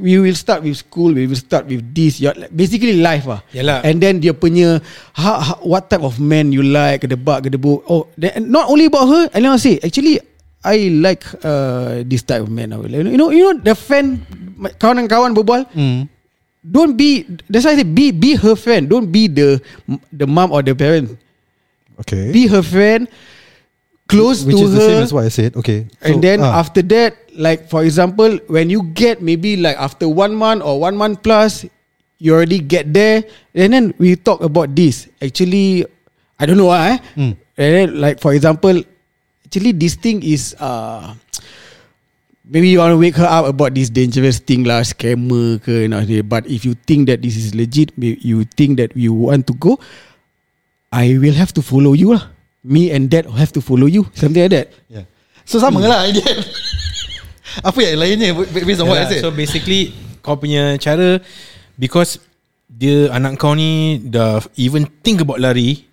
we 0.00 0.16
will 0.20 0.36
start 0.36 0.62
with 0.62 0.76
school, 0.80 1.12
we 1.12 1.26
will 1.26 1.40
start 1.40 1.66
with 1.66 1.82
this. 1.92 2.20
Your, 2.20 2.32
basically 2.54 3.00
life 3.00 3.28
ah. 3.28 3.44
Yalah. 3.52 3.84
And 3.84 4.00
then 4.00 4.20
dia 4.20 4.32
punya 4.32 4.80
ha, 5.12 5.32
ha, 5.40 5.54
what 5.60 5.90
type 5.90 6.04
of 6.04 6.16
man 6.20 6.52
you 6.52 6.62
like, 6.64 7.02
kedebak, 7.02 7.44
kedebuk. 7.48 7.84
Oh, 7.88 8.08
then, 8.16 8.48
not 8.48 8.70
only 8.70 8.86
about 8.86 9.08
her. 9.08 9.24
And 9.34 9.44
then 9.44 9.52
I 9.52 9.60
say 9.60 9.76
actually 9.82 10.20
I 10.64 10.88
like 10.94 11.26
uh, 11.42 12.06
this 12.06 12.22
type 12.22 12.46
of 12.46 12.50
man. 12.50 12.70
You 12.72 13.18
know, 13.18 13.30
you 13.34 13.42
know 13.42 13.54
the 13.58 13.74
fan 13.74 14.22
kawan-kawan 14.78 15.34
berbual. 15.34 15.66
Mm. 15.74 16.08
Don't 16.62 16.94
be. 16.94 17.26
That's 17.50 17.66
why 17.66 17.74
I 17.74 17.82
say 17.82 17.88
be 17.88 18.14
be 18.14 18.38
her 18.38 18.54
friend. 18.54 18.86
Don't 18.86 19.10
be 19.10 19.26
the 19.26 19.58
the 20.14 20.30
mom 20.30 20.54
or 20.54 20.62
the 20.62 20.78
parent. 20.78 21.18
Okay. 21.98 22.30
Be 22.30 22.46
her 22.46 22.62
friend. 22.62 23.10
Close 24.12 24.44
Which 24.44 24.60
to 24.60 24.68
is 24.68 24.72
her. 24.72 24.78
the 24.78 24.86
same 24.86 25.02
as 25.02 25.12
what 25.12 25.24
I 25.24 25.32
said. 25.32 25.56
Okay. 25.56 25.88
And 26.04 26.20
So, 26.20 26.20
then 26.20 26.38
ah, 26.44 26.60
after 26.60 26.84
that, 26.92 27.16
like 27.32 27.72
for 27.72 27.80
example, 27.82 28.36
when 28.52 28.68
you 28.68 28.84
get 28.92 29.24
maybe 29.24 29.56
like 29.56 29.80
after 29.80 30.04
one 30.08 30.36
month 30.36 30.60
or 30.60 30.76
one 30.78 30.94
month 31.00 31.24
plus, 31.24 31.64
you 32.20 32.36
already 32.36 32.60
get 32.60 32.92
there. 32.92 33.24
And 33.56 33.72
then 33.72 33.84
we 33.96 34.14
talk 34.14 34.44
about 34.44 34.76
this. 34.76 35.08
Actually, 35.24 35.88
I 36.36 36.44
don't 36.44 36.60
know 36.60 36.70
why. 36.70 37.00
Mm. 37.16 37.34
And 37.56 37.70
then 37.72 37.88
like 38.00 38.20
for 38.20 38.36
example, 38.36 38.76
actually 39.44 39.72
this 39.72 39.96
thing 39.96 40.20
is 40.22 40.56
uh 40.60 41.16
maybe 42.48 42.68
you 42.68 42.80
want 42.80 42.92
to 42.92 43.00
wake 43.00 43.16
her 43.16 43.28
up 43.28 43.44
about 43.48 43.72
this 43.72 43.88
dangerous 43.88 44.40
thing 44.40 44.64
lah, 44.64 44.84
scammer 44.84 45.56
ke, 45.60 45.86
you 45.86 45.88
know, 45.88 46.04
but 46.24 46.44
if 46.48 46.64
you 46.64 46.76
think 46.88 47.08
that 47.08 47.24
this 47.24 47.36
is 47.36 47.54
legit, 47.54 47.92
you 47.96 48.44
think 48.56 48.76
that 48.76 48.92
you 48.96 49.12
want 49.12 49.46
to 49.48 49.54
go, 49.56 49.80
I 50.92 51.16
will 51.16 51.32
have 51.36 51.52
to 51.56 51.62
follow 51.64 51.92
you 51.96 52.12
lah. 52.16 52.31
Me 52.62 52.94
and 52.94 53.10
dad 53.10 53.26
have 53.26 53.50
to 53.50 53.60
follow 53.60 53.90
you, 53.90 54.06
something 54.14 54.38
like 54.42 54.54
that. 54.54 54.68
yeah. 54.86 55.04
So 55.42 55.58
sama 55.58 55.82
lah 55.82 56.06
idea. 56.06 56.22
Apa 57.68 57.84
yang 57.84 58.00
lainnya 58.00 58.32
based 58.48 58.80
on 58.80 58.88
what 58.88 59.02
I 59.02 59.10
said? 59.12 59.20
So 59.20 59.28
basically 59.28 59.92
Kau 60.24 60.40
punya 60.40 60.72
cara 60.80 61.20
Because 61.76 62.16
Dia 62.64 63.12
anak 63.12 63.36
kau 63.36 63.52
ni 63.52 64.00
Dah 64.00 64.40
even 64.56 64.88
think 65.04 65.20
about 65.20 65.36
lari 65.36 65.84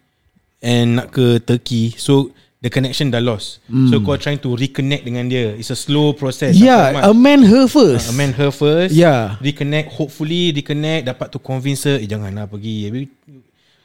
And 0.64 0.96
nak 1.02 1.12
ke 1.12 1.44
Turkey 1.44 2.00
So 2.00 2.32
The 2.64 2.72
connection 2.72 3.12
dah 3.12 3.20
lost 3.20 3.60
So 3.68 4.00
kau 4.00 4.16
trying 4.16 4.40
to 4.40 4.56
reconnect 4.56 5.04
dengan 5.04 5.28
dia 5.28 5.52
It's 5.60 5.68
a 5.68 5.76
slow 5.76 6.16
process 6.16 6.56
Yeah, 6.56 6.96
amend 7.04 7.44
her 7.52 7.68
first. 7.68 8.08
Amend 8.08 8.40
her 8.40 8.56
first 8.56 8.96
Yeah. 8.96 9.36
Reconnect 9.44 9.92
Hopefully 10.00 10.56
reconnect 10.56 11.12
Dapat 11.12 11.28
to 11.36 11.44
convince 11.44 11.84
her 11.84 12.00
Eh 12.00 12.08
janganlah 12.08 12.48
pergi 12.48 12.88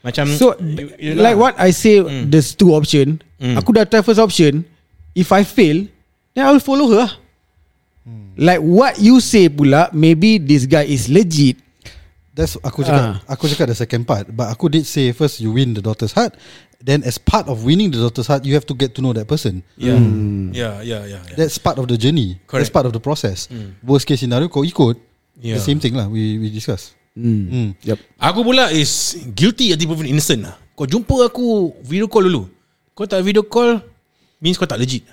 Macam 0.05 0.29
So 0.37 0.53
you- 0.61 0.93
you 1.01 1.13
lah. 1.17 1.33
like 1.33 1.37
what 1.41 1.55
I 1.57 1.73
say, 1.73 2.05
there's 2.29 2.53
two 2.53 2.77
option. 2.77 3.25
Mm. 3.41 3.57
Aku 3.57 3.73
dah 3.73 3.89
try 3.89 4.05
first 4.05 4.21
option. 4.21 4.69
If 5.17 5.33
I 5.33 5.43
fail, 5.43 5.89
then 6.37 6.45
I 6.45 6.53
will 6.53 6.61
follow 6.61 6.93
her. 6.93 7.09
lah. 7.09 7.13
Like 8.37 8.61
what 8.61 8.99
you 9.01 9.17
say 9.23 9.49
pula, 9.49 9.89
maybe 9.95 10.37
this 10.37 10.67
guy 10.69 10.85
is 10.85 11.09
legit. 11.09 11.57
That's 12.35 12.59
aku 12.61 12.83
cakap. 12.83 13.23
Ah. 13.25 13.33
Aku 13.33 13.47
cakap 13.47 13.71
the 13.71 13.79
second 13.79 14.05
part. 14.05 14.27
But 14.29 14.51
aku 14.51 14.67
did 14.69 14.85
say 14.85 15.15
first 15.15 15.39
you 15.41 15.55
win 15.55 15.73
the 15.73 15.81
daughter's 15.81 16.13
heart. 16.13 16.35
Then 16.85 17.01
as 17.07 17.17
part 17.17 17.49
of 17.49 17.65
winning 17.65 17.89
the 17.95 18.03
daughter's 18.03 18.27
heart, 18.29 18.45
you 18.45 18.53
have 18.59 18.67
to 18.69 18.75
get 18.77 18.93
to 18.99 19.01
know 19.01 19.15
that 19.17 19.25
person. 19.25 19.63
Yeah 19.79 19.97
Yeah 20.53 20.83
yeah 20.85 21.03
yeah, 21.09 21.23
yeah. 21.25 21.37
That's 21.39 21.57
part 21.57 21.79
of 21.81 21.87
the 21.89 21.97
journey. 21.97 22.37
That's 22.45 22.69
Correct. 22.69 22.75
part 22.75 22.85
of 22.85 22.93
the 22.93 23.01
process. 23.01 23.49
Worst 23.81 24.05
case 24.05 24.21
scenario, 24.21 24.51
kau 24.53 24.67
ikut. 24.67 24.99
Yeah. 25.41 25.57
The 25.57 25.65
same 25.65 25.79
thing 25.81 25.95
lah. 25.97 26.11
We 26.11 26.37
we 26.43 26.51
discuss. 26.53 26.93
Mm. 27.15 27.79
Yep. 27.79 27.99
Aku 28.19 28.43
pula 28.43 28.75
is 28.75 29.15
guilty 29.39 29.71
until 29.71 29.95
proven 29.95 30.11
innocent 30.11 30.43
lah. 30.43 30.59
Kau 30.75 30.83
jumpa 30.83 31.31
aku 31.31 31.71
video 31.87 32.11
call 32.11 32.27
dulu. 32.27 32.51
Kau 32.91 33.07
tak 33.07 33.23
video 33.23 33.47
call 33.47 33.79
means 34.43 34.59
kau 34.59 34.67
tak 34.67 34.83
legit. 34.83 35.07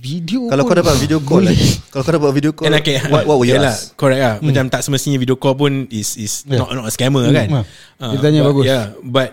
Video. 0.00 0.48
Kalau 0.48 0.64
kau 0.64 0.72
call. 0.72 0.80
dapat 0.80 0.94
video 0.96 1.18
call 1.20 1.42
lagi, 1.44 1.76
kalau 1.92 2.02
kau 2.06 2.14
dapat 2.16 2.30
video 2.32 2.50
call, 2.56 2.72
And 2.72 2.78
okay, 2.80 2.96
what, 3.12 3.28
what 3.28 3.36
will 3.36 3.44
you 3.44 3.58
ask? 3.60 3.92
Correct 3.98 4.22
lah. 4.22 4.34
Macam 4.40 4.64
tak 4.72 4.80
semestinya 4.80 5.20
video 5.20 5.36
call 5.36 5.58
pun 5.58 5.90
is 5.92 6.16
is 6.16 6.46
Yeah. 6.48 6.62
not 6.62 6.72
not 6.72 6.86
a 6.88 6.92
scammer 6.94 7.26
kan. 7.28 7.66
Hmm. 8.00 8.12
Dia 8.14 8.18
tanya 8.22 8.40
but, 8.40 8.48
bagus. 8.54 8.64
Yeah, 8.64 8.84
but 9.04 9.28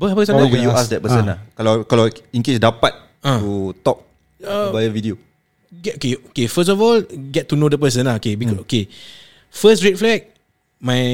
apa 0.00 0.04
apa 0.10 0.18
What 0.18 0.26
sana? 0.26 0.40
will 0.48 0.64
you 0.64 0.72
ask 0.72 0.88
that 0.90 1.04
person 1.04 1.28
lah? 1.28 1.38
Kalau 1.54 1.84
kalau 1.84 2.08
in 2.32 2.40
case 2.42 2.56
dapat 2.56 2.96
Ah. 3.20 3.36
to 3.38 3.76
talk 3.84 4.00
via 4.40 4.88
video. 4.88 5.20
Get, 5.70 6.00
okay, 6.00 6.16
okay, 6.32 6.46
first 6.50 6.72
of 6.72 6.80
all, 6.82 6.98
get 7.30 7.46
to 7.46 7.54
know 7.54 7.70
the 7.70 7.78
person 7.78 8.08
lah. 8.08 8.18
Okay, 8.18 8.34
because, 8.34 8.58
okay. 8.66 8.90
First 9.50 9.86
red 9.86 9.94
flag, 9.94 10.29
my 10.80 11.04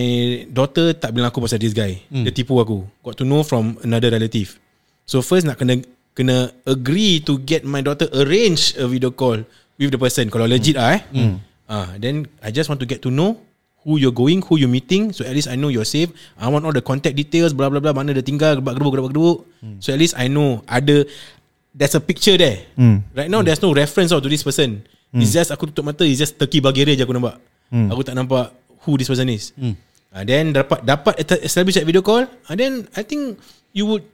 daughter 0.47 0.95
tak 0.95 1.11
bilang 1.11 1.35
aku 1.35 1.43
pasal 1.43 1.59
this 1.59 1.75
guy. 1.75 1.99
Dia 2.07 2.31
tipu 2.31 2.55
aku. 2.63 2.87
Got 3.03 3.19
to 3.19 3.27
know 3.27 3.43
from 3.43 3.77
another 3.83 4.15
relative. 4.15 4.57
So 5.03 5.21
first 5.27 5.43
nak 5.43 5.59
kena 5.59 5.83
kena 6.15 6.55
agree 6.65 7.19
to 7.27 7.37
get 7.43 7.67
my 7.67 7.83
daughter 7.83 8.07
arrange 8.15 8.79
a 8.79 8.87
video 8.87 9.11
call 9.11 9.43
with 9.77 9.91
the 9.91 9.99
person. 9.99 10.31
Kalau 10.31 10.47
legit 10.47 10.79
ah 10.79 10.97
eh. 10.97 11.03
Ah, 11.67 11.99
then 11.99 12.31
I 12.39 12.55
just 12.55 12.71
want 12.71 12.79
to 12.79 12.87
get 12.87 13.03
to 13.03 13.11
know 13.11 13.43
who 13.83 13.99
you're 13.99 14.15
going, 14.15 14.39
who 14.47 14.55
you're 14.55 14.71
meeting. 14.71 15.11
So 15.11 15.27
at 15.27 15.35
least 15.35 15.51
I 15.51 15.59
know 15.59 15.67
you're 15.67 15.87
safe. 15.87 16.15
I 16.39 16.47
want 16.47 16.63
all 16.63 16.75
the 16.75 16.83
contact 16.83 17.19
details, 17.19 17.51
blah 17.51 17.67
blah 17.67 17.83
blah. 17.83 17.91
Mana 17.91 18.15
dia 18.15 18.23
tinggal, 18.23 18.63
gebak 18.63 18.79
gedubuk, 18.79 18.99
gebak 18.99 19.11
gedubuk. 19.11 19.39
So 19.83 19.91
at 19.91 19.99
least 19.99 20.15
I 20.15 20.31
know 20.31 20.63
ada 20.71 21.03
there's 21.75 21.99
a 21.99 22.03
picture 22.03 22.39
there. 22.39 22.71
Right 23.19 23.27
now 23.27 23.43
there's 23.43 23.59
no 23.59 23.75
reference 23.75 24.15
out 24.15 24.23
to 24.23 24.31
this 24.31 24.47
person. 24.47 24.87
It's 25.11 25.35
just 25.35 25.51
aku 25.51 25.71
tutup 25.71 25.91
mata, 25.91 26.07
it's 26.07 26.23
just 26.23 26.39
Turkey 26.39 26.63
Bulgaria 26.63 26.95
je 26.95 27.03
aku 27.03 27.15
nampak. 27.15 27.39
Aku 27.91 28.07
tak 28.07 28.15
nampak 28.15 28.55
who 28.87 28.95
this 28.95 29.11
person 29.11 29.27
is. 29.29 29.51
Uh, 30.09 30.23
then 30.23 30.55
dapat 30.55 30.81
dapat 30.81 31.13
establish 31.43 31.75
that 31.75 31.85
video 31.85 32.01
call, 32.01 32.25
and 32.47 32.57
then 32.57 32.73
I 32.95 33.03
think 33.03 33.37
you 33.75 33.85
would 33.85 34.07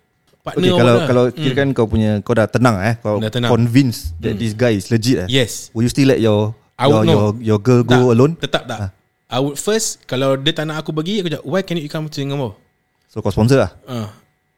partner 0.43 0.75
Okay, 0.75 0.75
kalau 0.75 0.95
lah. 0.99 1.07
kalau 1.07 1.25
kira 1.31 1.55
kan 1.55 1.69
kau 1.71 1.87
punya 1.87 2.19
kau 2.19 2.35
dah 2.35 2.51
tenang 2.51 2.81
eh, 2.83 2.99
kau 2.99 3.23
Dah 3.23 3.31
tenang. 3.31 3.53
convinced 3.53 4.17
that 4.19 4.35
this 4.35 4.51
guy 4.53 4.75
is 4.75 4.91
legit 4.91 5.23
eh. 5.23 5.29
Yes. 5.31 5.71
Will 5.71 5.87
you 5.87 5.93
still 5.93 6.11
let 6.11 6.19
your 6.19 6.57
I 6.75 6.91
your, 6.91 7.05
your, 7.07 7.25
your 7.55 7.59
girl 7.63 7.87
go 7.87 8.11
alone? 8.11 8.35
Tetap 8.35 8.67
tak. 8.67 8.91
I 9.31 9.39
would 9.39 9.55
first 9.55 10.03
kalau 10.05 10.35
dia 10.35 10.51
tak 10.51 10.67
nak 10.67 10.83
aku 10.83 10.91
pergi, 10.91 11.23
aku 11.23 11.29
cakap, 11.31 11.45
why 11.47 11.63
can 11.63 11.79
you 11.79 11.87
come 11.87 12.11
to 12.11 12.19
Singapore? 12.19 12.59
So 13.07 13.23
kau 13.23 13.31
sponsor 13.31 13.63
lah. 13.63 13.71
Uh, 13.87 14.09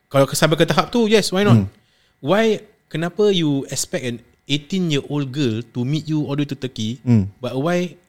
kalau 0.08 0.24
sampai 0.32 0.56
ke 0.56 0.64
tahap 0.64 0.88
tu, 0.88 1.04
yes, 1.04 1.28
why 1.28 1.44
not? 1.44 1.68
Why, 2.18 2.64
kenapa 2.88 3.28
you 3.28 3.68
expect 3.68 4.08
an 4.08 4.16
18 4.48 4.88
year 4.88 5.04
old 5.04 5.28
girl 5.28 5.60
to 5.60 5.84
meet 5.84 6.08
you 6.08 6.24
all 6.24 6.32
the 6.32 6.42
way 6.42 6.48
to 6.48 6.56
Turkey, 6.56 6.96
Hmm. 7.04 7.28
but 7.36 7.52
why 7.52 8.00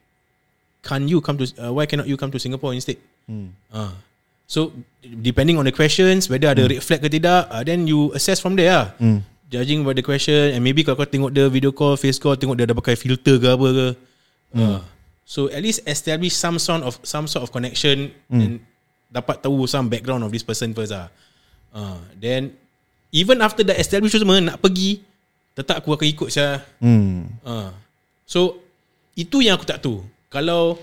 can 0.86 1.10
you 1.10 1.18
come 1.20 1.42
to, 1.42 1.50
uh, 1.58 1.74
why 1.74 1.90
cannot 1.90 2.06
you 2.06 2.14
come 2.14 2.30
to 2.30 2.38
Singapore 2.38 2.78
instead? 2.78 3.02
Uh, 3.74 3.98
so, 4.46 4.70
depending 5.02 5.58
on 5.58 5.66
the 5.66 5.74
questions, 5.74 6.30
whether 6.30 6.54
ada 6.54 6.70
red 6.70 6.86
flag 6.86 7.02
ke 7.02 7.10
tidak, 7.10 7.50
uh, 7.50 7.66
then 7.66 7.90
you 7.90 8.14
assess 8.14 8.38
from 8.38 8.54
there 8.54 8.70
lah. 8.70 8.88
Judging 9.50 9.82
by 9.82 9.98
the 9.98 10.06
question, 10.06 10.54
and 10.54 10.62
maybe 10.62 10.86
kalau 10.86 11.02
kau 11.02 11.10
tengok 11.10 11.34
dia 11.34 11.50
video 11.50 11.74
call, 11.74 11.98
face 11.98 12.22
call, 12.22 12.38
tengok 12.38 12.54
dia 12.54 12.70
ada 12.70 12.78
pakai 12.78 12.94
filter 12.94 13.42
ke 13.42 13.48
apa 13.50 13.68
ke. 13.74 13.88
Uh, 14.54 14.82
so, 15.26 15.50
at 15.50 15.66
least 15.66 15.82
establish 15.90 16.38
some 16.38 16.62
sort 16.62 16.86
of 16.86 17.02
some 17.02 17.26
sort 17.26 17.42
of 17.42 17.50
connection 17.50 18.14
and 18.30 18.62
dapat 19.10 19.40
tahu 19.42 19.64
some 19.66 19.90
background 19.90 20.22
of 20.22 20.30
this 20.30 20.46
person 20.46 20.74
first 20.76 20.94
lah. 20.94 21.10
Uh, 21.72 22.00
then 22.20 22.56
even 23.16 23.40
after 23.40 23.64
the 23.64 23.72
establish 23.76 24.12
semua 24.12 24.44
nak 24.44 24.60
pergi, 24.60 25.00
tetap 25.56 25.80
aku 25.80 25.96
akan 25.96 26.08
ikut 26.08 26.30
saya. 26.32 26.64
Hmm. 26.84 27.32
Uh. 27.44 27.72
So 28.28 28.60
itu 29.16 29.40
yang 29.40 29.56
aku 29.56 29.64
tak 29.64 29.80
tahu. 29.80 30.04
Kalau 30.36 30.76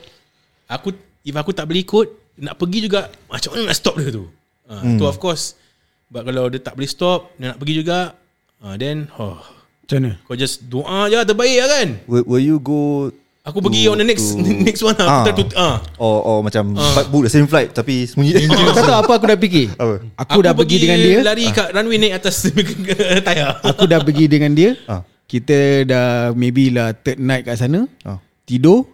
aku 0.64 0.96
if 1.28 1.34
aku 1.36 1.52
tak 1.52 1.68
boleh 1.68 1.84
ikut, 1.84 2.08
nak 2.40 2.56
pergi 2.56 2.88
juga 2.88 3.12
macam 3.28 3.52
mana 3.52 3.68
nak 3.68 3.76
stop 3.76 4.00
dia 4.00 4.08
tu. 4.08 4.24
Uh, 4.64 4.80
hmm. 4.80 4.96
Tu 4.96 5.04
of 5.04 5.20
course. 5.20 5.60
But 6.08 6.24
kalau 6.24 6.48
dia 6.48 6.60
tak 6.64 6.76
boleh 6.76 6.88
stop, 6.88 7.36
dia 7.36 7.52
nak 7.52 7.60
pergi 7.60 7.84
juga, 7.84 8.16
uh, 8.64 8.74
then 8.80 9.12
oh, 9.20 9.36
Macam 9.84 9.96
mana? 10.00 10.12
kau 10.24 10.36
just 10.36 10.64
doa 10.68 11.12
je 11.12 11.20
terbaik 11.20 11.56
lah 11.60 11.68
kan. 11.68 11.88
Will, 12.08 12.24
will 12.24 12.44
you 12.44 12.56
go 12.56 13.12
Aku 13.42 13.58
pergi 13.58 13.90
on 13.90 13.98
the 13.98 14.06
next 14.06 14.38
to- 14.38 14.38
next 14.70 14.86
one 14.86 14.94
lah. 14.94 15.08
Ah. 15.10 15.26
Aku 15.26 15.42
to 15.42 15.44
ah. 15.58 15.82
or 15.98 16.16
or 16.22 16.38
macam 16.46 16.78
book 17.10 17.26
the 17.26 17.32
same 17.32 17.50
flight 17.50 17.74
tapi 17.74 18.06
sembunyi. 18.06 18.38
Kau 18.46 18.86
tahu 18.86 18.98
apa 19.02 19.12
aku 19.18 19.26
dah 19.26 19.34
fikir? 19.34 19.66
Apa? 19.74 19.94
Aku, 20.14 20.38
dah 20.46 20.54
pergi 20.54 20.76
dengan 20.78 20.98
dia. 21.02 21.18
Lari 21.26 21.50
kat 21.50 21.68
runway 21.74 21.98
naik 21.98 22.22
atas 22.22 22.46
tayar. 23.26 23.58
Aku 23.66 23.90
dah 23.90 23.98
pergi 23.98 24.30
dengan 24.30 24.54
dia. 24.54 24.78
Ah. 24.86 25.02
Kita 25.26 25.82
dah 25.82 26.06
maybe 26.38 26.70
lah 26.70 26.94
third 26.94 27.18
night 27.18 27.42
kat 27.42 27.58
sana. 27.58 27.90
Ah. 28.06 28.22
Tidur. 28.46 28.86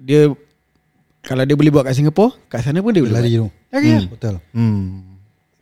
Dia 0.00 0.32
kalau 1.20 1.44
dia 1.44 1.52
boleh 1.52 1.68
buat 1.68 1.84
kat 1.84 1.94
Singapore, 2.00 2.32
kat 2.48 2.64
sana 2.64 2.80
pun 2.80 2.96
dia 2.96 3.04
boleh 3.04 3.12
Lari 3.12 3.36
tu. 3.36 3.48
Lari 3.68 3.88
lah. 3.92 4.04
Hotel. 4.08 4.34
Hmm. 4.56 5.04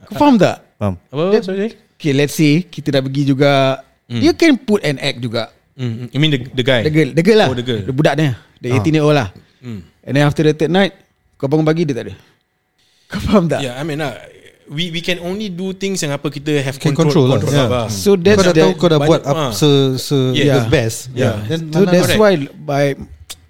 Kau 0.07 0.15
faham 0.15 0.35
tak? 0.39 0.57
Faham. 0.79 0.95
Apa? 1.11 1.43
Sorry. 1.43 1.75
Okay, 1.99 2.13
let's 2.15 2.39
say 2.39 2.63
kita 2.63 2.95
dah 2.95 3.03
pergi 3.03 3.27
juga. 3.27 3.83
You 4.07 4.33
can 4.39 4.55
put 4.57 4.87
an 4.87 5.03
act 5.03 5.19
juga. 5.19 5.51
Mm, 5.79 6.11
you 6.11 6.19
mean 6.19 6.33
the, 6.35 6.41
the 6.59 6.65
guy? 6.67 6.83
The 6.83 6.91
girl, 6.91 7.11
the 7.15 7.23
girl 7.23 7.39
lah. 7.39 7.49
Oh, 7.51 7.57
the 7.59 7.67
girl. 7.67 7.83
The 7.87 7.95
budak 7.95 8.15
dia. 8.19 8.35
The 8.59 8.75
18 8.75 8.99
year 8.99 9.05
old 9.07 9.15
lah. 9.15 9.31
Hmm. 9.63 9.87
And 10.03 10.13
then 10.15 10.27
after 10.27 10.43
the 10.43 10.55
third 10.55 10.75
night, 10.75 10.95
kau 11.39 11.47
bangun 11.47 11.63
pagi 11.63 11.87
dia 11.87 11.95
tak 11.95 12.11
ada. 12.11 12.15
Kau 13.11 13.21
faham 13.25 13.49
tak? 13.49 13.65
Yeah, 13.65 13.79
I 13.79 13.83
mean 13.89 14.03
lah. 14.05 14.21
We 14.69 14.93
we 14.93 15.01
can 15.01 15.17
only 15.25 15.49
do 15.49 15.73
things 15.73 15.97
yang 16.05 16.13
apa 16.13 16.29
kita 16.29 16.61
have 16.61 16.77
Can 16.77 16.93
control, 16.93 17.25
control 17.25 17.27
lah, 17.33 17.37
control 17.41 17.57
yeah. 17.57 17.69
lah. 17.73 17.87
So 17.89 18.13
Kau 18.13 18.21
that's 18.21 18.45
dah 18.45 18.53
the, 18.53 18.63
tahu 18.69 18.73
kau 18.77 18.89
dah 18.93 19.01
buat 19.01 19.23
ah. 19.25 19.33
up 19.33 19.57
se 19.57 19.97
se 19.97 20.19
Yeah. 20.37 20.61
the 20.61 20.65
best. 20.69 21.09
Yeah. 21.17 21.41
Then 21.49 21.73
So 21.73 21.89
that's 21.89 22.05
correct. 22.05 22.21
why 22.21 22.33
by 22.69 22.85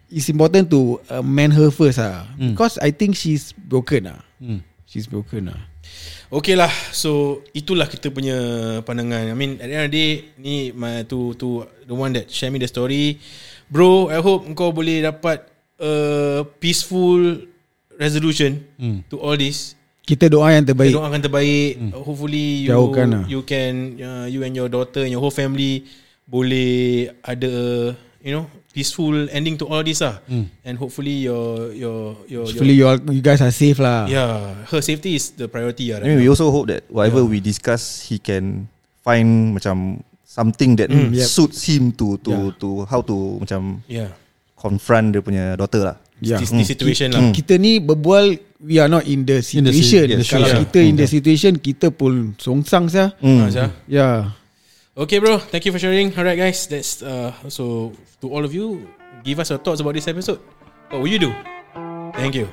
it's 0.09 0.29
important 0.29 0.69
to 0.69 1.01
uh, 1.09 1.21
man 1.21 1.53
her 1.53 1.71
first 1.71 2.01
ah. 2.01 2.25
Because 2.37 2.77
I 2.81 2.91
think 2.91 3.15
she's 3.15 3.53
broken 3.53 4.09
ah. 4.09 4.21
She's 4.89 5.05
broken 5.05 5.53
lah. 5.53 5.61
Okay 6.29 6.53
lah 6.53 6.69
So 6.93 7.41
itulah 7.57 7.89
kita 7.89 8.13
punya 8.13 8.37
pandangan 8.85 9.33
I 9.33 9.37
mean 9.37 9.57
at 9.57 9.69
the 9.69 9.75
end 9.81 9.85
of 9.89 9.93
the 9.93 9.97
day 9.97 10.11
Ni 10.37 10.55
my, 10.77 11.01
to, 11.09 11.33
to 11.41 11.65
the 11.89 11.97
one 11.97 12.13
that 12.13 12.29
share 12.29 12.53
me 12.53 12.61
the 12.61 12.69
story 12.69 13.17
Bro 13.73 14.13
I 14.13 14.21
hope 14.21 14.45
kau 14.53 14.69
boleh 14.69 15.01
dapat 15.01 15.49
A 15.81 15.93
peaceful 16.61 17.49
resolution 17.97 18.61
Hmm. 18.77 19.01
To 19.09 19.17
all 19.25 19.41
this 19.41 19.73
Kita 20.05 20.29
doa 20.29 20.53
yang 20.53 20.69
terbaik. 20.69 20.93
Kita 20.93 21.01
doakan 21.01 21.21
terbaik 21.25 21.73
Hopefully 21.97 22.69
you 22.69 22.77
Jauhkan 22.77 23.07
lah. 23.09 23.25
You 23.25 23.41
can 23.49 23.97
uh, 23.97 24.27
You 24.29 24.45
and 24.45 24.53
your 24.53 24.69
daughter 24.69 25.09
And 25.09 25.13
your 25.13 25.25
whole 25.25 25.33
family 25.33 25.89
Boleh 26.29 27.09
Ada 27.25 27.53
You 28.21 28.33
know 28.37 28.45
Peaceful 28.79 29.27
ending 29.35 29.59
to 29.59 29.67
all 29.67 29.83
this 29.83 29.99
lah 29.99 30.23
And 30.63 30.79
hopefully 30.79 31.27
your 31.27 31.75
Your 31.75 32.15
your, 32.31 32.47
Hopefully 32.47 32.79
you 32.79 32.87
all, 32.87 32.99
you 33.11 33.19
guys 33.19 33.43
are 33.43 33.51
safe 33.51 33.83
lah. 33.83 34.07
Yeah 34.07 34.55
Her 34.71 34.79
safety 34.79 35.19
is 35.19 35.35
the 35.35 35.51
priority 35.51 35.91
lah 35.91 35.99
I 35.99 36.15
mean, 36.15 36.23
we 36.23 36.31
also 36.31 36.55
hope 36.55 36.71
that 36.71 36.87
whatever 36.87 37.27
we 37.27 37.43
discuss, 37.43 38.07
he 38.07 38.23
can 38.23 38.71
find 39.03 39.59
macam 39.59 40.07
something 40.23 40.79
that 40.79 40.87
Mm, 40.89 41.11
yep. 41.11 41.27
suits 41.27 41.67
him 41.67 41.91
to 41.93 42.15
to 42.23 42.31
Yeah. 42.31 42.55
to 42.63 42.69
how 42.87 43.03
to 43.03 43.43
macam 43.43 43.83
Yeah 43.91 44.15
confront 44.55 45.15
dia 45.15 45.23
punya 45.23 45.45
daughter 45.55 45.83
lah. 45.83 45.97
Yeah. 46.19 46.43
This, 46.43 46.51
this 46.51 46.67
situation 46.67 47.15
lah 47.15 47.31
Kita 47.31 47.55
ni 47.57 47.79
berbual 47.79 48.35
we 48.59 48.83
are 48.83 48.91
not 48.91 49.07
in 49.07 49.23
the 49.23 49.39
In 49.55 49.63
the 49.63 49.71
si- 49.71 49.87
situation. 49.87 50.19
yes, 50.19 50.27
Kalau 50.27 50.51
yeah. 50.51 50.67
kita 50.67 50.79
in 50.83 50.99
the 50.99 51.07
situation 51.07 51.55
kita 51.55 51.95
pun 51.95 52.35
songsang 52.35 52.91
sah. 52.91 53.15
Mm. 53.23 53.55
Ah? 53.55 53.71
Yeah. 53.87 54.35
Okay, 54.99 55.19
bro. 55.21 55.39
Thank 55.39 55.65
you 55.65 55.71
for 55.71 55.79
sharing. 55.79 56.11
Alright, 56.11 56.37
guys. 56.37 56.67
That's 56.67 57.03
uh. 57.03 57.31
So 57.49 57.95
to 58.21 58.27
all 58.35 58.45
of 58.45 58.53
you, 58.53 58.91
give 59.23 59.39
us 59.39 59.51
your 59.51 59.63
thoughts 59.63 59.81
about 59.81 59.95
this 59.95 60.09
episode. 60.09 60.41
What 60.91 61.07
will 61.07 61.09
you 61.09 61.23
do? 61.23 61.33
Thank 62.19 62.35
you. 62.35 62.49